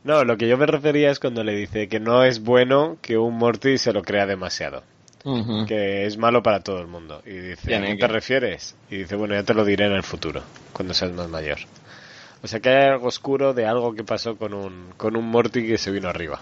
No, 0.04 0.24
lo 0.24 0.38
que 0.38 0.48
yo 0.48 0.56
me 0.56 0.64
refería 0.64 1.10
es 1.10 1.18
cuando 1.18 1.44
le 1.44 1.54
dice 1.54 1.88
que 1.88 2.00
no 2.00 2.24
es 2.24 2.42
bueno 2.42 2.96
que 3.02 3.18
un 3.18 3.34
Morty 3.36 3.76
se 3.76 3.92
lo 3.92 4.02
crea 4.02 4.24
demasiado. 4.26 4.82
Que 5.66 6.06
es 6.06 6.16
malo 6.16 6.42
para 6.42 6.60
todo 6.60 6.80
el 6.80 6.86
mundo. 6.86 7.20
Y 7.26 7.32
dice, 7.32 7.76
¿a 7.76 7.82
qué 7.82 7.96
te 7.96 8.06
refieres? 8.08 8.74
Y 8.88 8.98
dice, 8.98 9.16
bueno, 9.16 9.34
ya 9.34 9.42
te 9.42 9.52
lo 9.52 9.66
diré 9.66 9.84
en 9.84 9.92
el 9.92 10.02
futuro, 10.02 10.42
cuando 10.72 10.94
seas 10.94 11.12
más 11.12 11.28
mayor. 11.28 11.58
O 12.42 12.46
sea 12.46 12.60
que 12.60 12.70
hay 12.70 12.88
algo 12.88 13.08
oscuro 13.08 13.52
de 13.52 13.66
algo 13.66 13.94
que 13.94 14.04
pasó 14.04 14.36
con 14.36 14.54
un, 14.54 14.92
con 14.96 15.16
un 15.16 15.26
Morty 15.26 15.66
que 15.66 15.76
se 15.76 15.90
vino 15.90 16.08
arriba. 16.08 16.40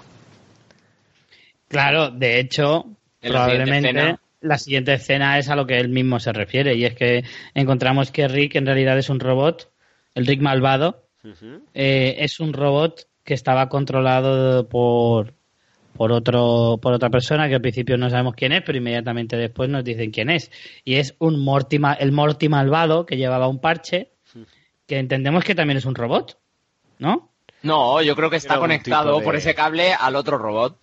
Claro, 1.67 2.11
de 2.11 2.39
hecho, 2.39 2.85
En 3.21 3.33
probablemente 3.33 3.89
escena. 3.89 4.21
La 4.47 4.59
siguiente 4.59 4.95
escena 4.95 5.39
es 5.39 5.49
a 5.49 5.57
lo 5.57 5.67
que 5.67 5.79
él 5.79 5.89
mismo 5.89 6.19
se 6.21 6.33
refiere, 6.33 6.75
y 6.75 6.85
es 6.85 6.95
que 6.95 7.25
encontramos 7.55 8.11
que 8.11 8.29
Rick 8.29 8.57
en 8.57 8.67
realidad 8.67 8.97
es 8.99 9.09
un 9.11 9.21
robot, 9.21 9.71
el 10.15 10.27
Rick 10.27 10.41
malvado, 10.41 11.03
eh, 11.75 12.17
es 12.21 12.41
un 12.41 12.53
robot 12.53 13.07
que 13.25 13.35
estaba 13.35 13.69
controlado 13.69 14.69
por 14.69 15.35
por 15.97 16.13
otro 16.13 16.79
por 16.81 16.93
otra 16.93 17.09
persona 17.09 17.49
que 17.49 17.55
al 17.55 17.63
principio 17.63 17.97
no 17.97 18.11
sabemos 18.11 18.35
quién 18.37 18.53
es, 18.53 18.63
pero 18.63 18.77
inmediatamente 18.79 19.37
después 19.37 19.69
nos 19.71 19.83
dicen 19.83 20.11
quién 20.11 20.29
es. 20.31 20.51
Y 20.85 20.97
es 20.97 21.15
un 21.19 21.43
Morty, 21.43 21.79
el 21.99 22.13
Morty 22.13 22.49
malvado 22.51 23.07
que 23.07 23.17
llevaba 23.17 23.49
un 23.49 23.61
parche, 23.61 24.11
que 24.87 24.99
entendemos 24.99 25.43
que 25.43 25.55
también 25.55 25.79
es 25.79 25.85
un 25.87 25.95
robot, 25.95 26.39
¿no? 26.99 27.31
No, 27.63 28.01
yo 28.03 28.15
creo 28.15 28.29
que 28.31 28.37
está 28.37 28.59
conectado 28.61 29.19
de- 29.19 29.25
por 29.25 29.35
ese 29.37 29.55
cable 29.55 29.93
al 29.95 30.15
otro 30.17 30.37
robot. 30.39 30.79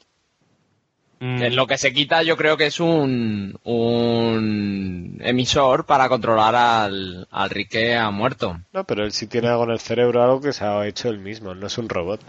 Mm. 1.26 1.38
Que 1.40 1.50
Lo 1.52 1.68
que 1.68 1.78
se 1.78 1.94
quita 1.94 2.22
yo 2.22 2.36
creo 2.36 2.58
que 2.58 2.66
es 2.66 2.82
un, 2.82 3.58
un 3.64 5.18
emisor 5.22 5.86
para 5.86 6.10
controlar 6.10 6.54
al, 6.54 7.26
al 7.32 7.50
Rick 7.50 7.70
que 7.70 7.96
ha 7.96 8.12
muerto. 8.12 8.60
No, 8.74 8.84
pero 8.84 9.06
él 9.06 9.14
sí 9.14 9.28
tiene 9.28 9.48
algo 9.48 9.64
en 9.64 9.72
el 9.72 9.80
cerebro, 9.80 10.22
algo 10.22 10.42
que 10.42 10.52
se 10.52 10.66
ha 10.66 10.86
hecho 10.86 11.08
él 11.08 11.20
mismo, 11.20 11.56
no 11.56 11.68
es 11.68 11.78
un 11.78 11.88
robot. 11.88 12.20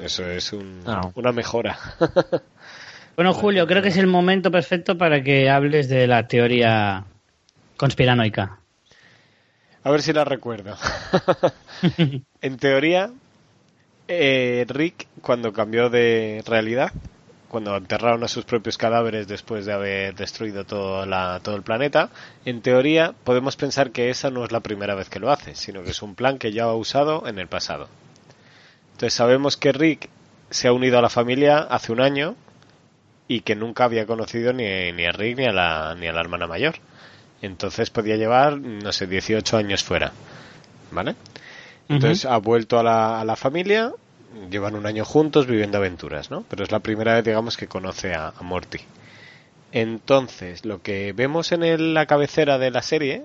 Eso 0.00 0.24
es 0.24 0.52
un- 0.54 0.82
No. 0.84 1.12
una 1.14 1.30
mejora. 1.32 1.78
Bueno, 3.16 3.34
Julio, 3.34 3.66
creo 3.66 3.82
que 3.82 3.88
es 3.88 3.96
el 3.96 4.06
momento 4.06 4.48
perfecto 4.52 4.96
para 4.96 5.24
que 5.24 5.50
hables 5.50 5.88
de 5.88 6.06
la 6.06 6.28
teoría 6.28 7.02
conspiranoica. 7.76 8.60
A 9.82 9.90
ver 9.90 10.02
si 10.02 10.12
la 10.12 10.24
recuerdo. 10.24 10.76
en 12.40 12.56
teoría, 12.58 13.10
eh, 14.06 14.64
Rick, 14.68 15.08
cuando 15.20 15.52
cambió 15.52 15.90
de 15.90 16.44
realidad, 16.46 16.92
cuando 17.48 17.76
enterraron 17.76 18.22
a 18.24 18.28
sus 18.28 18.44
propios 18.44 18.76
cadáveres 18.76 19.26
después 19.26 19.64
de 19.66 19.72
haber 19.72 20.14
destruido 20.14 20.64
todo, 20.64 21.06
la- 21.06 21.40
todo 21.42 21.56
el 21.56 21.62
planeta, 21.62 22.10
en 22.44 22.60
teoría 22.60 23.14
podemos 23.24 23.56
pensar 23.56 23.90
que 23.90 24.10
esa 24.10 24.30
no 24.30 24.44
es 24.44 24.52
la 24.52 24.60
primera 24.60 24.94
vez 24.94 25.08
que 25.08 25.18
lo 25.20 25.30
hace, 25.30 25.54
sino 25.54 25.82
que 25.82 25.90
es 25.90 26.02
un 26.02 26.14
plan 26.14 26.38
que 26.38 26.52
ya 26.52 26.64
ha 26.64 26.74
usado 26.74 27.26
en 27.26 27.38
el 27.38 27.46
pasado. 27.48 27.88
Entonces 28.92 29.14
sabemos 29.14 29.56
que 29.56 29.72
Rick 29.72 30.08
se 30.50 30.68
ha 30.68 30.72
unido 30.72 30.98
a 30.98 31.02
la 31.02 31.08
familia 31.10 31.58
hace 31.58 31.92
un 31.92 32.00
año 32.00 32.34
y 33.28 33.40
que 33.40 33.54
nunca 33.54 33.84
había 33.84 34.06
conocido 34.06 34.52
ni, 34.52 34.92
ni 34.92 35.04
a 35.04 35.12
Rick 35.12 35.38
ni 35.38 35.44
a, 35.46 35.52
la, 35.52 35.94
ni 35.98 36.06
a 36.06 36.12
la 36.12 36.20
hermana 36.20 36.46
mayor. 36.46 36.76
Entonces 37.42 37.90
podía 37.90 38.16
llevar, 38.16 38.58
no 38.58 38.90
sé, 38.92 39.06
18 39.06 39.56
años 39.56 39.84
fuera. 39.84 40.12
¿Vale? 40.90 41.14
Entonces 41.88 42.24
ha 42.24 42.36
vuelto 42.38 42.78
a 42.78 42.82
la, 42.82 43.20
a 43.20 43.24
la 43.24 43.36
familia, 43.36 43.92
llevan 44.50 44.74
un 44.74 44.86
año 44.86 45.04
juntos 45.04 45.46
viviendo 45.46 45.78
aventuras, 45.78 46.30
¿no? 46.30 46.44
Pero 46.48 46.64
es 46.64 46.70
la 46.72 46.80
primera 46.80 47.14
vez, 47.14 47.24
digamos, 47.24 47.56
que 47.56 47.66
conoce 47.68 48.14
a, 48.14 48.28
a 48.28 48.42
Morty. 48.42 48.78
Entonces, 49.72 50.64
lo 50.64 50.82
que 50.82 51.12
vemos 51.12 51.52
en 51.52 51.62
el- 51.62 51.94
la 51.94 52.06
cabecera 52.06 52.58
de 52.58 52.70
la 52.70 52.82
serie, 52.82 53.24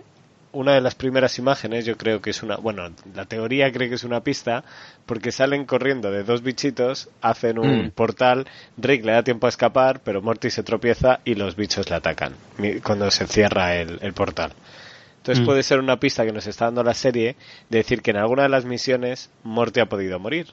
una 0.51 0.73
de 0.73 0.81
las 0.81 0.93
primeras 0.93 1.39
imágenes, 1.39 1.85
yo 1.85 1.97
creo 1.97 2.21
que 2.21 2.29
es 2.29 2.43
una, 2.43 2.57
bueno, 2.57 2.91
la 3.15 3.25
teoría 3.25 3.71
cree 3.71 3.89
que 3.89 3.95
es 3.95 4.03
una 4.03 4.21
pista, 4.21 4.63
porque 5.05 5.31
salen 5.31 5.65
corriendo 5.65 6.11
de 6.11 6.23
dos 6.23 6.43
bichitos, 6.43 7.09
hacen 7.21 7.57
un 7.59 7.85
Mm. 7.87 7.91
portal, 7.91 8.45
Rick 8.77 9.03
le 9.05 9.13
da 9.13 9.23
tiempo 9.23 9.47
a 9.47 9.49
escapar, 9.49 10.01
pero 10.03 10.21
Morty 10.21 10.49
se 10.49 10.61
tropieza 10.63 11.21
y 11.25 11.35
los 11.35 11.55
bichos 11.55 11.89
le 11.89 11.95
atacan 11.95 12.35
cuando 12.83 13.09
se 13.09 13.25
cierra 13.25 13.75
el, 13.75 13.97
el 14.01 14.13
portal. 14.13 14.53
Entonces 15.17 15.41
Mm. 15.41 15.45
puede 15.45 15.63
ser 15.63 15.79
una 15.79 15.97
pista 15.99 16.25
que 16.25 16.33
nos 16.33 16.45
está 16.45 16.65
dando 16.65 16.83
la 16.83 16.93
serie 16.93 17.35
de 17.69 17.77
decir 17.77 18.01
que 18.01 18.11
en 18.11 18.17
alguna 18.17 18.43
de 18.43 18.49
las 18.49 18.65
misiones 18.65 19.31
Morty 19.43 19.79
ha 19.79 19.85
podido 19.87 20.19
morir. 20.19 20.47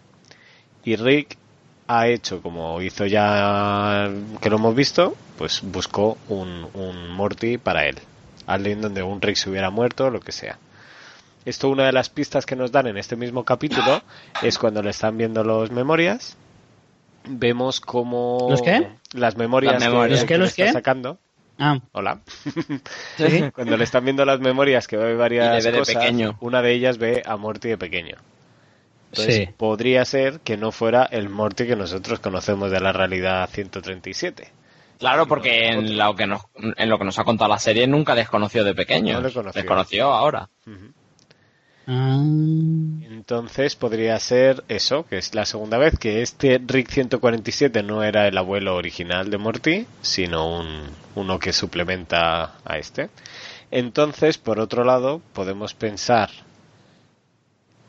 Y 0.85 0.97
Rick 0.97 1.37
ha 1.89 2.07
hecho, 2.09 2.41
como 2.43 2.81
hizo 2.83 3.05
ya 3.07 4.11
que 4.41 4.49
lo 4.51 4.57
hemos 4.57 4.75
visto, 4.75 5.17
pues 5.37 5.61
buscó 5.63 6.17
un, 6.29 6.69
un 6.75 7.09
Morty 7.11 7.59
para 7.59 7.87
él. 7.87 7.99
Alguien 8.47 8.81
donde 8.81 9.03
un 9.03 9.21
Rick 9.21 9.37
se 9.37 9.51
hubiera 9.51 9.71
muerto, 9.71 10.11
lo 10.11 10.21
que 10.21 10.33
sea. 10.33 10.59
Esto 11.45 11.69
una 11.71 11.87
de 11.87 11.93
las 11.93 12.11
pistas 12.11 12.45
que 12.47 12.55
nos 12.57 12.71
dan 12.73 12.87
en 12.87 12.97
este 12.99 13.17
mismo 13.17 13.45
capítulo 13.45 14.03
es 14.43 14.59
cuando 14.59 14.83
le 14.83 14.91
están 14.91 15.17
viendo 15.19 15.43
los 15.45 15.71
memorias. 15.71 16.37
Vemos 17.25 17.81
como 17.81 18.47
¿Los 18.51 18.63
qué? 18.63 18.89
las 19.13 19.37
memorias, 19.37 19.75
Las 19.75 19.83
memorias. 19.85 20.09
que, 20.09 20.21
¿Los 20.21 20.21
qué, 20.23 20.27
que 20.29 20.35
le 20.35 20.39
los 20.41 20.49
está 20.51 20.65
qué? 20.65 20.73
sacando. 20.73 21.19
Ah, 21.59 21.79
Hola. 21.93 22.21
Sí. 23.19 23.45
Cuando 23.55 23.77
le 23.77 23.85
están 23.85 24.05
viendo 24.05 24.25
las 24.25 24.41
memorias 24.41 24.89
que 24.89 24.97
ve 24.97 25.15
varias 25.15 25.63
Y 25.63 25.67
le 25.67 25.71
ve 25.71 25.73
de 25.73 25.79
cosas, 25.81 25.95
pequeño. 25.97 26.39
una 26.41 26.63
de 26.63 26.73
ellas 26.73 26.97
ve 26.97 27.23
a 27.27 27.37
Morty 27.37 27.69
de 27.69 27.77
pequeño. 27.79 28.17
Entonces 29.11 29.35
Sí. 29.37 29.49
podría 29.57 30.05
ser 30.05 30.41
que 30.41 30.57
no 30.57 30.71
fuera 30.73 31.05
el 31.05 31.29
Morty 31.29 31.67
que 31.67 31.77
nosotros 31.77 32.21
conocemos 32.21 32.71
de 32.71 32.81
la 32.81 32.93
realidad 32.93 33.49
137. 33.51 34.53
Claro, 34.99 35.27
porque 35.27 35.69
en 35.69 35.97
lo, 35.97 36.15
que 36.15 36.27
nos, 36.27 36.43
en 36.77 36.89
lo 36.89 36.99
que 36.99 37.05
nos 37.05 37.19
ha 37.19 37.25
contado 37.25 37.49
la 37.51 37.59
serie 37.59 37.87
nunca 37.87 38.15
desconoció 38.15 38.63
de 38.63 38.75
pequeño. 38.75 39.15
No. 39.21 39.23
Desconoció 39.53 40.13
ahora. 40.13 40.49
ah, 41.87 42.23
Entonces 43.11 43.77
podría 43.77 44.19
ser 44.19 44.63
eso, 44.69 45.07
que 45.07 45.19
es 45.19 45.35
la 45.35 45.45
segunda 45.47 45.79
vez 45.79 45.99
que 45.99 46.23
este 46.23 46.61
Rick 46.65 46.91
147 46.91 47.83
no 47.83 48.03
era 48.05 48.29
el 48.29 48.37
abuelo 48.39 48.77
original 48.77 49.31
de 49.31 49.39
Morty, 49.39 49.87
sino 50.03 50.59
un, 50.61 50.83
uno 51.15 51.39
que 51.39 51.53
suplementa 51.53 52.55
a 52.65 52.79
este. 52.79 53.09
Entonces, 53.71 54.37
por 54.39 54.59
otro 54.61 54.85
lado, 54.85 55.21
podemos 55.33 55.75
pensar 55.75 56.31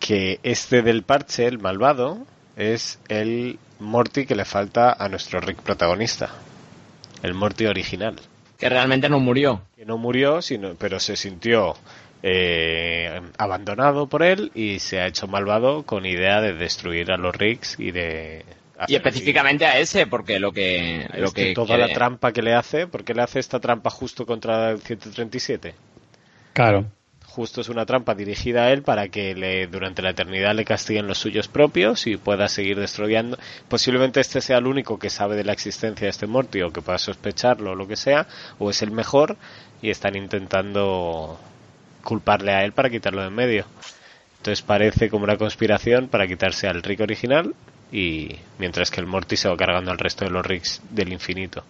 que 0.01 0.39
este 0.43 0.81
del 0.81 1.03
parche, 1.03 1.45
el 1.47 1.59
malvado, 1.59 2.25
es 2.57 2.99
el 3.07 3.57
Morty 3.79 4.25
que 4.25 4.35
le 4.35 4.43
falta 4.43 4.91
a 4.91 5.07
nuestro 5.07 5.39
Rick 5.39 5.61
protagonista. 5.61 6.29
El 7.23 7.33
Morty 7.35 7.67
original. 7.67 8.15
Que 8.57 8.67
realmente 8.67 9.07
no 9.07 9.19
murió. 9.19 9.61
Que 9.77 9.85
no 9.85 9.97
murió, 9.97 10.41
sino, 10.41 10.75
pero 10.75 10.99
se 10.99 11.15
sintió 11.15 11.75
eh, 12.23 13.21
abandonado 13.37 14.07
por 14.07 14.23
él 14.23 14.51
y 14.53 14.79
se 14.79 14.99
ha 14.99 15.07
hecho 15.07 15.27
malvado 15.27 15.83
con 15.83 16.05
idea 16.05 16.41
de 16.41 16.53
destruir 16.53 17.11
a 17.11 17.17
los 17.17 17.35
Ricks 17.35 17.79
y 17.79 17.91
de... 17.91 18.43
Y 18.87 18.95
específicamente 18.95 19.65
a 19.67 19.77
ese, 19.79 20.07
porque 20.07 20.39
lo 20.39 20.51
que, 20.51 21.07
lo 21.15 21.27
Es 21.27 21.33
que 21.33 21.45
que 21.49 21.53
toda 21.53 21.67
quiere- 21.67 21.87
la 21.87 21.93
trampa 21.93 22.31
que 22.33 22.41
le 22.41 22.55
hace, 22.55 22.87
¿por 22.87 23.03
qué 23.03 23.13
le 23.13 23.21
hace 23.21 23.39
esta 23.39 23.59
trampa 23.59 23.91
justo 23.91 24.25
contra 24.25 24.71
el 24.71 24.79
137? 24.81 25.75
claro. 26.53 26.85
Justo 27.33 27.61
es 27.61 27.69
una 27.69 27.85
trampa 27.85 28.13
dirigida 28.13 28.65
a 28.65 28.73
él 28.73 28.83
para 28.83 29.07
que 29.07 29.33
le, 29.33 29.67
durante 29.67 30.01
la 30.01 30.09
eternidad 30.09 30.53
le 30.53 30.65
castiguen 30.65 31.07
los 31.07 31.17
suyos 31.17 31.47
propios 31.47 32.05
y 32.05 32.17
pueda 32.17 32.49
seguir 32.49 32.77
destruyendo. 32.77 33.37
Posiblemente 33.69 34.19
este 34.19 34.41
sea 34.41 34.57
el 34.57 34.67
único 34.67 34.99
que 34.99 35.09
sabe 35.09 35.37
de 35.37 35.45
la 35.45 35.53
existencia 35.53 36.07
de 36.07 36.09
este 36.09 36.27
Morty 36.27 36.61
o 36.61 36.73
que 36.73 36.81
pueda 36.81 36.97
sospecharlo 36.97 37.71
o 37.71 37.75
lo 37.75 37.87
que 37.87 37.95
sea, 37.95 38.27
o 38.59 38.69
es 38.69 38.81
el 38.81 38.91
mejor 38.91 39.37
y 39.81 39.91
están 39.91 40.17
intentando 40.17 41.39
culparle 42.03 42.51
a 42.51 42.65
él 42.65 42.73
para 42.73 42.89
quitarlo 42.89 43.21
de 43.21 43.29
en 43.29 43.33
medio. 43.33 43.65
Entonces 44.39 44.61
parece 44.61 45.09
como 45.09 45.23
una 45.23 45.37
conspiración 45.37 46.09
para 46.09 46.27
quitarse 46.27 46.67
al 46.67 46.83
Rick 46.83 46.99
original 46.99 47.55
y 47.93 48.35
mientras 48.59 48.91
que 48.91 48.99
el 48.99 49.07
Morty 49.07 49.37
se 49.37 49.47
va 49.47 49.55
cargando 49.55 49.89
al 49.89 49.99
resto 49.99 50.25
de 50.25 50.31
los 50.31 50.45
Ricks 50.45 50.81
del 50.89 51.13
infinito. 51.13 51.63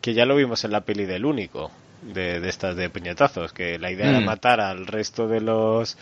Que 0.00 0.14
ya 0.14 0.26
lo 0.26 0.34
vimos 0.34 0.64
en 0.64 0.72
la 0.72 0.80
peli 0.80 1.04
del 1.04 1.26
único, 1.26 1.70
de, 2.02 2.40
de 2.40 2.48
estas 2.48 2.76
de 2.76 2.90
puñetazos, 2.90 3.52
que 3.52 3.78
la 3.78 3.90
idea 3.90 4.10
era 4.10 4.20
Mm. 4.20 4.24
matar 4.24 4.60
al 4.60 4.86
resto 4.86 5.28
de 5.28 5.40
los 5.40 5.96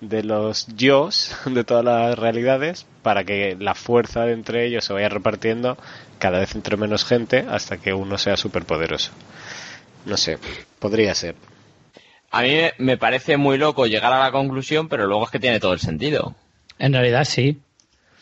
de 0.00 0.24
los 0.24 0.66
yos 0.76 1.36
de 1.46 1.62
todas 1.62 1.84
las 1.84 2.18
realidades 2.18 2.86
para 3.02 3.22
que 3.24 3.56
la 3.58 3.74
fuerza 3.76 4.24
de 4.24 4.32
entre 4.32 4.66
ellos 4.66 4.84
se 4.84 4.92
vaya 4.92 5.08
repartiendo 5.08 5.78
cada 6.18 6.40
vez 6.40 6.54
entre 6.56 6.76
menos 6.76 7.04
gente 7.04 7.44
hasta 7.48 7.76
que 7.78 7.92
uno 7.92 8.18
sea 8.18 8.36
superpoderoso. 8.36 9.12
No 10.04 10.16
sé, 10.16 10.38
podría 10.80 11.14
ser. 11.14 11.36
A 12.32 12.42
mí 12.42 12.56
me 12.78 12.96
parece 12.96 13.36
muy 13.36 13.58
loco 13.58 13.86
llegar 13.86 14.12
a 14.12 14.18
la 14.18 14.32
conclusión, 14.32 14.88
pero 14.88 15.06
luego 15.06 15.24
es 15.24 15.30
que 15.30 15.38
tiene 15.38 15.60
todo 15.60 15.72
el 15.72 15.80
sentido. 15.80 16.34
En 16.78 16.92
realidad 16.92 17.24
sí. 17.24 17.60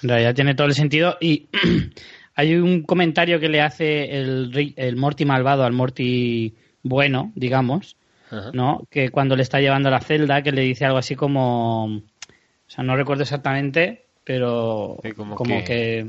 En 0.03 0.09
realidad 0.09 0.35
tiene 0.35 0.55
todo 0.55 0.66
el 0.66 0.74
sentido. 0.74 1.16
Y 1.20 1.47
hay 2.35 2.57
un 2.57 2.83
comentario 2.83 3.41
que 3.41 3.49
le 3.49 3.62
hace 3.62 4.18
el, 4.20 4.74
el 4.76 4.97
Morty 4.97 5.24
malvado 5.24 5.64
al 5.64 5.72
Morty 5.72 6.55
bueno, 6.83 7.33
digamos, 7.35 7.97
Ajá. 8.31 8.51
¿no? 8.53 8.87
Que 8.91 9.11
cuando 9.11 9.37
le 9.37 9.43
está 9.43 9.61
llevando 9.61 9.89
a 9.89 9.93
la 9.93 10.01
celda, 10.01 10.43
que 10.43 10.53
le 10.53 10.62
dice 10.62 10.85
algo 10.85 10.99
así 10.99 11.14
como. 11.16 11.85
O 11.87 12.03
sea, 12.72 12.85
no 12.85 12.97
recuerdo 12.97 13.22
exactamente, 13.24 14.05
pero 14.24 14.99
Sí, 15.03 15.12
como 15.12 15.35
como, 15.35 15.59
que- 15.59 15.64
que. 15.64 16.07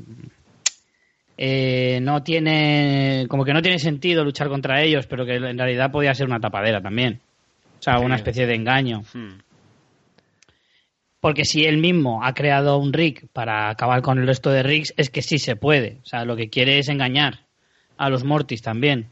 eh, 1.37 1.99
no 2.01 2.21
tiene. 2.23 3.25
Como 3.29 3.43
que 3.43 3.53
no 3.53 3.61
tiene 3.61 3.79
sentido 3.79 4.23
luchar 4.23 4.47
contra 4.49 4.81
ellos, 4.83 5.07
pero 5.07 5.25
que 5.25 5.35
en 5.35 5.57
realidad 5.57 5.91
podía 5.91 6.13
ser 6.13 6.27
una 6.27 6.39
tapadera 6.39 6.81
también. 6.81 7.19
O 7.79 7.83
sea, 7.83 7.97
una 7.99 8.15
especie 8.15 8.45
de 8.45 8.53
engaño. 8.55 9.01
Hmm. 9.13 9.39
Porque 11.19 11.45
si 11.45 11.65
él 11.65 11.77
mismo 11.77 12.23
ha 12.23 12.33
creado 12.33 12.77
un 12.77 12.93
Rick 12.93 13.27
para 13.31 13.69
acabar 13.69 14.01
con 14.01 14.17
el 14.19 14.25
resto 14.27 14.49
de 14.51 14.63
Ricks, 14.63 14.93
es 14.97 15.09
que 15.09 15.21
sí 15.21 15.37
se 15.37 15.55
puede. 15.55 15.97
O 16.03 16.05
sea, 16.05 16.25
lo 16.25 16.35
que 16.35 16.49
quiere 16.49 16.79
es 16.79 16.89
engañar 16.89 17.41
a 17.97 18.09
los 18.09 18.23
Mortis 18.23 18.61
también. 18.63 19.07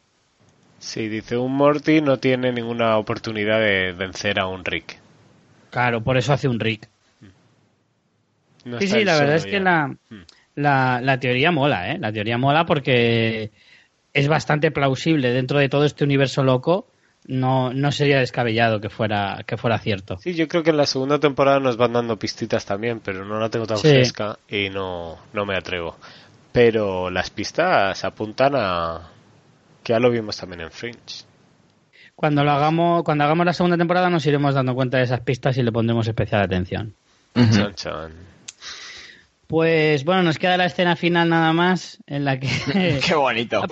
Sí, 0.80 1.08
dice 1.08 1.38
un 1.38 1.54
Morty 1.54 2.02
no 2.02 2.18
tiene 2.18 2.52
ninguna 2.52 2.98
oportunidad 2.98 3.60
de 3.60 3.92
vencer 3.94 4.40
a 4.40 4.48
un 4.48 4.64
Rick. 4.66 4.98
Claro, 5.72 6.02
por 6.04 6.18
eso 6.18 6.34
hace 6.34 6.48
un 6.48 6.60
Rick. 6.60 6.88
No 8.66 8.80
sí, 8.80 8.88
sí, 8.88 9.04
la 9.06 9.18
verdad 9.18 9.36
es 9.36 9.46
que 9.46 9.60
la, 9.60 9.88
Hmm. 9.88 10.24
la, 10.56 11.00
la 11.02 11.20
teoría 11.20 11.52
mola, 11.52 11.92
¿eh? 11.92 11.98
La 12.00 12.12
teoría 12.12 12.38
mola 12.38 12.66
porque 12.66 13.52
es 14.14 14.28
bastante 14.28 14.72
plausible 14.72 15.32
dentro 15.32 15.60
de 15.60 15.70
todo 15.70 15.86
este 15.86 16.04
universo 16.04 16.44
loco. 16.44 16.88
No, 17.28 17.72
no 17.74 17.92
sería 17.92 18.20
descabellado 18.20 18.80
que 18.82 18.90
fuera, 18.90 19.44
que 19.46 19.58
fuera 19.58 19.78
cierto. 19.78 20.18
Sí, 20.18 20.34
yo 20.34 20.48
creo 20.48 20.64
que 20.64 20.72
en 20.72 20.78
la 20.78 20.86
segunda 20.88 21.20
temporada 21.20 21.60
nos 21.60 21.78
van 21.78 21.94
dando 21.94 22.18
pistitas 22.18 22.66
también, 22.66 23.02
pero 23.02 23.24
no 23.26 23.40
la 23.40 23.50
tengo 23.50 23.68
tan 23.68 23.78
Sí. 23.78 23.90
fresca 23.90 24.40
y 24.50 24.70
no, 24.70 25.18
no 25.34 25.46
me 25.46 25.56
atrevo. 25.56 25.98
Pero 26.52 27.10
las 27.12 27.30
pistas 27.30 28.04
apuntan 28.04 28.54
a 28.56 29.10
que 29.90 29.94
ya 29.94 30.00
lo 30.00 30.12
vimos 30.12 30.38
también 30.38 30.62
en 30.62 30.72
Fringe. 30.72 31.26
Cuando 32.16 32.44
lo 32.44 32.52
hagamos, 32.52 33.04
cuando 33.04 33.24
hagamos 33.24 33.44
la 33.44 33.54
segunda 33.54 33.76
temporada 33.76 34.10
nos 34.12 34.24
iremos 34.28 34.54
dando 34.54 34.76
cuenta 34.76 34.98
de 34.98 35.04
esas 35.04 35.22
pistas 35.22 35.58
y 35.58 35.64
le 35.64 35.72
pondremos 35.72 36.08
especial 36.08 36.42
atención. 36.42 36.94
Chan, 37.34 37.74
chan. 37.74 38.12
Pues 39.48 40.04
bueno, 40.06 40.22
nos 40.22 40.38
queda 40.38 40.58
la 40.58 40.66
escena 40.66 40.96
final 40.96 41.30
nada 41.30 41.54
más 41.54 41.98
en 42.06 42.24
la 42.24 42.40
que 42.40 42.50
Qué 43.08 43.16
bonito. 43.16 43.64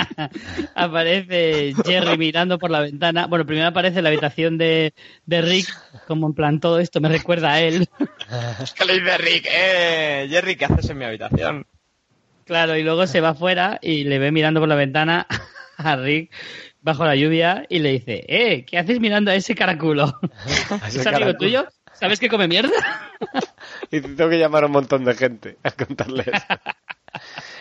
aparece 0.74 1.74
Jerry 1.84 2.16
mirando 2.16 2.58
por 2.58 2.70
la 2.70 2.80
ventana. 2.80 3.26
Bueno, 3.26 3.44
primero 3.44 3.68
aparece 3.68 4.00
la 4.00 4.08
habitación 4.08 4.56
de, 4.56 4.94
de 5.26 5.42
Rick, 5.42 5.68
como 6.06 6.28
en 6.28 6.32
plan 6.32 6.60
todo 6.60 6.78
esto 6.78 7.02
me 7.02 7.10
recuerda 7.10 7.52
a 7.52 7.60
él. 7.60 7.90
¿Qué 8.78 8.84
le 8.86 9.00
dice 9.00 9.18
Rick? 9.18 9.48
Eh, 9.52 10.28
Jerry, 10.30 10.56
¿qué 10.56 10.64
haces 10.64 10.88
en 10.88 10.96
mi 10.96 11.04
habitación? 11.04 11.66
Claro, 12.52 12.76
y 12.76 12.82
luego 12.82 13.06
se 13.06 13.22
va 13.22 13.30
afuera 13.30 13.78
y 13.80 14.04
le 14.04 14.18
ve 14.18 14.30
mirando 14.30 14.60
por 14.60 14.68
la 14.68 14.74
ventana 14.74 15.26
a 15.78 15.96
Rick 15.96 16.30
bajo 16.82 17.02
la 17.06 17.16
lluvia 17.16 17.64
y 17.70 17.78
le 17.78 17.92
dice, 17.92 18.24
eh, 18.28 18.66
¿qué 18.66 18.76
haces 18.76 19.00
mirando 19.00 19.30
a 19.30 19.34
ese 19.34 19.54
caraculo? 19.54 20.20
ese 20.86 21.00
¿Es 21.00 21.06
amigo 21.06 21.20
caraculo. 21.20 21.38
tuyo? 21.38 21.66
¿Sabes 21.94 22.20
que 22.20 22.28
come 22.28 22.48
mierda? 22.48 22.70
Y 23.90 24.00
tengo 24.02 24.28
que 24.28 24.38
llamar 24.38 24.64
a 24.64 24.66
un 24.66 24.72
montón 24.72 25.04
de 25.06 25.14
gente 25.14 25.56
a 25.62 25.70
contarles. 25.70 26.26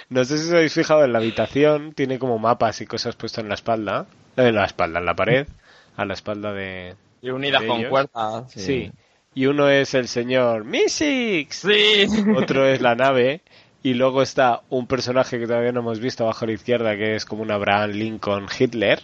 No 0.09 0.25
sé 0.25 0.37
si 0.37 0.47
os 0.47 0.53
habéis 0.53 0.73
fijado 0.73 1.05
en 1.05 1.13
la 1.13 1.19
habitación, 1.19 1.93
tiene 1.93 2.19
como 2.19 2.37
mapas 2.37 2.81
y 2.81 2.85
cosas 2.85 3.15
puestas 3.15 3.43
en 3.43 3.49
la 3.49 3.55
espalda. 3.55 4.07
eh, 4.35 4.47
En 4.47 4.55
la 4.55 4.65
espalda, 4.65 4.99
en 4.99 5.05
la 5.05 5.15
pared. 5.15 5.47
A 5.95 6.03
la 6.05 6.13
espalda 6.15 6.51
de. 6.53 6.95
Y 7.21 7.29
unidas 7.29 7.61
¿De 7.61 7.67
con 7.67 7.83
cuerdas. 7.85 8.51
Sí. 8.51 8.91
Y 9.33 9.45
uno 9.45 9.69
es 9.69 9.93
el 9.93 10.07
señor 10.07 10.65
Mystics. 10.65 11.57
Sí. 11.57 12.07
Otro 12.35 12.65
es 12.67 12.81
la 12.81 12.95
nave. 12.95 13.41
Y 13.84 13.93
luego 13.95 14.21
está 14.21 14.61
un 14.69 14.86
personaje 14.88 15.39
que 15.39 15.47
todavía 15.47 15.71
no 15.71 15.79
hemos 15.79 15.99
visto 15.99 16.23
abajo 16.23 16.45
a 16.45 16.47
la 16.47 16.53
izquierda, 16.53 16.95
que 16.95 17.15
es 17.15 17.25
como 17.25 17.41
un 17.41 17.51
Abraham 17.51 17.91
Lincoln 17.91 18.47
Hitler. 18.57 19.01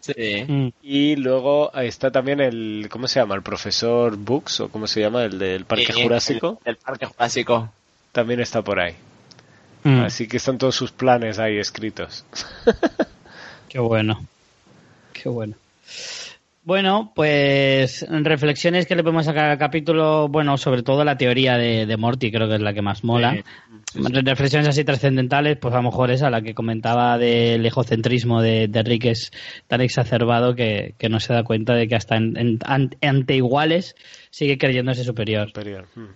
Sí. 0.00 0.44
Mm, 0.46 0.68
Y 0.82 1.16
luego 1.16 1.72
está 1.74 2.12
también 2.12 2.40
el, 2.40 2.86
¿cómo 2.88 3.08
se 3.08 3.18
llama? 3.18 3.34
El 3.34 3.42
profesor 3.42 4.16
Books, 4.16 4.60
o 4.60 4.68
¿cómo 4.68 4.86
se 4.86 5.00
llama? 5.00 5.24
El 5.24 5.38
del 5.40 5.64
Parque 5.64 5.92
Sí, 5.92 6.02
Jurásico. 6.02 6.60
El, 6.64 6.72
el 6.72 6.76
Parque 6.76 7.06
Jurásico. 7.06 7.72
También 8.12 8.38
está 8.40 8.62
por 8.62 8.78
ahí. 8.78 8.94
mm. 9.82 10.02
Así 10.02 10.28
que 10.28 10.36
están 10.36 10.58
todos 10.58 10.76
sus 10.76 10.92
planes 10.92 11.40
ahí 11.40 11.58
escritos. 11.58 12.24
Qué 13.68 13.80
bueno. 13.80 14.24
Qué 15.12 15.28
bueno. 15.28 15.54
Bueno, 16.66 17.12
pues 17.14 18.04
reflexiones 18.10 18.86
que 18.86 18.96
le 18.96 19.04
podemos 19.04 19.24
sacar 19.24 19.50
al 19.50 19.56
capítulo, 19.56 20.26
bueno, 20.26 20.58
sobre 20.58 20.82
todo 20.82 21.04
la 21.04 21.16
teoría 21.16 21.56
de, 21.56 21.86
de 21.86 21.96
Morty, 21.96 22.32
creo 22.32 22.48
que 22.48 22.56
es 22.56 22.60
la 22.60 22.74
que 22.74 22.82
más 22.82 23.04
mola. 23.04 23.36
Reflexiones 23.94 24.66
así 24.66 24.82
trascendentales, 24.82 25.58
pues 25.58 25.72
a 25.72 25.76
lo 25.76 25.84
mejor 25.84 26.10
esa, 26.10 26.28
la 26.28 26.42
que 26.42 26.54
comentaba 26.54 27.18
del 27.18 27.64
egocentrismo 27.64 28.42
de, 28.42 28.66
de 28.66 28.82
Rick 28.82 29.04
es 29.04 29.30
tan 29.68 29.80
exacerbado 29.80 30.56
que, 30.56 30.94
que 30.98 31.08
no 31.08 31.20
se 31.20 31.32
da 31.32 31.44
cuenta 31.44 31.72
de 31.74 31.86
que 31.86 31.94
hasta 31.94 32.16
en- 32.16 32.36
en- 32.36 32.58
an- 32.66 32.96
ante 33.00 33.36
iguales 33.36 33.94
sigue 34.30 34.58
creyéndose 34.58 35.04
superior. 35.04 35.46
Superior. 35.46 35.86
Hmm. 35.94 36.06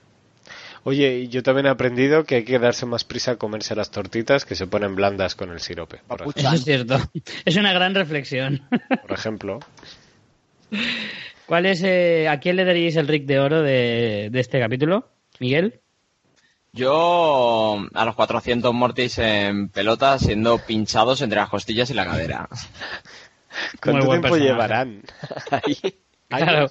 Oye, 0.82 1.28
yo 1.28 1.44
también 1.44 1.66
he 1.66 1.68
aprendido 1.68 2.24
que 2.24 2.36
hay 2.36 2.42
que 2.44 2.58
darse 2.58 2.86
más 2.86 3.04
prisa 3.04 3.32
a 3.32 3.36
comerse 3.36 3.76
las 3.76 3.92
tortitas 3.92 4.44
que 4.44 4.56
se 4.56 4.66
ponen 4.66 4.96
blandas 4.96 5.36
con 5.36 5.50
el 5.52 5.60
sirope. 5.60 6.00
Eso 6.34 6.52
es 6.54 6.64
cierto. 6.64 6.98
Es 7.44 7.56
una 7.56 7.72
gran 7.72 7.94
reflexión. 7.94 8.62
por 9.02 9.12
ejemplo. 9.12 9.60
¿Cuál 11.46 11.66
es, 11.66 11.82
eh, 11.82 12.28
¿A 12.28 12.38
quién 12.38 12.56
le 12.56 12.64
daríais 12.64 12.96
el 12.96 13.08
Rick 13.08 13.26
de 13.26 13.40
oro 13.40 13.62
de, 13.62 14.28
de 14.30 14.40
este 14.40 14.60
capítulo? 14.60 15.08
Miguel. 15.40 15.80
Yo 16.72 17.84
a 17.94 18.04
los 18.04 18.14
400 18.14 18.72
Mortis 18.72 19.18
en 19.18 19.68
pelota 19.70 20.18
siendo 20.18 20.58
pinchados 20.58 21.20
entre 21.20 21.40
las 21.40 21.48
costillas 21.48 21.90
y 21.90 21.94
la 21.94 22.06
cadera. 22.06 22.48
¿Cuánto 23.82 24.06
buen 24.06 24.20
tiempo 24.20 24.36
personaje. 24.36 24.44
llevarán? 24.44 25.02
Ahí. 25.50 25.98
Claro. 26.28 26.70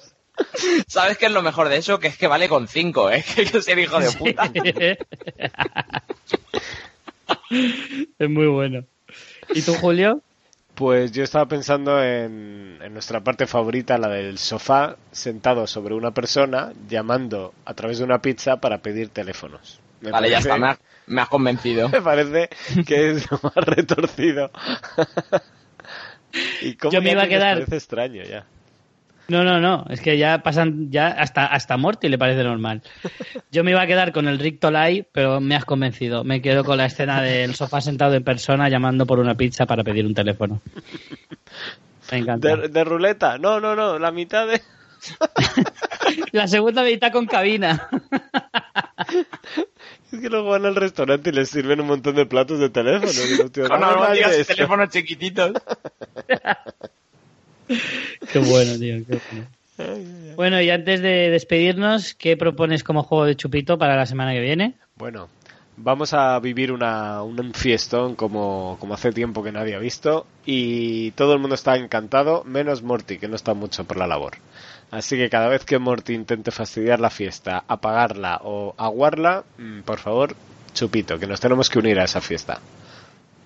¿Sabes 0.86 1.18
qué 1.18 1.26
es 1.26 1.32
lo 1.32 1.42
mejor 1.42 1.68
de 1.68 1.76
eso? 1.76 1.98
Que 1.98 2.08
es 2.08 2.16
que 2.16 2.26
vale 2.26 2.48
con 2.48 2.66
5, 2.66 3.10
¿eh? 3.10 3.22
Que 3.34 3.42
hay 3.42 3.46
que 3.48 3.60
ser 3.60 3.78
hijo 3.78 4.00
de 4.00 4.10
puta. 4.12 4.50
es 8.18 8.30
muy 8.30 8.46
bueno. 8.46 8.84
¿Y 9.54 9.60
tú, 9.60 9.74
Julio? 9.74 10.22
Pues 10.80 11.12
yo 11.12 11.22
estaba 11.24 11.44
pensando 11.44 12.02
en, 12.02 12.78
en 12.80 12.92
nuestra 12.94 13.20
parte 13.20 13.46
favorita, 13.46 13.98
la 13.98 14.08
del 14.08 14.38
sofá, 14.38 14.96
sentado 15.12 15.66
sobre 15.66 15.94
una 15.94 16.12
persona, 16.12 16.72
llamando 16.88 17.52
a 17.66 17.74
través 17.74 17.98
de 17.98 18.04
una 18.04 18.22
pizza 18.22 18.56
para 18.62 18.78
pedir 18.78 19.10
teléfonos. 19.10 19.78
Me 20.00 20.10
Vale, 20.10 20.30
ya 20.30 20.36
parece- 20.38 20.48
está, 20.48 20.58
me 20.58 20.68
has, 20.70 20.78
me 21.06 21.20
has 21.20 21.28
convencido. 21.28 21.88
Me 21.92 22.00
parece 22.00 22.48
que 22.86 23.10
es 23.10 23.30
lo 23.30 23.38
más 23.42 23.56
retorcido. 23.56 24.50
y 26.62 26.74
cómo 26.76 26.92
Yo 26.92 27.00
me 27.02 27.08
ya 27.08 27.12
iba 27.12 27.22
a 27.24 27.28
quedar- 27.28 27.54
parece 27.58 27.76
extraño 27.76 28.22
ya. 28.22 28.46
No, 29.30 29.44
no, 29.44 29.60
no. 29.60 29.86
Es 29.88 30.00
que 30.00 30.18
ya 30.18 30.42
pasan, 30.42 30.90
ya 30.90 31.06
hasta, 31.06 31.46
hasta 31.46 31.76
Morty 31.76 32.08
le 32.08 32.18
parece 32.18 32.42
normal. 32.42 32.82
Yo 33.52 33.62
me 33.62 33.70
iba 33.70 33.80
a 33.80 33.86
quedar 33.86 34.12
con 34.12 34.26
el 34.26 34.40
Rick 34.40 34.58
Tolai, 34.58 35.06
pero 35.12 35.40
me 35.40 35.54
has 35.54 35.64
convencido. 35.64 36.24
Me 36.24 36.42
quedo 36.42 36.64
con 36.64 36.78
la 36.78 36.86
escena 36.86 37.22
del 37.22 37.54
sofá 37.54 37.80
sentado 37.80 38.14
en 38.14 38.24
persona 38.24 38.68
llamando 38.68 39.06
por 39.06 39.20
una 39.20 39.36
pizza 39.36 39.66
para 39.66 39.84
pedir 39.84 40.04
un 40.04 40.14
teléfono. 40.14 40.60
Me 42.10 42.18
encanta. 42.18 42.56
De, 42.56 42.68
de 42.68 42.84
ruleta, 42.84 43.38
no, 43.38 43.60
no, 43.60 43.76
no, 43.76 44.00
la 44.00 44.10
mitad 44.10 44.48
de... 44.48 44.60
La 46.32 46.48
segunda 46.48 46.82
mitad 46.82 47.12
con 47.12 47.26
cabina. 47.26 47.88
Es 50.12 50.20
que 50.20 50.28
luego 50.28 50.50
van 50.50 50.66
al 50.66 50.74
restaurante 50.74 51.30
y 51.30 51.32
les 51.32 51.50
sirven 51.50 51.80
un 51.80 51.86
montón 51.86 52.16
de 52.16 52.26
platos 52.26 52.58
de 52.58 52.68
teléfono. 52.68 53.12
De 53.52 54.18
y 54.18 54.20
esto. 54.20 54.54
teléfonos 54.54 54.90
chiquititos. 54.90 55.52
Qué 58.32 58.38
bueno, 58.38 58.78
tío. 58.78 59.04
Bueno, 60.36 60.60
y 60.60 60.70
antes 60.70 61.00
de 61.00 61.30
despedirnos, 61.30 62.14
¿qué 62.14 62.36
propones 62.36 62.84
como 62.84 63.02
juego 63.02 63.24
de 63.24 63.36
chupito 63.36 63.78
para 63.78 63.96
la 63.96 64.06
semana 64.06 64.32
que 64.32 64.40
viene? 64.40 64.74
Bueno, 64.96 65.28
vamos 65.76 66.12
a 66.12 66.38
vivir 66.40 66.72
una, 66.72 67.22
un 67.22 67.54
fiestón 67.54 68.14
como, 68.14 68.76
como 68.80 68.94
hace 68.94 69.12
tiempo 69.12 69.42
que 69.42 69.52
nadie 69.52 69.74
ha 69.74 69.78
visto 69.78 70.26
y 70.44 71.12
todo 71.12 71.32
el 71.32 71.38
mundo 71.38 71.54
está 71.54 71.76
encantado, 71.76 72.44
menos 72.44 72.82
Morty, 72.82 73.18
que 73.18 73.28
no 73.28 73.36
está 73.36 73.54
mucho 73.54 73.84
por 73.84 73.96
la 73.96 74.06
labor. 74.06 74.34
Así 74.90 75.16
que 75.16 75.30
cada 75.30 75.48
vez 75.48 75.64
que 75.64 75.78
Morty 75.78 76.14
intente 76.14 76.50
fastidiar 76.50 77.00
la 77.00 77.10
fiesta, 77.10 77.64
apagarla 77.66 78.40
o 78.42 78.74
aguarla, 78.76 79.44
mm, 79.58 79.80
por 79.80 79.98
favor, 79.98 80.34
chupito, 80.74 81.18
que 81.18 81.26
nos 81.26 81.40
tenemos 81.40 81.70
que 81.70 81.78
unir 81.78 81.98
a 82.00 82.04
esa 82.04 82.20
fiesta. 82.20 82.60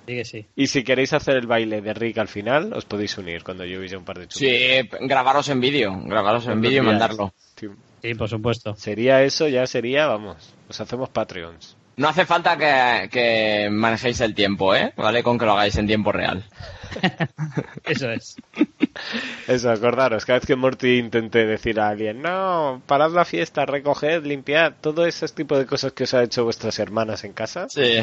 Sí 0.07 0.15
que 0.15 0.25
sí. 0.25 0.47
Y 0.55 0.67
si 0.67 0.85
queréis 0.85 1.13
hacer 1.13 1.37
el 1.37 1.47
baile 1.47 1.81
de 1.81 1.95
Rick 1.95 2.19
al 2.19 2.29
final, 2.29 2.73
os 2.73 2.85
podéis 2.85 3.17
unir 3.17 3.43
cuando 3.43 3.65
yo 3.65 3.83
ya 3.85 3.99
un 3.99 4.05
par 4.05 4.19
de 4.19 4.29
chupitos. 4.29 4.59
Sí, 4.59 5.07
grabaros 5.07 5.49
en 5.49 5.61
vídeo. 5.61 5.99
Grabaros 6.05 6.47
en 6.47 6.61
vídeo 6.61 6.83
y 6.83 6.87
mandarlo. 6.87 7.33
Sí. 7.57 7.69
Sí, 8.03 8.15
por 8.15 8.29
supuesto. 8.29 8.75
Sería 8.77 9.23
eso, 9.23 9.49
ya 9.49 9.67
sería, 9.67 10.07
vamos, 10.07 10.55
os 10.69 10.79
hacemos 10.79 11.09
Patreons. 11.09 11.75
No 11.97 12.09
hace 12.09 12.27
falta 12.27 12.57
que, 12.59 13.09
que 13.09 13.71
manejéis 13.71 14.21
el 14.21 14.35
tiempo, 14.35 14.75
¿eh? 14.75 14.93
¿Vale? 14.97 15.23
Con 15.23 15.39
que 15.39 15.47
lo 15.47 15.53
hagáis 15.53 15.77
en 15.77 15.87
tiempo 15.87 16.13
real. 16.13 16.45
Eso 17.85 18.11
es. 18.11 18.37
Eso, 19.49 19.71
acordaros, 19.71 20.25
cada 20.25 20.39
vez 20.39 20.47
que 20.47 20.57
Morty 20.57 20.99
intente 20.99 21.45
decir 21.47 21.81
a 21.81 21.89
alguien, 21.89 22.23
no, 22.23 22.83
parad 22.87 23.11
la 23.13 23.25
fiesta, 23.25 23.67
recoged, 23.67 24.25
limpiad, 24.25 24.75
todo 24.81 25.05
ese 25.07 25.27
tipo 25.29 25.59
de 25.59 25.67
cosas 25.67 25.93
que 25.93 26.05
os 26.05 26.15
ha 26.15 26.23
hecho 26.23 26.45
vuestras 26.45 26.79
hermanas 26.79 27.25
en 27.25 27.33
casa, 27.33 27.67
Sí. 27.69 27.99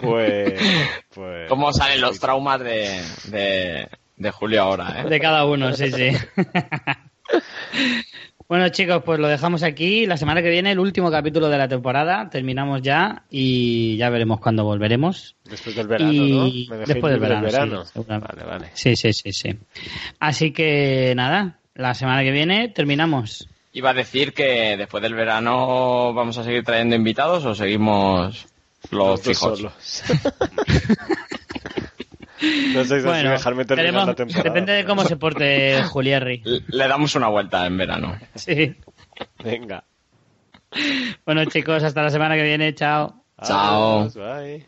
pues... 0.00 0.60
pues 1.14 1.48
¿Cómo 1.48 1.72
salen 1.72 2.00
los 2.00 2.20
traumas 2.20 2.60
de, 2.60 3.00
de, 3.24 3.88
de 4.16 4.30
Julio 4.30 4.62
ahora, 4.62 5.02
eh? 5.02 5.08
De 5.08 5.20
cada 5.20 5.44
uno, 5.46 5.72
sí, 5.72 5.90
sí. 5.90 6.10
Bueno, 8.48 8.70
chicos, 8.70 9.02
pues 9.04 9.20
lo 9.20 9.28
dejamos 9.28 9.62
aquí. 9.62 10.06
La 10.06 10.16
semana 10.16 10.40
que 10.40 10.48
viene, 10.48 10.72
el 10.72 10.78
último 10.78 11.10
capítulo 11.10 11.50
de 11.50 11.58
la 11.58 11.68
temporada. 11.68 12.30
Terminamos 12.30 12.80
ya 12.80 13.24
y 13.28 13.98
ya 13.98 14.08
veremos 14.08 14.40
cuándo 14.40 14.64
volveremos. 14.64 15.36
Después 15.44 15.76
del 15.76 15.86
verano, 15.86 16.10
Y 16.10 16.66
¿no? 16.66 16.76
Me 16.76 16.84
después 16.86 17.12
del 17.12 17.20
verano, 17.20 17.84
sí, 17.84 18.00
vale, 18.06 18.44
vale. 18.46 18.70
Sí, 18.72 18.96
sí, 18.96 19.12
sí, 19.12 19.34
sí. 19.34 19.54
Así 20.18 20.52
que 20.52 21.12
nada, 21.14 21.58
la 21.74 21.92
semana 21.92 22.22
que 22.22 22.30
viene 22.30 22.68
terminamos. 22.68 23.46
Iba 23.74 23.90
a 23.90 23.94
decir 23.94 24.32
que 24.32 24.78
después 24.78 25.02
del 25.02 25.14
verano 25.14 26.14
vamos 26.14 26.38
a 26.38 26.44
seguir 26.44 26.64
trayendo 26.64 26.96
invitados 26.96 27.44
o 27.44 27.54
seguimos 27.54 28.46
los 28.90 28.92
Los 28.92 29.20
fijos. 29.20 29.62
no 32.74 32.84
sé 32.84 33.00
si 33.00 33.06
Bueno, 33.06 33.30
dejarme 33.30 33.64
terminar 33.64 34.06
la 34.06 34.14
temporada. 34.14 34.42
depende 34.44 34.72
de 34.72 34.84
cómo 34.84 35.04
se 35.04 35.16
porte 35.16 35.82
Julierri. 35.90 36.42
Le- 36.44 36.62
Le 36.68 36.88
damos 36.88 37.14
una 37.14 37.28
vuelta 37.28 37.66
en 37.66 37.76
verano. 37.78 38.18
Sí. 38.34 38.74
Venga. 39.42 39.84
Bueno, 41.24 41.44
chicos, 41.46 41.82
hasta 41.82 42.02
la 42.02 42.10
semana 42.10 42.34
que 42.36 42.42
viene. 42.42 42.74
Chao. 42.74 43.24
Chao. 43.42 44.00
Adiós, 44.00 44.14
bye. 44.16 44.66